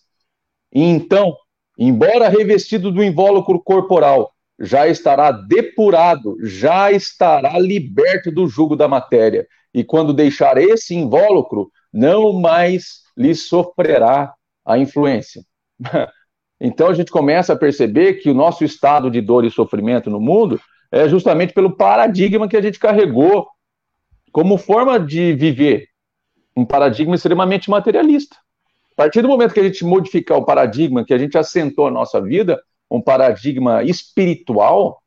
E 0.73 0.81
então, 0.81 1.35
embora 1.77 2.27
revestido 2.27 2.91
do 2.91 3.03
invólucro 3.03 3.61
corporal, 3.61 4.31
já 4.59 4.87
estará 4.87 5.31
depurado, 5.31 6.35
já 6.43 6.91
estará 6.91 7.57
liberto 7.59 8.31
do 8.31 8.47
jugo 8.47 8.75
da 8.75 8.87
matéria. 8.87 9.47
E 9.73 9.83
quando 9.83 10.13
deixar 10.13 10.57
esse 10.57 10.95
invólucro, 10.95 11.71
não 11.93 12.33
mais 12.33 13.01
lhe 13.15 13.35
sofrerá 13.35 14.33
a 14.65 14.77
influência. 14.77 15.43
Então 16.59 16.89
a 16.89 16.93
gente 16.93 17.11
começa 17.11 17.53
a 17.53 17.57
perceber 17.57 18.15
que 18.15 18.29
o 18.29 18.33
nosso 18.33 18.63
estado 18.63 19.11
de 19.11 19.21
dor 19.21 19.45
e 19.45 19.51
sofrimento 19.51 20.09
no 20.09 20.19
mundo 20.19 20.59
é 20.91 21.07
justamente 21.07 21.53
pelo 21.53 21.75
paradigma 21.75 22.47
que 22.47 22.57
a 22.57 22.61
gente 22.61 22.79
carregou 22.79 23.47
como 24.31 24.57
forma 24.57 24.99
de 24.99 25.33
viver, 25.33 25.87
um 26.55 26.65
paradigma 26.65 27.15
extremamente 27.15 27.69
materialista. 27.69 28.35
A 28.93 28.95
partir 28.95 29.21
do 29.21 29.27
momento 29.27 29.53
que 29.53 29.59
a 29.59 29.63
gente 29.63 29.85
modificar 29.85 30.37
o 30.37 30.45
paradigma, 30.45 31.05
que 31.05 31.13
a 31.13 31.17
gente 31.17 31.37
assentou 31.37 31.87
a 31.87 31.91
nossa 31.91 32.19
vida, 32.21 32.59
um 32.89 33.01
paradigma 33.01 33.83
espiritual, 33.83 34.99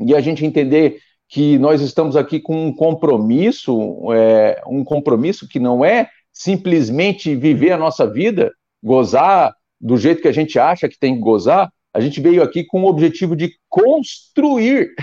e 0.00 0.14
a 0.14 0.20
gente 0.20 0.44
entender 0.44 0.98
que 1.28 1.58
nós 1.58 1.82
estamos 1.82 2.16
aqui 2.16 2.40
com 2.40 2.66
um 2.66 2.74
compromisso, 2.74 4.12
é, 4.14 4.62
um 4.66 4.82
compromisso 4.82 5.46
que 5.46 5.60
não 5.60 5.84
é 5.84 6.08
simplesmente 6.32 7.34
viver 7.34 7.72
a 7.72 7.78
nossa 7.78 8.06
vida, 8.06 8.52
gozar 8.82 9.54
do 9.80 9.96
jeito 9.96 10.22
que 10.22 10.28
a 10.28 10.32
gente 10.32 10.58
acha 10.58 10.88
que 10.88 10.98
tem 10.98 11.14
que 11.14 11.20
gozar, 11.20 11.72
a 11.92 12.00
gente 12.00 12.20
veio 12.20 12.42
aqui 12.42 12.64
com 12.64 12.82
o 12.82 12.88
objetivo 12.88 13.34
de 13.34 13.54
construir. 13.68 14.94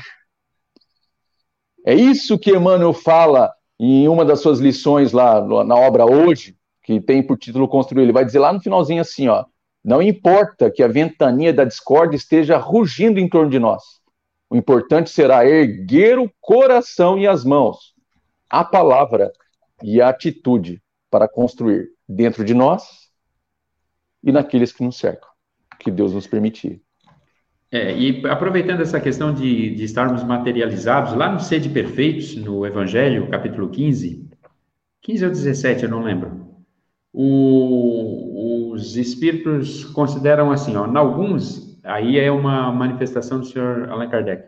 É 1.86 1.94
isso 1.94 2.38
que 2.38 2.52
Emmanuel 2.52 2.94
fala 2.94 3.54
em 3.80 4.08
uma 4.08 4.24
das 4.26 4.42
suas 4.42 4.60
lições 4.60 5.12
lá 5.12 5.42
na 5.64 5.76
obra 5.76 6.06
Hoje, 6.06 6.56
que 6.84 7.00
tem 7.02 7.22
por 7.22 7.38
título 7.38 7.68
Construir. 7.68 8.04
Ele 8.04 8.12
vai 8.12 8.26
dizer 8.26 8.40
lá 8.40 8.54
no 8.54 8.62
finalzinho 8.62 9.02
assim, 9.02 9.28
ó, 9.28 9.46
não 9.84 10.02
importa 10.02 10.72
que 10.72 10.82
a 10.82 10.88
ventania 10.88 11.54
da 11.54 11.64
discórdia 11.64 12.16
esteja 12.16 12.58
rugindo 12.58 13.20
em 13.20 13.30
torno 13.30 13.52
de 13.52 13.60
nós. 13.60 13.84
O 14.50 14.56
importante 14.56 15.10
será 15.10 15.46
erguer 15.46 16.18
o 16.18 16.32
coração 16.40 17.18
e 17.18 17.28
as 17.28 17.44
mãos, 17.44 17.94
a 18.50 18.64
palavra 18.64 19.32
e 19.84 20.02
a 20.02 20.10
atitude 20.10 20.82
para 21.10 21.28
construir 21.28 21.90
dentro 22.08 22.44
de 22.46 22.54
nós 22.54 23.05
e 24.26 24.32
naqueles 24.32 24.74
que 24.74 24.84
nos 24.84 24.98
cercam 24.98 25.30
que 25.80 25.92
Deus 25.92 26.14
nos 26.14 26.26
permitir. 26.26 26.82
É, 27.72 27.96
e 27.96 28.26
aproveitando 28.28 28.82
essa 28.82 29.00
questão 29.00 29.34
de, 29.34 29.76
de 29.76 29.84
estarmos 29.84 30.24
materializados, 30.24 31.14
lá 31.14 31.32
no 31.32 31.40
Sede 31.40 31.70
Perfeitos, 31.70 32.36
no 32.36 32.66
Evangelho, 32.66 33.30
capítulo 33.30 33.70
15, 33.70 34.30
15 35.02 35.26
ou 35.26 35.32
17, 35.32 35.84
eu 35.84 35.90
não 35.90 36.02
lembro, 36.02 36.48
o, 37.14 38.72
os 38.72 38.98
espíritos 38.98 39.84
consideram 39.86 40.52
assim, 40.52 40.76
ó, 40.76 40.88
em 40.88 40.96
alguns, 40.96 41.80
aí 41.84 42.18
é 42.18 42.32
uma 42.32 42.72
manifestação 42.72 43.40
do 43.40 43.46
senhor 43.46 43.90
Allan 43.90 44.10
Kardec, 44.10 44.44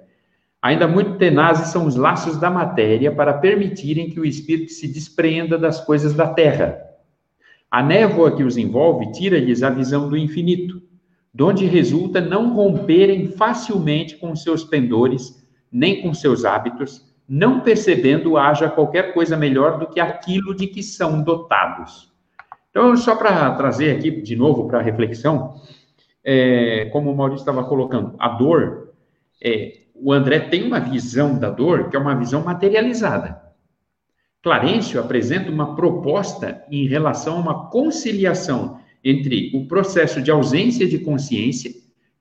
ainda 0.62 0.88
muito 0.88 1.18
tenazes 1.18 1.68
são 1.68 1.86
os 1.86 1.96
laços 1.96 2.38
da 2.40 2.50
matéria 2.50 3.12
para 3.12 3.34
permitirem 3.34 4.10
que 4.10 4.20
o 4.20 4.26
espírito 4.26 4.72
se 4.72 4.88
despreenda 4.88 5.58
das 5.58 5.80
coisas 5.80 6.14
da 6.14 6.28
terra. 6.28 6.87
A 7.70 7.84
névoa 7.84 8.36
que 8.36 8.44
os 8.44 8.58
envolve 8.58 9.12
tira-lhes 9.12 9.62
a 9.62 9.70
visão 9.70 10.10
do 10.10 10.18
infinito 10.18 10.82
de 11.34 11.44
onde 11.44 11.66
resulta 11.66 12.20
não 12.20 12.56
romperem 12.56 13.28
facilmente 13.28 14.16
com 14.16 14.36
seus 14.36 14.64
pendores, 14.64 15.48
nem 15.72 16.02
com 16.02 16.14
seus 16.14 16.46
hábitos, 16.46 17.06
não 17.30 17.60
percebendo 17.60 18.38
haja 18.38 18.70
qualquer 18.70 19.14
coisa 19.14 19.38
melhor 19.38 19.78
do 19.78 19.88
que 19.88 20.00
aquilo 20.00 20.56
de 20.56 20.66
que 20.66 20.82
são 20.82 21.22
dotados. 21.22 22.12
Então, 22.72 22.96
só 22.98 23.16
para 23.16 23.52
trazer 23.56 23.98
aqui 23.98 24.10
de 24.10 24.36
novo 24.36 24.68
para 24.68 24.82
reflexão, 24.82 25.62
é, 26.24 26.86
como 26.86 27.12
o 27.12 27.16
Maurício 27.16 27.42
estava 27.42 27.64
colocando, 27.66 28.16
a 28.18 28.30
dor, 28.30 28.94
é, 29.44 29.82
o 29.94 30.12
André 30.12 30.40
tem 30.40 30.64
uma 30.64 30.80
visão 30.80 31.38
da 31.38 31.50
dor 31.50 31.90
que 31.90 31.96
é 31.96 32.00
uma 32.00 32.16
visão 32.16 32.44
materializada. 32.44 33.47
Clarencio 34.44 35.00
apresenta 35.00 35.52
uma 35.52 35.76
proposta 35.76 36.64
em 36.72 36.88
relação 36.88 37.38
a 37.38 37.42
uma 37.42 37.70
conciliação 37.70 38.80
entre 39.04 39.52
o 39.54 39.66
processo 39.66 40.22
de 40.22 40.32
ausência 40.32 40.88
de 40.88 41.00
consciência, 41.00 41.72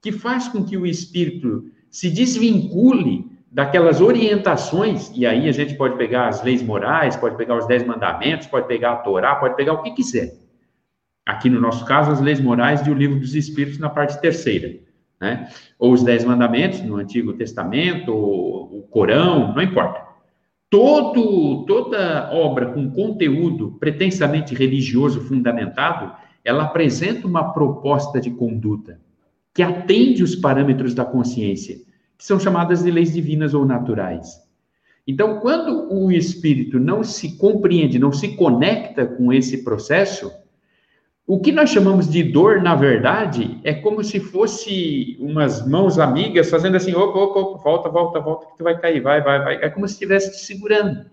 que 0.00 0.12
faz 0.12 0.48
com 0.48 0.64
que 0.64 0.76
o 0.76 0.86
espírito 0.86 1.64
se 1.90 2.10
desvincule 2.10 3.24
daquelas 3.50 4.00
orientações, 4.00 5.10
e 5.14 5.24
aí 5.24 5.48
a 5.48 5.52
gente 5.52 5.74
pode 5.74 5.96
pegar 5.96 6.28
as 6.28 6.42
leis 6.42 6.62
morais, 6.62 7.16
pode 7.16 7.36
pegar 7.36 7.56
os 7.56 7.66
dez 7.66 7.84
mandamentos, 7.86 8.46
pode 8.46 8.68
pegar 8.68 8.92
a 8.92 8.96
Torá, 8.96 9.36
pode 9.36 9.56
pegar 9.56 9.72
o 9.72 9.82
que 9.82 9.92
quiser. 9.92 10.34
Aqui 11.24 11.50
no 11.50 11.60
nosso 11.60 11.84
caso, 11.84 12.12
as 12.12 12.20
leis 12.20 12.40
morais 12.40 12.84
de 12.84 12.90
o 12.90 12.94
livro 12.94 13.18
dos 13.18 13.34
Espíritos 13.34 13.78
na 13.78 13.88
parte 13.88 14.20
terceira, 14.20 14.76
né? 15.20 15.48
Ou 15.78 15.92
os 15.92 16.04
dez 16.04 16.24
mandamentos 16.24 16.82
no 16.82 16.96
Antigo 16.96 17.32
Testamento, 17.32 18.12
ou 18.12 18.78
o 18.78 18.82
Corão, 18.82 19.52
não 19.54 19.62
importa. 19.62 20.05
Todo, 20.68 21.64
toda 21.64 22.30
obra 22.32 22.72
com 22.72 22.90
conteúdo 22.90 23.76
pretensamente 23.78 24.54
religioso 24.54 25.20
fundamentado, 25.20 26.12
ela 26.44 26.64
apresenta 26.64 27.26
uma 27.26 27.52
proposta 27.52 28.20
de 28.20 28.30
conduta 28.30 29.00
que 29.54 29.62
atende 29.62 30.22
os 30.22 30.34
parâmetros 30.34 30.92
da 30.94 31.04
consciência 31.04 31.76
que 32.18 32.24
são 32.24 32.40
chamadas 32.40 32.82
de 32.82 32.90
leis 32.90 33.12
divinas 33.12 33.54
ou 33.54 33.64
naturais. 33.64 34.42
Então, 35.06 35.38
quando 35.38 35.92
o 35.92 36.10
espírito 36.10 36.80
não 36.80 37.04
se 37.04 37.36
compreende, 37.36 37.98
não 37.98 38.10
se 38.10 38.36
conecta 38.36 39.06
com 39.06 39.32
esse 39.32 39.62
processo, 39.62 40.32
o 41.26 41.40
que 41.40 41.50
nós 41.50 41.70
chamamos 41.70 42.08
de 42.08 42.22
dor, 42.22 42.62
na 42.62 42.76
verdade, 42.76 43.58
é 43.64 43.74
como 43.74 44.04
se 44.04 44.20
fosse 44.20 45.16
umas 45.18 45.66
mãos 45.66 45.98
amigas 45.98 46.48
fazendo 46.48 46.76
assim, 46.76 46.94
opa, 46.94 47.18
opa, 47.18 47.40
opa, 47.40 47.62
volta, 47.62 47.88
volta, 47.88 48.20
volta, 48.20 48.46
que 48.46 48.56
tu 48.56 48.62
vai 48.62 48.78
cair, 48.78 49.00
vai, 49.00 49.20
vai, 49.20 49.42
vai. 49.42 49.54
É 49.56 49.68
como 49.68 49.88
se 49.88 49.94
estivesse 49.94 50.30
te 50.30 50.38
segurando. 50.38 51.04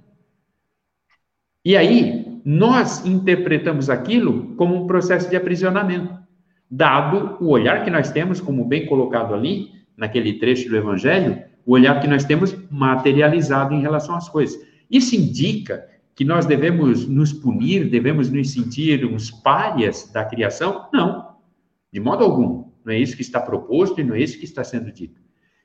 E 1.65 1.75
aí, 1.75 2.41
nós 2.45 3.03
interpretamos 3.03 3.89
aquilo 3.89 4.53
como 4.55 4.75
um 4.75 4.85
processo 4.85 5.27
de 5.29 5.35
aprisionamento, 5.35 6.15
dado 6.69 7.37
o 7.43 7.49
olhar 7.49 7.83
que 7.83 7.89
nós 7.89 8.11
temos, 8.11 8.39
como 8.39 8.65
bem 8.65 8.85
colocado 8.85 9.33
ali, 9.33 9.71
naquele 9.97 10.33
trecho 10.33 10.69
do 10.69 10.77
Evangelho, 10.77 11.41
o 11.65 11.71
olhar 11.71 11.99
que 11.99 12.07
nós 12.07 12.23
temos 12.23 12.55
materializado 12.69 13.73
em 13.73 13.81
relação 13.81 14.15
às 14.15 14.29
coisas. 14.29 14.59
Isso 14.91 15.15
indica 15.15 15.87
que 16.15 16.23
nós 16.23 16.45
devemos 16.45 17.07
nos 17.07 17.33
punir, 17.33 17.89
devemos 17.89 18.29
nos 18.29 18.51
sentir 18.51 19.05
uns 19.05 19.31
párias 19.31 20.11
da 20.11 20.23
criação? 20.23 20.87
Não, 20.93 21.35
de 21.91 21.99
modo 21.99 22.23
algum. 22.23 22.71
Não 22.85 22.93
é 22.93 22.99
isso 22.99 23.15
que 23.15 23.21
está 23.21 23.39
proposto 23.39 24.01
e 24.01 24.03
não 24.03 24.15
é 24.15 24.19
isso 24.19 24.37
que 24.37 24.45
está 24.45 24.63
sendo 24.63 24.91
dito. 24.91 25.21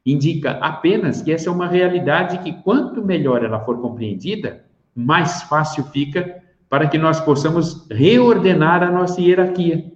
Indica 0.06 0.52
apenas 0.52 1.20
que 1.20 1.32
essa 1.32 1.48
é 1.48 1.52
uma 1.52 1.66
realidade 1.66 2.38
que, 2.38 2.52
quanto 2.62 3.04
melhor 3.04 3.44
ela 3.44 3.60
for 3.64 3.80
compreendida, 3.80 4.64
mais 4.94 5.42
fácil 5.42 5.84
fica 5.84 6.42
para 6.68 6.86
que 6.86 6.96
nós 6.96 7.20
possamos 7.20 7.86
reordenar 7.90 8.82
a 8.82 8.90
nossa 8.90 9.20
hierarquia 9.20 9.92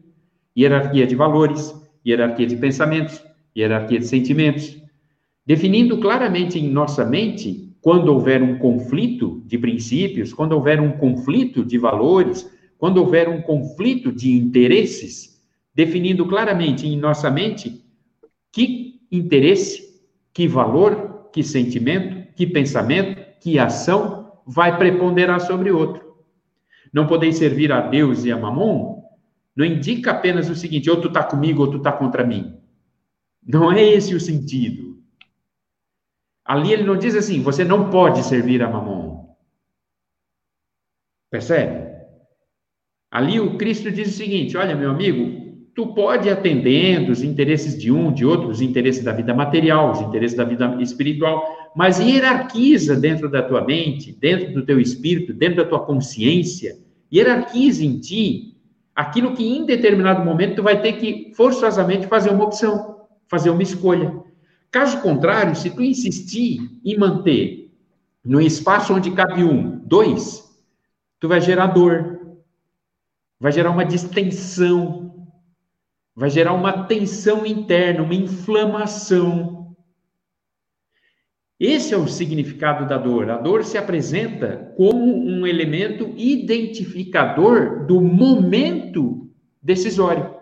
hierarquia 0.56 1.06
de 1.06 1.14
valores, 1.14 1.74
hierarquia 2.06 2.46
de 2.46 2.56
pensamentos, 2.56 3.22
hierarquia 3.56 3.98
de 3.98 4.06
sentimentos, 4.06 4.76
definindo 5.46 5.98
claramente 5.98 6.58
em 6.58 6.68
nossa 6.68 7.04
mente 7.04 7.71
quando 7.82 8.08
houver 8.08 8.40
um 8.42 8.58
conflito 8.58 9.42
de 9.44 9.58
princípios, 9.58 10.32
quando 10.32 10.52
houver 10.52 10.80
um 10.80 10.92
conflito 10.92 11.64
de 11.64 11.76
valores, 11.76 12.48
quando 12.78 12.98
houver 12.98 13.28
um 13.28 13.42
conflito 13.42 14.12
de 14.12 14.32
interesses, 14.32 15.42
definindo 15.74 16.24
claramente 16.26 16.86
em 16.86 16.96
nossa 16.96 17.28
mente 17.28 17.84
que 18.52 19.00
interesse, 19.10 20.00
que 20.32 20.46
valor, 20.46 21.28
que 21.32 21.42
sentimento, 21.42 22.32
que 22.36 22.46
pensamento, 22.46 23.20
que 23.40 23.58
ação 23.58 24.32
vai 24.46 24.78
preponderar 24.78 25.40
sobre 25.40 25.72
outro. 25.72 26.14
Não 26.92 27.06
podeis 27.06 27.36
servir 27.36 27.72
a 27.72 27.80
Deus 27.80 28.24
e 28.24 28.30
a 28.30 28.38
Mamon 28.38 29.02
não 29.56 29.64
indica 29.64 30.12
apenas 30.12 30.48
o 30.48 30.54
seguinte, 30.54 30.88
ou 30.88 31.00
tu 31.00 31.08
está 31.08 31.24
comigo 31.24 31.62
ou 31.62 31.70
tu 31.70 31.78
está 31.78 31.90
contra 31.90 32.24
mim. 32.24 32.54
Não 33.44 33.72
é 33.72 33.82
esse 33.82 34.14
o 34.14 34.20
sentido. 34.20 35.01
Ali 36.44 36.72
ele 36.72 36.82
não 36.82 36.96
diz 36.96 37.14
assim, 37.14 37.42
você 37.42 37.64
não 37.64 37.90
pode 37.90 38.22
servir 38.24 38.62
a 38.62 38.68
mamon. 38.68 39.34
Percebe? 41.30 41.90
Ali 43.10 43.40
o 43.40 43.56
Cristo 43.56 43.90
diz 43.90 44.08
o 44.08 44.16
seguinte: 44.16 44.56
olha, 44.56 44.74
meu 44.74 44.90
amigo, 44.90 45.66
tu 45.74 45.94
pode 45.94 46.28
atendendo 46.28 47.12
os 47.12 47.22
interesses 47.22 47.80
de 47.80 47.92
um, 47.92 48.12
de 48.12 48.24
outro, 48.24 48.48
os 48.48 48.60
interesses 48.60 49.04
da 49.04 49.12
vida 49.12 49.32
material, 49.32 49.92
os 49.92 50.00
interesses 50.00 50.36
da 50.36 50.44
vida 50.44 50.76
espiritual, 50.80 51.42
mas 51.76 51.98
hierarquiza 51.98 52.96
dentro 52.96 53.30
da 53.30 53.42
tua 53.42 53.64
mente, 53.64 54.12
dentro 54.12 54.52
do 54.52 54.64
teu 54.64 54.80
espírito, 54.80 55.32
dentro 55.32 55.56
da 55.62 55.68
tua 55.68 55.80
consciência, 55.80 56.76
hierarquiza 57.12 57.84
em 57.84 57.98
ti 57.98 58.56
aquilo 58.94 59.34
que 59.34 59.44
em 59.44 59.64
determinado 59.64 60.24
momento 60.24 60.56
tu 60.56 60.62
vai 60.62 60.80
ter 60.82 60.94
que 60.94 61.32
forçosamente 61.34 62.06
fazer 62.06 62.30
uma 62.30 62.44
opção 62.44 62.92
fazer 63.32 63.48
uma 63.48 63.62
escolha. 63.62 64.21
Caso 64.72 65.02
contrário, 65.02 65.54
se 65.54 65.70
tu 65.70 65.82
insistir 65.82 66.80
em 66.82 66.98
manter 66.98 67.70
no 68.24 68.40
espaço 68.40 68.94
onde 68.94 69.10
cabe 69.10 69.44
um, 69.44 69.78
dois, 69.86 70.50
tu 71.20 71.28
vai 71.28 71.42
gerar 71.42 71.66
dor, 71.66 72.38
vai 73.38 73.52
gerar 73.52 73.70
uma 73.70 73.84
distensão, 73.84 75.28
vai 76.16 76.30
gerar 76.30 76.54
uma 76.54 76.84
tensão 76.84 77.44
interna, 77.44 78.02
uma 78.02 78.14
inflamação. 78.14 79.76
Esse 81.60 81.92
é 81.92 81.96
o 81.98 82.08
significado 82.08 82.88
da 82.88 82.96
dor. 82.96 83.30
A 83.30 83.36
dor 83.36 83.64
se 83.64 83.76
apresenta 83.76 84.72
como 84.74 85.04
um 85.04 85.46
elemento 85.46 86.14
identificador 86.16 87.84
do 87.84 88.00
momento 88.00 89.30
decisório. 89.62 90.34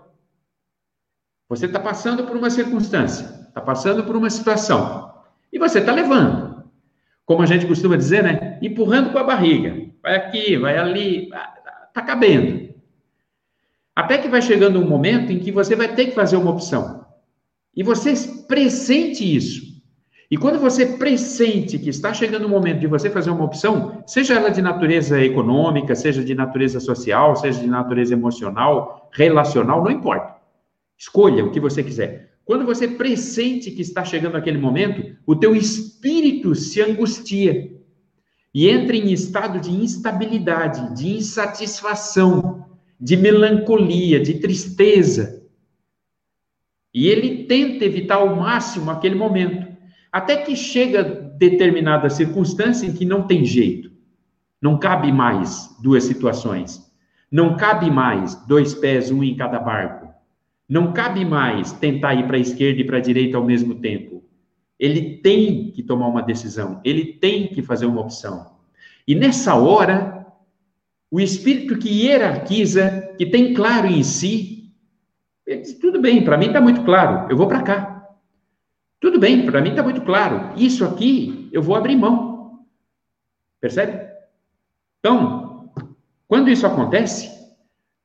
Você 1.48 1.66
está 1.66 1.80
passando 1.80 2.24
por 2.24 2.36
uma 2.36 2.48
circunstância, 2.48 3.39
está 3.50 3.60
passando 3.60 4.04
por 4.04 4.16
uma 4.16 4.30
situação, 4.30 5.12
e 5.52 5.58
você 5.58 5.80
está 5.80 5.92
levando. 5.92 6.64
Como 7.26 7.42
a 7.42 7.46
gente 7.46 7.66
costuma 7.66 7.96
dizer, 7.96 8.22
né? 8.22 8.58
Empurrando 8.62 9.12
com 9.12 9.18
a 9.18 9.24
barriga. 9.24 9.88
Vai 10.02 10.16
aqui, 10.16 10.56
vai 10.56 10.78
ali, 10.78 11.24
está 11.88 12.02
cabendo. 12.02 12.70
Até 13.94 14.18
que 14.18 14.28
vai 14.28 14.40
chegando 14.40 14.80
um 14.80 14.88
momento 14.88 15.30
em 15.30 15.38
que 15.38 15.52
você 15.52 15.76
vai 15.76 15.94
ter 15.94 16.06
que 16.06 16.14
fazer 16.14 16.36
uma 16.36 16.50
opção. 16.50 17.06
E 17.76 17.82
você 17.82 18.14
pressente 18.48 19.22
isso. 19.24 19.70
E 20.30 20.36
quando 20.36 20.60
você 20.60 20.86
pressente 20.86 21.78
que 21.78 21.90
está 21.90 22.14
chegando 22.14 22.46
o 22.46 22.48
momento 22.48 22.78
de 22.78 22.86
você 22.86 23.10
fazer 23.10 23.30
uma 23.30 23.44
opção, 23.44 24.02
seja 24.06 24.34
ela 24.34 24.48
de 24.48 24.62
natureza 24.62 25.20
econômica, 25.20 25.94
seja 25.96 26.24
de 26.24 26.34
natureza 26.34 26.78
social, 26.78 27.34
seja 27.34 27.60
de 27.60 27.66
natureza 27.66 28.14
emocional, 28.14 29.08
relacional, 29.12 29.82
não 29.82 29.90
importa. 29.90 30.36
Escolha 30.96 31.44
o 31.44 31.50
que 31.50 31.58
você 31.58 31.82
quiser. 31.82 32.29
Quando 32.50 32.66
você 32.66 32.88
pressente 32.88 33.70
que 33.70 33.80
está 33.80 34.04
chegando 34.04 34.36
aquele 34.36 34.58
momento, 34.58 35.16
o 35.24 35.36
teu 35.36 35.54
espírito 35.54 36.52
se 36.52 36.82
angustia 36.82 37.70
e 38.52 38.68
entra 38.68 38.96
em 38.96 39.12
estado 39.12 39.60
de 39.60 39.70
instabilidade, 39.70 40.96
de 40.96 41.10
insatisfação, 41.10 42.66
de 43.00 43.16
melancolia, 43.16 44.18
de 44.18 44.40
tristeza. 44.40 45.46
E 46.92 47.06
ele 47.06 47.44
tenta 47.44 47.84
evitar 47.84 48.16
ao 48.16 48.34
máximo 48.34 48.90
aquele 48.90 49.14
momento, 49.14 49.68
até 50.10 50.38
que 50.38 50.56
chega 50.56 51.04
determinada 51.04 52.10
circunstância 52.10 52.84
em 52.84 52.92
que 52.92 53.04
não 53.04 53.28
tem 53.28 53.44
jeito. 53.44 53.92
Não 54.60 54.76
cabe 54.76 55.12
mais 55.12 55.68
duas 55.80 56.02
situações. 56.02 56.84
Não 57.30 57.56
cabe 57.56 57.92
mais 57.92 58.34
dois 58.48 58.74
pés, 58.74 59.08
um 59.08 59.22
em 59.22 59.36
cada 59.36 59.60
barco. 59.60 60.09
Não 60.70 60.92
cabe 60.92 61.24
mais 61.24 61.72
tentar 61.72 62.14
ir 62.14 62.28
para 62.28 62.36
a 62.36 62.40
esquerda 62.40 62.80
e 62.80 62.84
para 62.84 62.98
a 62.98 63.00
direita 63.00 63.36
ao 63.36 63.44
mesmo 63.44 63.74
tempo. 63.74 64.22
Ele 64.78 65.16
tem 65.16 65.72
que 65.72 65.82
tomar 65.82 66.06
uma 66.06 66.22
decisão, 66.22 66.80
ele 66.84 67.14
tem 67.14 67.48
que 67.48 67.60
fazer 67.60 67.86
uma 67.86 68.00
opção. 68.00 68.58
E 69.04 69.16
nessa 69.16 69.56
hora, 69.56 70.24
o 71.10 71.18
espírito 71.18 71.76
que 71.76 71.88
hierarquiza, 71.88 73.16
que 73.18 73.26
tem 73.26 73.52
claro 73.52 73.88
em 73.88 74.04
si, 74.04 74.72
ele 75.44 75.62
diz: 75.62 75.74
tudo 75.74 76.00
bem, 76.00 76.22
para 76.22 76.38
mim 76.38 76.46
está 76.46 76.60
muito 76.60 76.84
claro, 76.84 77.28
eu 77.28 77.36
vou 77.36 77.48
para 77.48 77.62
cá. 77.62 78.08
Tudo 79.00 79.18
bem, 79.18 79.44
para 79.44 79.60
mim 79.60 79.70
está 79.70 79.82
muito 79.82 80.02
claro, 80.02 80.52
isso 80.56 80.84
aqui 80.84 81.48
eu 81.52 81.62
vou 81.62 81.74
abrir 81.74 81.96
mão. 81.96 82.60
Percebe? 83.60 84.08
Então, 85.00 85.72
quando 86.28 86.48
isso 86.48 86.64
acontece, 86.64 87.39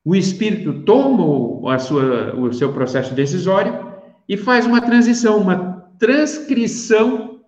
o 0.06 0.16
espírito 0.16 0.84
toma 0.84 1.74
a 1.74 1.80
sua, 1.80 2.36
o 2.36 2.54
seu 2.54 2.72
processo 2.72 3.16
decisório 3.16 3.92
e 4.30 4.38
faz 4.38 4.68
uma 4.68 4.80
transição, 4.80 5.38
uma 5.38 5.90
transcrição 5.98 7.42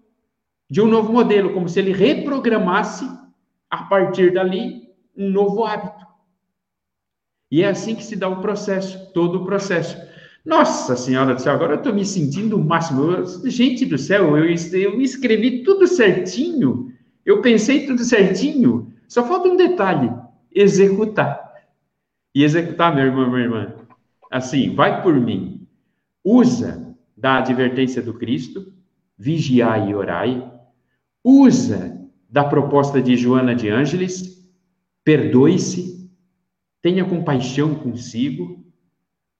de 0.69 0.81
um 0.81 0.87
novo 0.87 1.13
modelo, 1.13 1.53
como 1.53 1.69
se 1.69 1.79
ele 1.79 1.93
reprogramasse 1.93 3.07
a 3.69 3.83
partir 3.83 4.33
dali 4.33 4.89
um 5.15 5.29
novo 5.29 5.63
hábito. 5.63 6.05
E 7.51 7.61
é 7.61 7.69
assim 7.69 7.93
que 7.93 8.03
se 8.03 8.15
dá 8.15 8.27
o 8.27 8.41
processo, 8.41 9.13
todo 9.13 9.41
o 9.43 9.45
processo. 9.45 9.95
Nossa 10.43 10.95
Senhora 10.95 11.35
do 11.35 11.41
Céu, 11.41 11.53
agora 11.53 11.73
eu 11.73 11.77
estou 11.77 11.93
me 11.93 12.05
sentindo 12.05 12.57
o 12.57 12.63
máximo. 12.63 13.11
Eu, 13.11 13.49
gente 13.49 13.85
do 13.85 13.97
céu, 13.97 14.35
eu, 14.35 14.45
eu 14.45 15.01
escrevi 15.01 15.63
tudo 15.63 15.85
certinho, 15.85 16.91
eu 17.25 17.41
pensei 17.41 17.85
tudo 17.85 18.03
certinho, 18.03 18.91
Só 19.07 19.25
falta 19.25 19.47
um 19.47 19.55
detalhe: 19.55 20.11
executar. 20.53 21.46
E 22.37 22.43
executar, 22.43 22.93
meu 22.93 23.03
irmão, 23.03 23.31
minha 23.31 23.45
irmã, 23.45 23.73
assim, 24.29 24.75
vai 24.75 25.01
por 25.01 25.19
mim. 25.19 25.67
Usa 26.23 26.95
da 27.17 27.39
advertência 27.39 27.99
do 27.99 28.13
Cristo, 28.13 28.71
vigiai 29.17 29.89
e 29.89 29.95
orai. 29.95 30.47
Usa 31.23 31.99
da 32.29 32.43
proposta 32.43 33.01
de 33.01 33.17
Joana 33.17 33.55
de 33.55 33.69
Ângeles, 33.69 34.47
perdoe-se, 35.03 36.11
tenha 36.79 37.03
compaixão 37.05 37.73
consigo. 37.73 38.63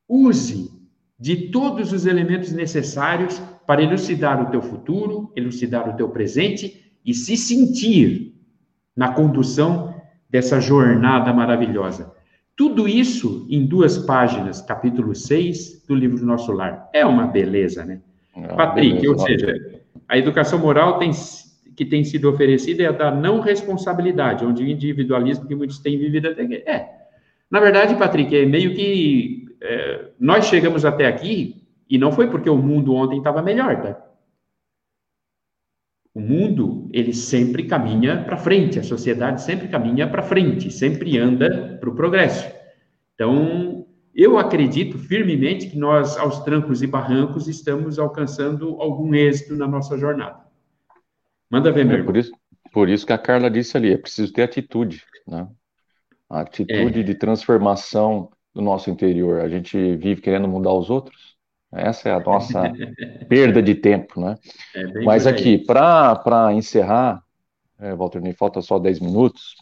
Use 0.09 0.71
de 1.19 1.51
todos 1.51 1.93
os 1.93 2.07
elementos 2.07 2.51
necessários 2.51 3.39
para 3.67 3.83
elucidar 3.83 4.41
o 4.41 4.49
teu 4.49 4.63
futuro, 4.63 5.31
elucidar 5.35 5.87
o 5.87 5.95
teu 5.95 6.09
presente 6.09 6.97
e 7.05 7.13
se 7.13 7.37
sentir 7.37 8.33
na 8.95 9.13
condução 9.13 9.93
dessa 10.27 10.59
jornada 10.59 11.31
maravilhosa. 11.31 12.16
Tudo 12.57 12.87
isso 12.87 13.45
em 13.51 13.67
duas 13.67 13.99
páginas, 13.99 14.59
capítulo 14.61 15.13
6 15.13 15.85
do 15.87 15.93
livro 15.93 16.17
do 16.17 16.25
Nosso 16.25 16.51
Lar. 16.51 16.89
É 16.91 17.05
uma 17.05 17.27
beleza, 17.27 17.85
né? 17.85 18.01
É 18.35 18.47
Patrick, 18.55 18.95
beleza, 18.95 19.11
ou 19.11 19.19
seja, 19.19 19.79
a 20.09 20.17
educação 20.17 20.57
moral 20.57 20.97
tem, 20.97 21.11
que 21.75 21.85
tem 21.85 22.03
sido 22.03 22.27
oferecida 22.27 22.81
é 22.81 22.87
a 22.87 22.91
da 22.91 23.11
não 23.11 23.41
responsabilidade, 23.41 24.43
onde 24.43 24.63
o 24.63 24.67
individualismo 24.67 25.47
que 25.47 25.53
muitos 25.53 25.77
têm 25.77 25.99
vivido 25.99 26.29
até. 26.29 26.41
É. 26.65 26.89
Na 27.49 27.59
verdade, 27.59 27.93
Patrick, 27.93 28.35
é 28.35 28.43
meio 28.43 28.73
que 28.73 29.55
é, 29.61 30.05
nós 30.19 30.45
chegamos 30.45 30.83
até 30.83 31.05
aqui 31.05 31.61
e 31.87 31.95
não 31.99 32.11
foi 32.11 32.27
porque 32.27 32.49
o 32.49 32.57
mundo 32.57 32.95
ontem 32.95 33.19
estava 33.19 33.43
melhor, 33.43 33.79
tá? 33.81 34.06
O 36.17 36.19
mundo, 36.19 36.89
ele 36.91 37.13
sempre 37.13 37.65
caminha 37.65 38.23
para 38.23 38.37
frente, 38.37 38.79
a 38.79 38.83
sociedade 38.83 39.39
sempre 39.39 39.67
caminha 39.67 40.09
para 40.09 40.23
frente, 40.23 40.71
sempre 40.71 41.15
anda 41.15 41.77
para 41.79 41.87
o 41.87 41.93
progresso. 41.93 42.51
Então, 43.13 43.85
eu 44.15 44.35
acredito 44.39 44.97
firmemente 44.97 45.69
que 45.69 45.77
nós, 45.77 46.17
aos 46.17 46.39
trancos 46.39 46.81
e 46.81 46.87
barrancos, 46.87 47.47
estamos 47.47 47.99
alcançando 47.99 48.81
algum 48.81 49.13
êxito 49.13 49.55
na 49.55 49.67
nossa 49.67 49.95
jornada. 49.95 50.39
Manda 51.51 51.71
ver, 51.71 51.85
meu 51.85 51.99
é 51.99 52.03
por 52.03 52.17
isso, 52.17 52.31
por 52.73 52.89
isso 52.89 53.05
que 53.05 53.13
a 53.13 53.19
Carla 53.19 53.47
disse 53.47 53.77
ali, 53.77 53.93
é 53.93 53.97
preciso 53.99 54.33
ter 54.33 54.41
atitude, 54.41 55.03
né? 55.27 55.47
A 56.27 56.39
atitude 56.39 56.99
é. 56.99 57.03
de 57.03 57.13
transformação 57.13 58.31
do 58.55 58.61
nosso 58.63 58.89
interior. 58.89 59.41
A 59.41 59.47
gente 59.47 59.77
vive 59.97 60.19
querendo 60.19 60.47
mudar 60.47 60.73
os 60.73 60.89
outros. 60.89 61.26
Essa 61.77 62.09
é 62.09 62.13
a 62.13 62.19
nossa 62.19 62.63
perda 63.29 63.61
de 63.61 63.75
tempo, 63.75 64.19
né? 64.19 64.35
É 64.75 65.03
Mas 65.03 65.27
aqui, 65.27 65.57
para 65.57 66.51
encerrar, 66.53 67.21
é, 67.79 67.93
Walter, 67.93 68.21
nem 68.21 68.33
falta 68.33 68.61
só 68.61 68.79
10 68.79 68.99
minutos, 68.99 69.55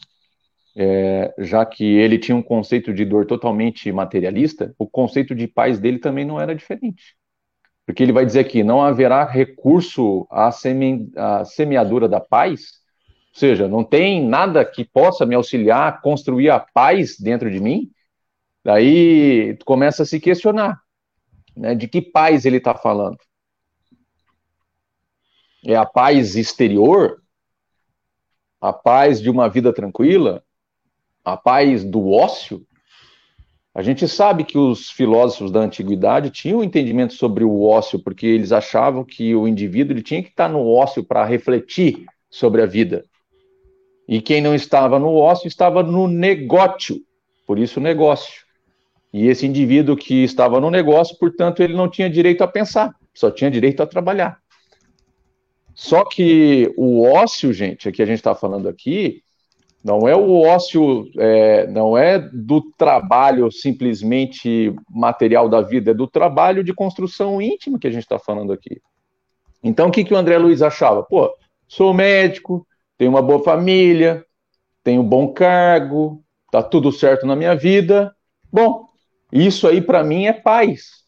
é, 0.76 1.34
já 1.38 1.64
que 1.64 1.84
ele 1.84 2.18
tinha 2.18 2.36
um 2.36 2.42
conceito 2.42 2.92
de 2.92 3.04
dor 3.04 3.26
totalmente 3.26 3.90
materialista, 3.92 4.74
o 4.78 4.86
conceito 4.86 5.34
de 5.34 5.46
paz 5.46 5.78
dele 5.78 5.98
também 5.98 6.24
não 6.24 6.40
era 6.40 6.54
diferente. 6.54 7.16
Porque 7.84 8.02
ele 8.02 8.12
vai 8.12 8.26
dizer 8.26 8.40
aqui, 8.40 8.64
não 8.64 8.82
haverá 8.82 9.24
recurso 9.24 10.26
à, 10.30 10.50
seme, 10.50 11.10
à 11.16 11.44
semeadura 11.44 12.08
da 12.08 12.20
paz, 12.20 12.84
ou 13.32 13.38
seja, 13.38 13.68
não 13.68 13.84
tem 13.84 14.26
nada 14.26 14.64
que 14.64 14.84
possa 14.84 15.24
me 15.24 15.34
auxiliar 15.34 15.88
a 15.88 15.92
construir 15.92 16.50
a 16.50 16.58
paz 16.58 17.16
dentro 17.18 17.50
de 17.50 17.60
mim, 17.60 17.90
Daí 18.66 19.54
tu 19.58 19.64
começa 19.64 20.02
a 20.02 20.06
se 20.06 20.18
questionar, 20.18 20.80
né? 21.56 21.74
De 21.74 21.88
que 21.88 22.02
paz 22.02 22.44
ele 22.44 22.58
está 22.58 22.74
falando? 22.74 23.18
É 25.64 25.74
a 25.74 25.86
paz 25.86 26.36
exterior? 26.36 27.22
A 28.60 28.72
paz 28.72 29.20
de 29.20 29.30
uma 29.30 29.48
vida 29.48 29.72
tranquila? 29.72 30.44
A 31.24 31.36
paz 31.36 31.82
do 31.84 32.10
ócio? 32.10 32.66
A 33.74 33.82
gente 33.82 34.08
sabe 34.08 34.44
que 34.44 34.56
os 34.56 34.90
filósofos 34.90 35.50
da 35.50 35.60
antiguidade 35.60 36.30
tinham 36.30 36.60
um 36.60 36.64
entendimento 36.64 37.12
sobre 37.12 37.44
o 37.44 37.62
ócio, 37.62 37.98
porque 37.98 38.26
eles 38.26 38.50
achavam 38.50 39.04
que 39.04 39.34
o 39.34 39.46
indivíduo 39.46 39.92
ele 39.92 40.02
tinha 40.02 40.22
que 40.22 40.30
estar 40.30 40.48
no 40.48 40.66
ócio 40.66 41.04
para 41.04 41.24
refletir 41.24 42.06
sobre 42.30 42.62
a 42.62 42.66
vida. 42.66 43.04
E 44.08 44.22
quem 44.22 44.40
não 44.40 44.54
estava 44.54 44.98
no 44.98 45.14
ócio 45.14 45.46
estava 45.46 45.82
no 45.82 46.08
negócio, 46.08 47.02
por 47.46 47.58
isso 47.58 47.78
negócio. 47.78 48.45
E 49.12 49.28
esse 49.28 49.46
indivíduo 49.46 49.96
que 49.96 50.24
estava 50.24 50.60
no 50.60 50.70
negócio, 50.70 51.16
portanto, 51.18 51.62
ele 51.62 51.74
não 51.74 51.88
tinha 51.88 52.10
direito 52.10 52.42
a 52.42 52.48
pensar, 52.48 52.94
só 53.14 53.30
tinha 53.30 53.50
direito 53.50 53.82
a 53.82 53.86
trabalhar. 53.86 54.38
Só 55.74 56.04
que 56.04 56.72
o 56.76 57.02
ócio, 57.02 57.52
gente, 57.52 57.90
que 57.92 58.02
a 58.02 58.06
gente 58.06 58.18
está 58.18 58.34
falando 58.34 58.68
aqui, 58.68 59.22
não 59.84 60.08
é 60.08 60.16
o 60.16 60.40
ócio, 60.40 61.08
é, 61.16 61.66
não 61.68 61.96
é 61.96 62.18
do 62.18 62.60
trabalho 62.76 63.52
simplesmente 63.52 64.74
material 64.90 65.48
da 65.48 65.60
vida, 65.60 65.92
é 65.92 65.94
do 65.94 66.08
trabalho 66.08 66.64
de 66.64 66.74
construção 66.74 67.40
íntima 67.40 67.78
que 67.78 67.86
a 67.86 67.90
gente 67.90 68.02
está 68.02 68.18
falando 68.18 68.52
aqui. 68.52 68.80
Então, 69.62 69.88
o 69.88 69.90
que, 69.92 70.02
que 70.02 70.14
o 70.14 70.16
André 70.16 70.38
Luiz 70.38 70.62
achava? 70.62 71.02
Pô, 71.02 71.32
sou 71.68 71.94
médico, 71.94 72.66
tenho 72.98 73.10
uma 73.10 73.22
boa 73.22 73.42
família, 73.44 74.24
tenho 74.82 75.02
um 75.02 75.08
bom 75.08 75.28
cargo, 75.32 76.22
tá 76.50 76.62
tudo 76.62 76.90
certo 76.90 77.26
na 77.26 77.36
minha 77.36 77.54
vida. 77.54 78.14
Bom, 78.52 78.85
isso 79.32 79.66
aí, 79.66 79.80
para 79.80 80.04
mim, 80.04 80.26
é 80.26 80.32
paz. 80.32 81.04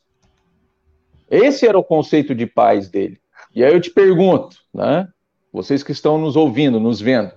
Esse 1.31 1.67
era 1.67 1.79
o 1.79 1.85
conceito 1.85 2.35
de 2.35 2.47
paz 2.47 2.89
dele. 2.89 3.21
E 3.55 3.65
aí 3.65 3.73
eu 3.73 3.81
te 3.81 3.91
pergunto, 3.91 4.57
né? 4.73 5.09
Vocês 5.53 5.83
que 5.83 5.93
estão 5.93 6.19
nos 6.19 6.37
ouvindo, 6.37 6.79
nos 6.79 7.01
vendo, 7.01 7.33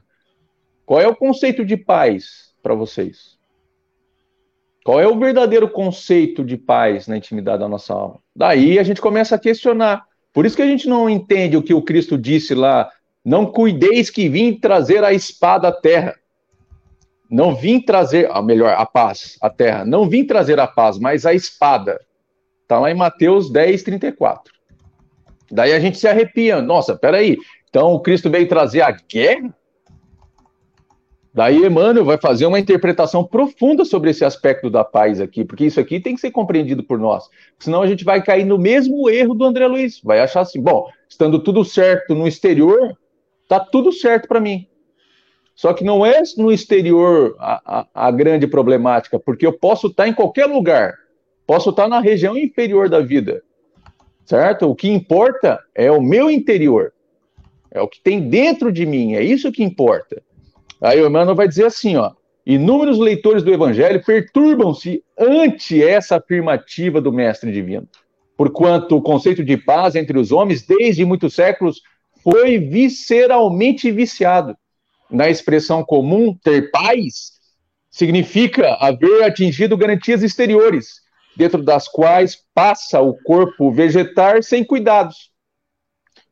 qual 0.85 0.99
é 0.99 1.07
o 1.07 1.15
conceito 1.15 1.63
de 1.63 1.77
paz 1.77 2.53
para 2.61 2.75
vocês? 2.75 3.37
Qual 4.83 4.99
é 4.99 5.07
o 5.07 5.17
verdadeiro 5.17 5.69
conceito 5.69 6.43
de 6.43 6.57
paz 6.57 7.07
na 7.07 7.15
intimidade 7.15 7.59
da 7.59 7.69
nossa 7.69 7.93
alma? 7.93 8.19
Daí 8.35 8.79
a 8.79 8.83
gente 8.83 8.99
começa 8.99 9.35
a 9.35 9.39
questionar. 9.39 10.05
Por 10.33 10.45
isso 10.45 10.55
que 10.55 10.61
a 10.61 10.67
gente 10.67 10.87
não 10.87 11.09
entende 11.09 11.55
o 11.55 11.61
que 11.61 11.73
o 11.73 11.81
Cristo 11.81 12.17
disse 12.17 12.55
lá: 12.55 12.91
não 13.23 13.45
cuideis 13.45 14.09
que 14.09 14.27
vim 14.27 14.59
trazer 14.59 15.03
a 15.03 15.13
espada 15.13 15.67
à 15.67 15.71
terra. 15.71 16.15
Não 17.31 17.55
vim 17.55 17.79
trazer, 17.79 18.29
a 18.29 18.41
melhor, 18.41 18.75
a 18.77 18.85
paz, 18.85 19.37
a 19.41 19.49
terra. 19.49 19.85
Não 19.85 20.09
vim 20.09 20.25
trazer 20.25 20.59
a 20.59 20.67
paz, 20.67 20.99
mas 20.99 21.25
a 21.25 21.33
espada. 21.33 21.97
Está 22.63 22.77
lá 22.77 22.91
em 22.91 22.93
Mateus 22.93 23.49
10, 23.49 23.83
34. 23.83 24.53
Daí 25.49 25.71
a 25.71 25.79
gente 25.79 25.97
se 25.97 26.09
arrepia. 26.09 26.61
Nossa, 26.61 26.93
peraí. 26.93 27.37
Então 27.69 27.93
o 27.93 28.01
Cristo 28.01 28.29
veio 28.29 28.49
trazer 28.49 28.81
a 28.81 28.91
guerra? 28.91 29.55
Daí 31.33 31.65
Emmanuel 31.65 32.03
vai 32.03 32.17
fazer 32.17 32.45
uma 32.45 32.59
interpretação 32.59 33.23
profunda 33.23 33.85
sobre 33.85 34.09
esse 34.09 34.25
aspecto 34.25 34.69
da 34.69 34.83
paz 34.83 35.21
aqui, 35.21 35.45
porque 35.45 35.65
isso 35.65 35.79
aqui 35.79 36.01
tem 36.01 36.13
que 36.13 36.19
ser 36.19 36.31
compreendido 36.31 36.83
por 36.83 36.99
nós. 36.99 37.29
Senão 37.57 37.81
a 37.81 37.87
gente 37.87 38.03
vai 38.03 38.21
cair 38.21 38.43
no 38.43 38.57
mesmo 38.57 39.09
erro 39.09 39.33
do 39.33 39.45
André 39.45 39.65
Luiz. 39.67 40.01
Vai 40.03 40.19
achar 40.19 40.41
assim, 40.41 40.61
bom, 40.61 40.89
estando 41.07 41.39
tudo 41.39 41.63
certo 41.63 42.13
no 42.13 42.27
exterior, 42.27 42.97
tá 43.47 43.61
tudo 43.61 43.93
certo 43.93 44.27
para 44.27 44.41
mim. 44.41 44.67
Só 45.55 45.73
que 45.73 45.83
não 45.83 46.05
é 46.05 46.21
no 46.37 46.51
exterior 46.51 47.35
a, 47.39 47.79
a, 47.79 48.07
a 48.07 48.11
grande 48.11 48.47
problemática, 48.47 49.19
porque 49.19 49.45
eu 49.45 49.53
posso 49.53 49.87
estar 49.87 50.07
em 50.07 50.13
qualquer 50.13 50.45
lugar, 50.45 50.95
posso 51.45 51.69
estar 51.69 51.87
na 51.87 51.99
região 51.99 52.37
inferior 52.37 52.89
da 52.89 52.99
vida, 52.99 53.43
certo? 54.25 54.69
O 54.69 54.75
que 54.75 54.89
importa 54.89 55.59
é 55.75 55.91
o 55.91 56.01
meu 56.01 56.31
interior, 56.31 56.93
é 57.69 57.81
o 57.81 57.87
que 57.87 58.01
tem 58.01 58.27
dentro 58.29 58.71
de 58.71 58.85
mim, 58.85 59.13
é 59.13 59.23
isso 59.23 59.51
que 59.51 59.63
importa. 59.63 60.21
Aí 60.81 60.99
o 61.01 61.07
Emmanuel 61.07 61.35
vai 61.35 61.47
dizer 61.47 61.65
assim, 61.65 61.95
ó, 61.95 62.11
inúmeros 62.45 62.97
leitores 62.97 63.43
do 63.43 63.53
Evangelho 63.53 64.03
perturbam-se 64.03 65.03
ante 65.17 65.83
essa 65.83 66.17
afirmativa 66.17 66.99
do 66.99 67.13
Mestre 67.13 67.51
Divino, 67.51 67.87
porquanto 68.35 68.97
o 68.97 69.01
conceito 69.01 69.43
de 69.43 69.57
paz 69.57 69.95
entre 69.95 70.17
os 70.17 70.31
homens, 70.31 70.65
desde 70.65 71.05
muitos 71.05 71.35
séculos, 71.35 71.81
foi 72.23 72.57
visceralmente 72.57 73.91
viciado 73.91 74.57
na 75.11 75.29
expressão 75.29 75.83
comum, 75.83 76.35
ter 76.41 76.71
paz, 76.71 77.33
significa 77.89 78.75
haver 78.75 79.23
atingido 79.23 79.75
garantias 79.75 80.23
exteriores, 80.23 81.01
dentro 81.35 81.61
das 81.61 81.87
quais 81.87 82.37
passa 82.53 83.01
o 83.01 83.13
corpo 83.23 83.71
vegetar 83.71 84.41
sem 84.41 84.63
cuidados. 84.63 85.31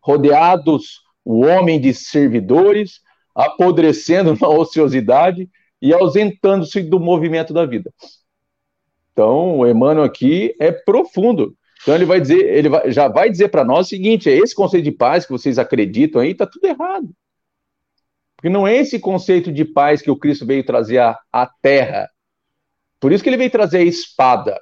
Rodeados 0.01 1.01
o 1.25 1.45
homem 1.45 1.79
de 1.79 1.93
servidores, 1.93 3.01
apodrecendo 3.35 4.35
na 4.39 4.47
ociosidade 4.47 5.49
e 5.81 5.93
ausentando-se 5.93 6.81
do 6.81 6.99
movimento 6.99 7.53
da 7.53 7.65
vida. 7.65 7.93
Então, 9.11 9.59
o 9.59 9.67
Emmanuel 9.67 10.05
aqui 10.05 10.55
é 10.59 10.71
profundo. 10.71 11.55
Então 11.81 11.95
ele 11.95 12.05
vai 12.05 12.19
dizer, 12.19 12.39
ele 12.39 12.69
vai, 12.69 12.91
já 12.91 13.07
vai 13.07 13.29
dizer 13.29 13.49
para 13.49 13.63
nós 13.63 13.87
o 13.87 13.89
seguinte: 13.89 14.29
é 14.29 14.37
esse 14.37 14.53
conceito 14.53 14.83
de 14.83 14.91
paz 14.91 15.25
que 15.25 15.31
vocês 15.31 15.57
acreditam 15.57 16.21
aí, 16.21 16.31
está 16.31 16.45
tudo 16.45 16.65
errado. 16.65 17.09
Porque 18.39 18.47
não 18.47 18.65
é 18.65 18.77
esse 18.77 18.97
conceito 18.99 19.51
de 19.51 19.65
paz 19.65 20.01
que 20.01 20.09
o 20.09 20.15
Cristo 20.15 20.45
veio 20.45 20.63
trazer 20.63 20.97
à, 20.97 21.45
terra. 21.61 22.09
Por 22.97 23.11
isso 23.11 23.21
que 23.21 23.29
ele 23.29 23.35
veio 23.35 23.51
trazer 23.51 23.79
a 23.79 23.83
espada. 23.83 24.57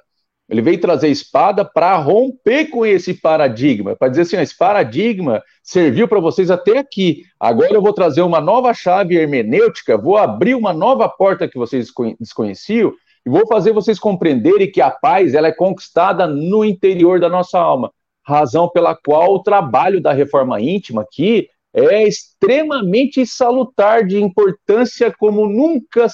Ele 0.48 0.60
veio 0.60 0.80
trazer 0.80 1.06
espada 1.06 1.64
para 1.64 1.94
romper 1.94 2.70
com 2.70 2.84
esse 2.84 3.14
paradigma, 3.14 3.94
para 3.94 4.08
dizer 4.08 4.22
assim: 4.22 4.36
esse 4.38 4.56
paradigma 4.58 5.40
serviu 5.62 6.08
para 6.08 6.18
vocês 6.18 6.50
até 6.50 6.78
aqui. 6.78 7.22
Agora 7.38 7.72
eu 7.72 7.80
vou 7.80 7.92
trazer 7.92 8.22
uma 8.22 8.40
nova 8.40 8.74
chave 8.74 9.14
hermenêutica, 9.16 9.96
vou 9.96 10.16
abrir 10.16 10.56
uma 10.56 10.72
nova 10.72 11.08
porta 11.08 11.46
que 11.46 11.56
vocês 11.56 11.88
desconheciam 12.18 12.92
e 13.24 13.30
vou 13.30 13.46
fazer 13.46 13.70
vocês 13.70 13.96
compreenderem 13.96 14.72
que 14.72 14.80
a 14.80 14.90
paz 14.90 15.34
ela 15.34 15.46
é 15.46 15.52
conquistada 15.52 16.26
no 16.26 16.64
interior 16.64 17.20
da 17.20 17.28
nossa 17.28 17.60
alma. 17.60 17.92
Razão 18.26 18.68
pela 18.68 18.96
qual 18.96 19.34
o 19.34 19.42
trabalho 19.42 20.00
da 20.00 20.12
reforma 20.12 20.60
íntima 20.60 21.02
aqui 21.02 21.48
é 21.72 22.06
extremamente 22.06 23.24
salutar, 23.26 24.06
de 24.06 24.22
importância 24.22 25.12
como 25.16 25.48
nunca 25.48 26.06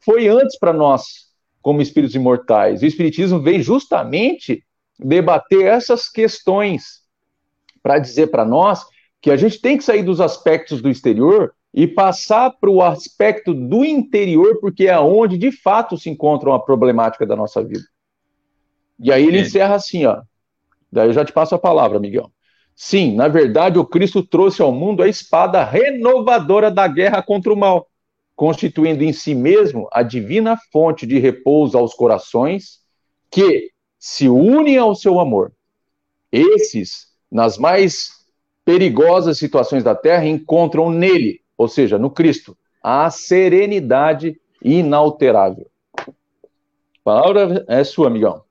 foi 0.00 0.28
antes 0.28 0.58
para 0.58 0.72
nós 0.72 1.24
como 1.64 1.80
espíritos 1.80 2.14
imortais. 2.14 2.82
O 2.82 2.86
Espiritismo 2.86 3.40
vem 3.40 3.62
justamente 3.62 4.62
debater 4.98 5.64
essas 5.64 6.10
questões 6.10 7.02
para 7.82 7.98
dizer 7.98 8.26
para 8.26 8.44
nós 8.44 8.84
que 9.20 9.30
a 9.30 9.36
gente 9.36 9.58
tem 9.60 9.78
que 9.78 9.82
sair 9.82 10.02
dos 10.02 10.20
aspectos 10.20 10.82
do 10.82 10.90
exterior 10.90 11.54
e 11.72 11.86
passar 11.86 12.50
para 12.50 12.70
o 12.70 12.82
aspecto 12.82 13.54
do 13.54 13.82
interior, 13.82 14.58
porque 14.60 14.86
é 14.86 14.98
onde 15.00 15.38
de 15.38 15.50
fato 15.50 15.96
se 15.96 16.10
encontra 16.10 16.54
a 16.54 16.58
problemática 16.58 17.24
da 17.24 17.34
nossa 17.34 17.64
vida. 17.64 17.84
E 18.98 19.10
aí 19.10 19.26
ele 19.26 19.38
é. 19.38 19.40
encerra 19.40 19.74
assim, 19.74 20.04
ó. 20.04 20.20
Daí 20.92 21.08
eu 21.08 21.12
já 21.14 21.24
te 21.24 21.32
passo 21.32 21.54
a 21.54 21.58
palavra, 21.58 21.98
Miguel. 21.98 22.30
Sim, 22.76 23.14
na 23.14 23.28
verdade, 23.28 23.78
o 23.78 23.86
Cristo 23.86 24.22
trouxe 24.22 24.60
ao 24.60 24.72
mundo 24.72 25.02
a 25.02 25.08
espada 25.08 25.62
renovadora 25.64 26.70
da 26.70 26.88
guerra 26.88 27.22
contra 27.22 27.52
o 27.52 27.56
mal 27.56 27.88
constituindo 28.36 29.04
em 29.04 29.12
si 29.12 29.34
mesmo 29.34 29.88
a 29.92 30.02
divina 30.02 30.56
fonte 30.72 31.06
de 31.06 31.18
repouso 31.18 31.78
aos 31.78 31.94
corações 31.94 32.80
que 33.30 33.70
se 33.98 34.28
unem 34.28 34.76
ao 34.76 34.94
seu 34.94 35.20
amor. 35.20 35.52
Esses, 36.30 37.08
nas 37.30 37.56
mais 37.56 38.24
perigosas 38.64 39.38
situações 39.38 39.84
da 39.84 39.94
terra, 39.94 40.26
encontram 40.26 40.90
nele, 40.90 41.42
ou 41.56 41.68
seja, 41.68 41.98
no 41.98 42.10
Cristo, 42.10 42.56
a 42.82 43.08
serenidade 43.10 44.40
inalterável. 44.62 45.66
A 45.96 46.12
palavra 47.04 47.64
é 47.68 47.84
sua, 47.84 48.08
amigão. 48.08 48.43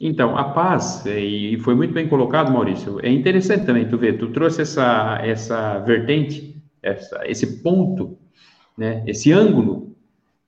Então, 0.00 0.36
a 0.36 0.44
paz, 0.44 1.04
e 1.06 1.56
foi 1.60 1.74
muito 1.74 1.94
bem 1.94 2.08
colocado, 2.08 2.52
Maurício, 2.52 2.98
é 3.02 3.10
interessante 3.10 3.64
também, 3.64 3.88
tu 3.88 3.96
ver, 3.96 4.18
tu 4.18 4.32
trouxe 4.32 4.62
essa, 4.62 5.18
essa 5.22 5.78
vertente, 5.78 6.62
essa, 6.82 7.22
esse 7.26 7.62
ponto 7.62 8.18
né, 8.76 9.02
esse 9.06 9.32
ângulo 9.32 9.94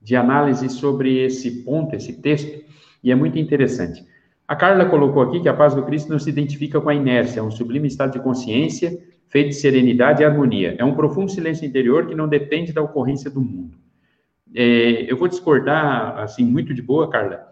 de 0.00 0.16
análise 0.16 0.68
sobre 0.68 1.18
esse 1.24 1.62
ponto, 1.62 1.94
esse 1.94 2.20
texto, 2.20 2.64
e 3.02 3.10
é 3.10 3.14
muito 3.14 3.38
interessante. 3.38 4.04
A 4.46 4.54
Carla 4.54 4.86
colocou 4.86 5.22
aqui 5.22 5.40
que 5.40 5.48
a 5.48 5.54
paz 5.54 5.74
do 5.74 5.82
Cristo 5.82 6.10
não 6.10 6.18
se 6.18 6.30
identifica 6.30 6.80
com 6.80 6.88
a 6.88 6.94
inércia, 6.94 7.40
é 7.40 7.42
um 7.42 7.50
sublime 7.50 7.88
estado 7.88 8.12
de 8.12 8.20
consciência 8.20 8.96
feito 9.28 9.48
de 9.48 9.56
serenidade 9.56 10.22
e 10.22 10.24
harmonia. 10.24 10.76
É 10.78 10.84
um 10.84 10.94
profundo 10.94 11.30
silêncio 11.30 11.66
interior 11.66 12.06
que 12.06 12.14
não 12.14 12.28
depende 12.28 12.72
da 12.72 12.80
ocorrência 12.80 13.28
do 13.28 13.40
mundo. 13.40 13.76
É, 14.54 15.10
eu 15.10 15.16
vou 15.16 15.26
discordar, 15.26 16.16
assim, 16.18 16.44
muito 16.44 16.72
de 16.72 16.80
boa, 16.80 17.10
Carla. 17.10 17.45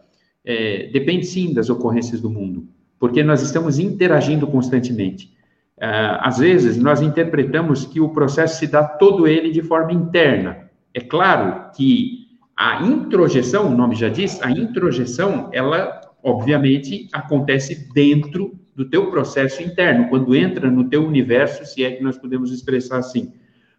É, 0.45 0.89
depende 0.93 1.27
sim 1.27 1.55
das 1.55 1.71
ocorrências 1.71 2.21
do 2.21 2.29
mundo, 2.29 2.69
porque 2.99 3.23
nós 3.23 3.43
estamos 3.43 3.79
interagindo 3.79 4.47
constantemente. 4.47 5.33
Uh, 5.77 6.21
às 6.21 6.39
vezes, 6.39 6.77
nós 6.77 7.01
interpretamos 7.01 7.85
que 7.85 8.01
o 8.01 8.11
processo 8.11 8.59
se 8.59 8.67
dá 8.67 8.85
todo 8.85 9.27
ele 9.27 9.51
de 9.51 9.63
forma 9.63 9.93
interna. 9.93 10.71
É 10.93 11.01
claro 11.01 11.71
que 11.75 12.25
a 12.57 12.83
introjeção, 12.83 13.73
o 13.73 13.77
nome 13.77 13.97
já 13.97 14.09
diz, 14.09 14.41
a 14.41 14.51
introjeção, 14.51 15.51
ela, 15.53 16.01
obviamente, 16.23 17.09
acontece 17.13 17.93
dentro 17.93 18.55
do 18.77 18.89
teu 18.89 19.11
processo 19.11 19.63
interno, 19.63 20.09
quando 20.09 20.35
entra 20.35 20.71
no 20.71 20.85
teu 20.85 21.05
universo, 21.05 21.65
se 21.65 21.85
é 21.85 21.91
que 21.91 22.03
nós 22.03 22.19
podemos 22.19 22.53
expressar 22.53 22.99
assim. 22.99 23.33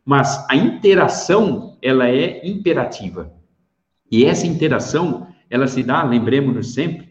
Mas 0.03 0.45
a 0.49 0.55
interação, 0.55 1.77
ela 1.81 2.07
é 2.09 2.45
imperativa. 2.47 3.33
E 4.11 4.25
essa 4.25 4.45
interação, 4.45 5.27
ela 5.49 5.67
se 5.67 5.83
dá, 5.83 6.03
lembremos-nos 6.03 6.73
sempre, 6.73 7.09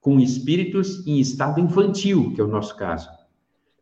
com 0.00 0.18
espíritos 0.18 1.06
em 1.06 1.18
estado 1.20 1.60
infantil, 1.60 2.32
que 2.34 2.40
é 2.40 2.44
o 2.44 2.48
nosso 2.48 2.76
caso. 2.76 3.08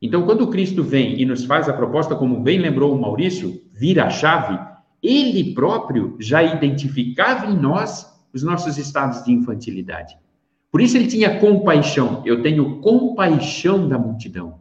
Então, 0.00 0.24
quando 0.24 0.48
Cristo 0.48 0.82
vem 0.82 1.20
e 1.20 1.24
nos 1.24 1.44
faz 1.44 1.68
a 1.68 1.72
proposta, 1.72 2.14
como 2.14 2.40
bem 2.40 2.58
lembrou 2.58 2.94
o 2.94 3.00
Maurício, 3.00 3.62
vira 3.72 4.04
a 4.04 4.10
chave, 4.10 4.58
ele 5.02 5.54
próprio 5.54 6.16
já 6.18 6.42
identificava 6.42 7.46
em 7.46 7.56
nós 7.56 8.06
os 8.32 8.42
nossos 8.42 8.78
estados 8.78 9.24
de 9.24 9.32
infantilidade. 9.32 10.16
Por 10.70 10.80
isso 10.80 10.96
ele 10.96 11.08
tinha 11.08 11.38
compaixão. 11.40 12.22
Eu 12.26 12.42
tenho 12.42 12.80
compaixão 12.80 13.88
da 13.88 13.98
multidão. 13.98 14.60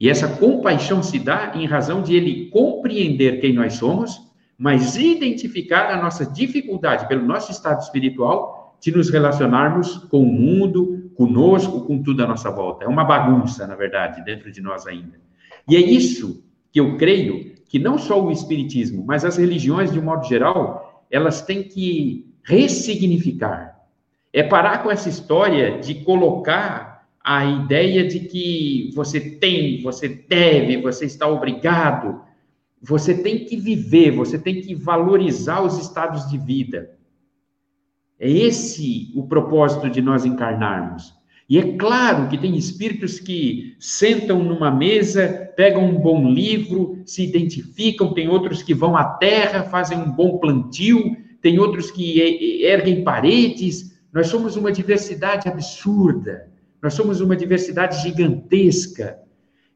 E 0.00 0.08
essa 0.08 0.28
compaixão 0.28 1.02
se 1.02 1.18
dá 1.18 1.52
em 1.54 1.66
razão 1.66 2.02
de 2.02 2.14
ele 2.14 2.50
compreender 2.50 3.40
quem 3.40 3.52
nós 3.52 3.74
somos, 3.74 4.27
mas 4.58 4.96
identificar 4.96 5.90
a 5.92 6.02
nossa 6.02 6.26
dificuldade 6.26 7.06
pelo 7.06 7.24
nosso 7.24 7.52
estado 7.52 7.80
espiritual 7.80 8.76
de 8.80 8.90
nos 8.90 9.08
relacionarmos 9.08 9.98
com 10.08 10.22
o 10.22 10.26
mundo, 10.26 11.12
conosco, 11.14 11.82
com 11.82 12.02
tudo 12.02 12.24
à 12.24 12.26
nossa 12.26 12.50
volta. 12.50 12.84
É 12.84 12.88
uma 12.88 13.04
bagunça, 13.04 13.66
na 13.66 13.76
verdade, 13.76 14.24
dentro 14.24 14.50
de 14.50 14.60
nós 14.60 14.86
ainda. 14.86 15.20
E 15.68 15.76
é 15.76 15.80
isso 15.80 16.44
que 16.72 16.80
eu 16.80 16.96
creio 16.96 17.54
que 17.68 17.78
não 17.78 17.98
só 17.98 18.20
o 18.20 18.32
espiritismo, 18.32 19.04
mas 19.06 19.24
as 19.24 19.36
religiões 19.36 19.92
de 19.92 19.98
um 19.98 20.04
modo 20.04 20.26
geral, 20.26 21.04
elas 21.10 21.42
têm 21.42 21.62
que 21.62 22.34
ressignificar. 22.42 23.78
É 24.32 24.42
parar 24.42 24.82
com 24.82 24.90
essa 24.90 25.08
história 25.08 25.78
de 25.78 25.96
colocar 25.96 27.06
a 27.22 27.44
ideia 27.44 28.06
de 28.06 28.20
que 28.20 28.90
você 28.94 29.20
tem, 29.20 29.82
você 29.82 30.08
deve, 30.08 30.80
você 30.80 31.04
está 31.04 31.28
obrigado. 31.28 32.22
Você 32.80 33.14
tem 33.14 33.44
que 33.44 33.56
viver, 33.56 34.12
você 34.12 34.38
tem 34.38 34.60
que 34.60 34.74
valorizar 34.74 35.62
os 35.62 35.78
estados 35.78 36.28
de 36.30 36.38
vida. 36.38 36.90
É 38.18 38.30
esse 38.30 39.12
o 39.14 39.26
propósito 39.26 39.88
de 39.88 40.02
nós 40.02 40.24
encarnarmos. 40.24 41.14
E 41.48 41.58
é 41.58 41.76
claro 41.76 42.28
que 42.28 42.36
tem 42.36 42.56
espíritos 42.56 43.18
que 43.18 43.74
sentam 43.78 44.44
numa 44.44 44.70
mesa, 44.70 45.50
pegam 45.56 45.84
um 45.84 45.98
bom 45.98 46.28
livro, 46.28 47.00
se 47.06 47.24
identificam, 47.24 48.12
tem 48.12 48.28
outros 48.28 48.62
que 48.62 48.74
vão 48.74 48.96
à 48.96 49.04
terra, 49.04 49.62
fazem 49.62 49.98
um 49.98 50.10
bom 50.10 50.38
plantio, 50.38 51.16
tem 51.40 51.58
outros 51.58 51.90
que 51.90 52.20
erguem 52.62 53.02
paredes. 53.02 53.98
Nós 54.12 54.26
somos 54.26 54.56
uma 54.56 54.70
diversidade 54.70 55.48
absurda, 55.48 56.50
nós 56.82 56.92
somos 56.92 57.20
uma 57.22 57.34
diversidade 57.34 58.02
gigantesca. 58.02 59.18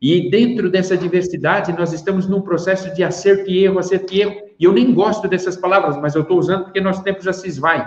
E 0.03 0.28
dentro 0.28 0.68
dessa 0.68 0.96
diversidade, 0.96 1.72
nós 1.72 1.92
estamos 1.92 2.28
num 2.28 2.42
processo 2.42 2.92
de 2.92 3.05
acerto 3.05 3.48
e 3.48 3.64
erro, 3.64 3.78
acerto 3.78 4.12
e 4.12 4.20
erro. 4.20 4.34
E 4.59 4.64
eu 4.64 4.72
nem 4.72 4.92
gosto 4.92 5.28
dessas 5.28 5.57
palavras, 5.57 5.96
mas 5.96 6.16
eu 6.16 6.22
estou 6.22 6.38
usando 6.38 6.64
porque 6.64 6.80
nosso 6.80 7.05
tempo 7.05 7.22
já 7.22 7.32
se 7.32 7.46
esvai 7.46 7.86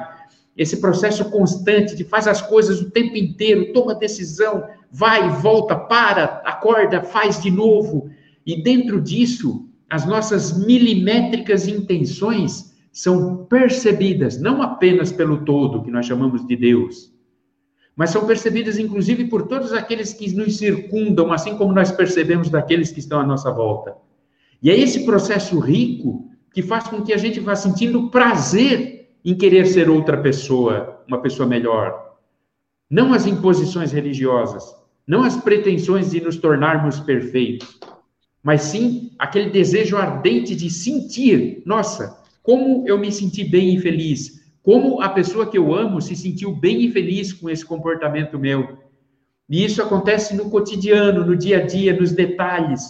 esse 0.56 0.78
processo 0.78 1.30
constante 1.30 1.96
de 1.96 2.04
faz 2.04 2.28
as 2.28 2.42
coisas 2.42 2.82
o 2.82 2.90
tempo 2.90 3.18
inteiro, 3.18 3.74
toma 3.74 3.94
decisão, 3.94 4.64
vai, 4.90 5.30
volta, 5.30 5.76
para, 5.76 6.42
acorda, 6.46 7.04
faz 7.04 7.42
de 7.42 7.52
novo. 7.52 8.10
E 8.46 8.62
dentro 8.62 9.02
disso, 9.02 9.68
as 9.90 10.06
nossas 10.06 10.66
milimétricas 10.66 11.68
intenções 11.68 12.74
são 12.92 13.46
percebidas 13.46 14.40
não 14.40 14.62
apenas 14.62 15.12
pelo 15.12 15.44
todo, 15.44 15.84
que 15.84 15.92
nós 15.92 16.06
chamamos 16.06 16.48
de 16.48 16.56
Deus, 16.56 17.14
mas 17.96 18.10
são 18.10 18.26
percebidas 18.26 18.78
inclusive 18.78 19.26
por 19.26 19.48
todos 19.48 19.72
aqueles 19.72 20.14
que 20.14 20.32
nos 20.36 20.58
circundam, 20.58 21.32
assim 21.32 21.56
como 21.58 21.74
nós 21.74 21.92
percebemos 21.92 22.50
daqueles 22.50 22.92
que 22.92 23.00
estão 23.00 23.20
à 23.20 23.26
nossa 23.26 23.52
volta. 23.52 23.96
E 24.62 24.70
é 24.70 24.78
esse 24.78 25.06
processo 25.06 25.60
rico 25.60 26.30
que 26.54 26.62
faz 26.62 26.88
com 26.88 27.02
que 27.02 27.14
a 27.14 27.18
gente 27.18 27.40
vá 27.40 27.56
sentindo 27.56 28.10
prazer 28.10 29.10
em 29.24 29.36
querer 29.36 29.66
ser 29.66 29.90
outra 29.90 30.18
pessoa, 30.18 31.04
uma 31.08 31.22
pessoa 31.22 31.48
melhor. 31.48 32.16
Não 32.90 33.14
as 33.14 33.26
imposições 33.26 33.92
religiosas, 33.92 34.64
não 35.08 35.24
as 35.24 35.36
pretensões 35.38 36.12
de 36.12 36.22
nos 36.22 36.38
tornarmos 36.38 37.00
perfeitos, 37.00 37.80
mas 38.44 38.62
sim 38.62 39.12
aquele 39.18 39.50
desejo 39.50 39.98
ardente 39.98 40.56
de 40.56 40.70
sentir, 40.70 41.64
nossa, 41.66 42.24
como 42.44 42.88
eu 42.88 42.98
me 42.98 43.12
senti 43.12 43.44
bem 43.44 43.76
e 43.76 43.80
feliz, 43.80 44.45
como 44.66 45.00
a 45.00 45.10
pessoa 45.10 45.46
que 45.46 45.60
eu 45.60 45.76
amo 45.76 46.02
se 46.02 46.16
sentiu 46.16 46.52
bem 46.52 46.82
e 46.82 46.92
feliz 46.92 47.32
com 47.32 47.48
esse 47.48 47.64
comportamento 47.64 48.40
meu. 48.40 48.80
E 49.48 49.64
isso 49.64 49.80
acontece 49.80 50.36
no 50.36 50.50
cotidiano, 50.50 51.24
no 51.24 51.38
dia 51.38 51.60
a 51.60 51.62
dia, 51.62 51.96
nos 51.96 52.12
detalhes. 52.12 52.82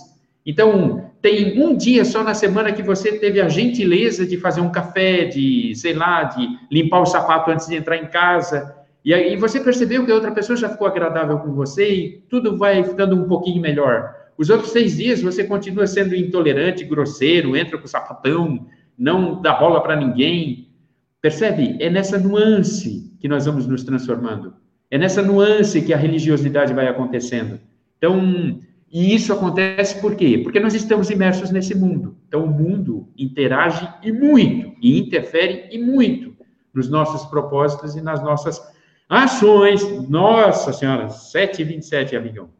Então, 0.46 1.12
tem 1.22 1.62
um 1.62 1.76
dia 1.76 2.06
só 2.06 2.24
na 2.24 2.34
semana 2.34 2.72
que 2.72 2.82
você 2.82 3.20
teve 3.20 3.42
a 3.42 3.50
gentileza 3.50 4.26
de 4.26 4.38
fazer 4.38 4.62
um 4.62 4.72
café, 4.72 5.26
de, 5.26 5.76
sei 5.76 5.94
lá, 5.94 6.24
de 6.24 6.48
limpar 6.72 7.02
o 7.02 7.06
sapato 7.06 7.52
antes 7.52 7.68
de 7.68 7.76
entrar 7.76 7.98
em 7.98 8.08
casa. 8.08 8.74
E 9.04 9.14
aí 9.14 9.36
você 9.36 9.60
percebeu 9.60 10.06
que 10.06 10.12
a 10.14 10.16
outra 10.16 10.32
pessoa 10.32 10.56
já 10.56 10.70
ficou 10.70 10.88
agradável 10.88 11.40
com 11.40 11.52
você 11.52 11.94
e 11.94 12.12
tudo 12.30 12.58
vai 12.58 12.86
ficando 12.86 13.18
um 13.18 13.28
pouquinho 13.28 13.62
melhor. 13.62 14.16
Os 14.38 14.50
outros 14.50 14.72
seis 14.72 14.96
dias 14.96 15.22
você 15.22 15.44
continua 15.44 15.88
sendo 15.88 16.16
intolerante, 16.16 16.86
grosseiro, 16.86 17.58
entra 17.58 17.78
com 17.78 17.84
o 17.86 17.90
sapatão, 17.90 18.66
não 18.98 19.42
dá 19.42 19.54
bola 19.54 19.82
para 19.84 19.98
ninguém. 19.98 20.65
Percebe? 21.26 21.76
É 21.80 21.90
nessa 21.90 22.20
nuance 22.20 23.12
que 23.20 23.28
nós 23.28 23.48
vamos 23.48 23.66
nos 23.66 23.84
transformando. 23.84 24.54
É 24.92 24.98
nessa 25.00 25.24
nuance 25.24 25.82
que 25.82 25.92
a 25.92 25.98
religiosidade 25.98 26.72
vai 26.72 26.88
acontecendo. 26.88 27.60
Então, 27.98 28.62
e 28.92 29.16
isso 29.16 29.34
acontece 29.34 30.00
por 30.00 30.16
quê? 30.16 30.38
Porque 30.44 30.60
nós 30.60 30.76
estamos 30.76 31.10
imersos 31.10 31.50
nesse 31.50 31.74
mundo. 31.74 32.16
Então, 32.28 32.44
o 32.44 32.48
mundo 32.48 33.12
interage 33.18 33.92
e 34.04 34.12
muito, 34.12 34.76
e 34.80 35.00
interfere 35.00 35.68
e 35.72 35.80
muito 35.80 36.38
nos 36.72 36.92
nossos 36.92 37.26
propósitos 37.28 37.96
e 37.96 38.02
nas 38.02 38.22
nossas 38.22 38.62
ações. 39.10 39.82
Nossa 40.08 40.72
Senhora, 40.74 41.08
7h27, 41.08 42.16
amigão. 42.16 42.52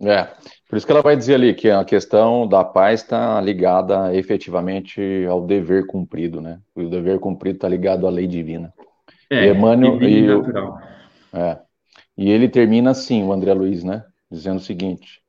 É, 0.00 0.26
por 0.70 0.76
isso 0.76 0.86
que 0.86 0.92
ela 0.92 1.02
vai 1.02 1.16
dizer 1.16 1.34
ali 1.34 1.52
que 1.52 1.68
a 1.68 1.84
questão 1.84 2.46
da 2.46 2.62
paz 2.62 3.00
está 3.00 3.40
ligada 3.40 4.14
efetivamente 4.14 5.26
ao 5.28 5.44
dever 5.44 5.84
cumprido, 5.84 6.40
né? 6.40 6.60
O 6.76 6.88
dever 6.88 7.18
cumprido 7.18 7.56
está 7.56 7.68
ligado 7.68 8.06
à 8.06 8.10
lei 8.10 8.28
divina. 8.28 8.72
É, 9.28 9.46
e 9.46 9.50
Emmanuel, 9.50 10.00
e, 10.00 10.26
natural. 10.28 10.80
É, 11.32 11.58
e 12.16 12.30
ele 12.30 12.48
termina 12.48 12.92
assim, 12.92 13.24
o 13.24 13.32
André 13.32 13.52
Luiz, 13.52 13.82
né? 13.82 14.04
Dizendo 14.30 14.58
o 14.58 14.62
seguinte: 14.62 15.20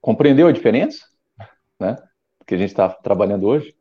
Compreendeu 0.00 0.48
a 0.48 0.52
diferença? 0.52 1.04
Né? 1.80 1.94
Que 2.44 2.56
a 2.56 2.58
gente 2.58 2.70
está 2.70 2.88
trabalhando 2.88 3.46
hoje? 3.46 3.72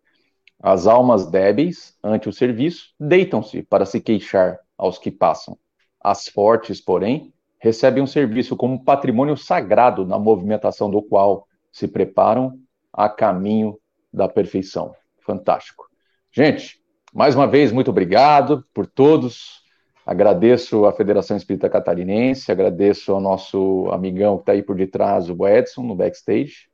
As 0.62 0.86
almas 0.86 1.26
débeis, 1.32 1.97
ante 2.03 2.30
o 2.30 2.34
serviço, 2.34 2.93
deitam-se 2.99 3.64
para 3.64 3.88
se 3.88 3.99
queixar 3.99 4.60
aos 4.78 4.99
que 4.99 5.10
passam. 5.10 5.58
As 5.99 6.28
fortes, 6.28 6.80
porém, 6.80 7.34
recebem 7.60 8.03
o 8.03 8.08
serviço 8.08 8.55
como 8.55 8.84
patrimônio 8.84 9.36
sagrado 9.36 10.05
na 10.05 10.18
movimentação 10.20 10.89
do 10.89 11.01
qual 11.01 11.47
se 11.72 11.88
preparam 11.88 12.60
a 12.91 13.10
caminho 13.10 13.78
da 14.14 14.28
perfeição. 14.28 14.93
Fantástico. 15.20 15.86
Gente, 16.32 16.80
mais 17.14 17.36
uma 17.36 17.47
vez, 17.47 17.72
muito 17.72 17.91
obrigado 17.91 18.66
por 18.74 18.86
todos 18.86 19.66
Agradeço 20.08 20.86
à 20.86 20.93
Federação 20.93 21.36
Espírita 21.36 21.70
Catarinense, 21.70 22.49
agradeço 22.49 23.12
ao 23.12 23.20
nosso 23.20 23.89
amigão 23.91 24.38
que 24.38 24.43
está 24.43 24.53
aí 24.53 24.64
por 24.64 24.74
detrás, 24.74 25.30
o 25.30 25.45
Edson, 25.45 25.84
no 25.84 25.93
backstage. 25.93 26.70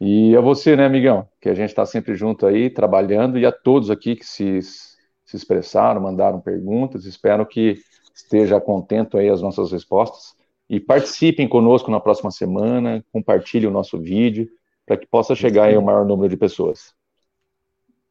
E 0.00 0.34
a 0.34 0.40
você, 0.40 0.74
né, 0.74 0.86
amigão, 0.86 1.28
que 1.38 1.50
a 1.50 1.54
gente 1.54 1.68
está 1.68 1.84
sempre 1.84 2.14
junto 2.14 2.46
aí, 2.46 2.70
trabalhando, 2.70 3.38
e 3.38 3.44
a 3.44 3.52
todos 3.52 3.90
aqui 3.90 4.16
que 4.16 4.24
se, 4.24 4.62
se 4.62 5.36
expressaram, 5.36 6.00
mandaram 6.00 6.40
perguntas, 6.40 7.04
espero 7.04 7.44
que 7.44 7.76
esteja 8.14 8.60
contento 8.60 9.18
aí 9.18 9.28
as 9.28 9.42
nossas 9.42 9.72
respostas. 9.72 10.34
E 10.70 10.80
participem 10.80 11.48
conosco 11.48 11.90
na 11.90 12.00
próxima 12.00 12.30
semana, 12.30 13.04
compartilhem 13.12 13.68
o 13.68 13.72
nosso 13.72 13.98
vídeo, 13.98 14.48
para 14.86 14.96
que 14.96 15.06
possa 15.06 15.34
chegar 15.34 15.64
aí 15.64 15.76
o 15.76 15.82
maior 15.82 16.04
número 16.04 16.28
de 16.28 16.36
pessoas. 16.36 16.94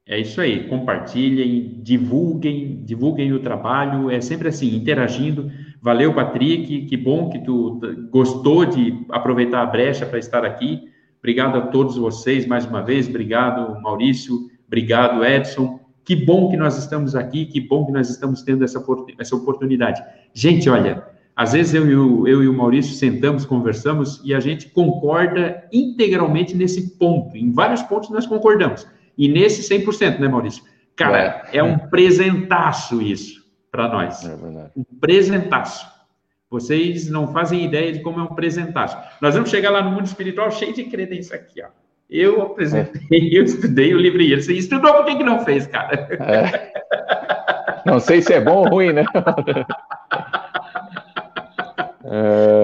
É 0.05 0.19
isso 0.19 0.41
aí, 0.41 0.67
compartilhem, 0.67 1.79
divulguem, 1.81 2.83
divulguem 2.83 3.31
o 3.31 3.39
trabalho, 3.39 4.11
é 4.11 4.19
sempre 4.19 4.49
assim, 4.49 4.75
interagindo. 4.75 5.49
Valeu, 5.81 6.13
Patrick, 6.13 6.85
que 6.87 6.97
bom 6.97 7.29
que 7.29 7.39
tu 7.39 7.79
gostou 8.11 8.65
de 8.65 9.05
aproveitar 9.09 9.61
a 9.61 9.65
brecha 9.65 10.05
para 10.05 10.19
estar 10.19 10.43
aqui. 10.43 10.89
Obrigado 11.19 11.57
a 11.57 11.67
todos 11.67 11.95
vocês 11.95 12.45
mais 12.45 12.65
uma 12.65 12.81
vez, 12.81 13.07
obrigado, 13.07 13.81
Maurício, 13.81 14.49
obrigado, 14.67 15.23
Edson. 15.23 15.79
Que 16.03 16.15
bom 16.15 16.49
que 16.49 16.57
nós 16.57 16.77
estamos 16.77 17.15
aqui, 17.15 17.45
que 17.45 17.61
bom 17.61 17.85
que 17.85 17.91
nós 17.91 18.09
estamos 18.09 18.41
tendo 18.41 18.63
essa, 18.63 18.83
essa 19.17 19.35
oportunidade. 19.35 20.03
Gente, 20.33 20.69
olha, 20.69 21.07
às 21.35 21.53
vezes 21.53 21.73
eu 21.73 21.89
e, 21.89 21.95
o, 21.95 22.27
eu 22.27 22.43
e 22.43 22.47
o 22.47 22.53
Maurício 22.53 22.93
sentamos, 22.93 23.45
conversamos 23.45 24.21
e 24.23 24.33
a 24.33 24.39
gente 24.39 24.69
concorda 24.69 25.67
integralmente 25.71 26.55
nesse 26.55 26.97
ponto. 26.97 27.35
Em 27.35 27.51
vários 27.51 27.81
pontos 27.83 28.09
nós 28.09 28.27
concordamos. 28.27 28.87
E 29.17 29.27
nesse 29.27 29.61
100%, 29.73 30.19
né, 30.19 30.27
Maurício? 30.27 30.63
Cara, 30.95 31.47
é, 31.51 31.57
é 31.57 31.63
um 31.63 31.77
presentaço 31.77 33.01
isso 33.01 33.43
para 33.71 33.87
nós. 33.87 34.23
É 34.25 34.35
um 34.75 34.83
presentaço. 34.83 35.87
Vocês 36.49 37.09
não 37.09 37.33
fazem 37.33 37.65
ideia 37.65 37.91
de 37.91 38.01
como 38.01 38.19
é 38.19 38.23
um 38.23 38.35
presentaço. 38.35 38.95
Nós 39.19 39.33
vamos 39.33 39.49
chegar 39.49 39.71
lá 39.71 39.81
no 39.81 39.89
mundo 39.89 40.05
espiritual 40.05 40.51
cheio 40.51 40.73
de 40.73 40.83
credência 40.83 41.35
aqui, 41.35 41.63
ó. 41.63 41.82
Eu 42.09 42.41
apresentei, 42.41 43.01
é. 43.11 43.37
eu 43.39 43.43
estudei 43.43 43.93
o 43.93 43.99
livro 43.99 44.21
e 44.21 44.35
você 44.35 44.53
estudou, 44.53 44.93
por 44.93 45.05
que, 45.05 45.15
que 45.17 45.23
não 45.23 45.43
fez, 45.43 45.67
cara? 45.67 46.07
É. 46.19 46.73
Não 47.85 47.99
sei 47.99 48.21
se 48.21 48.33
é 48.33 48.41
bom 48.41 48.57
ou 48.57 48.69
ruim, 48.69 48.93
né? 48.93 49.03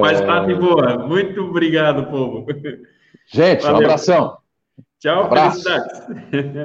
Mas 0.02 0.22
tá 0.22 0.46
de 0.46 0.56
boa. 0.56 0.98
Muito 1.08 1.42
obrigado, 1.42 2.06
povo. 2.08 2.46
Gente, 3.28 3.64
Valeu. 3.64 3.82
um 3.82 3.84
abração. 3.84 4.38
Tchau, 5.00 5.26
um 5.26 5.30
felicidades. 5.30 6.02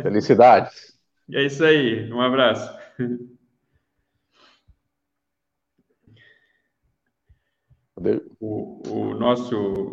Felicidades. 0.03 0.95
É 1.33 1.43
isso 1.43 1.65
aí, 1.65 2.13
um 2.13 2.21
abraço. 2.21 2.71
O, 8.41 8.83
o 8.89 9.15
nosso. 9.15 9.93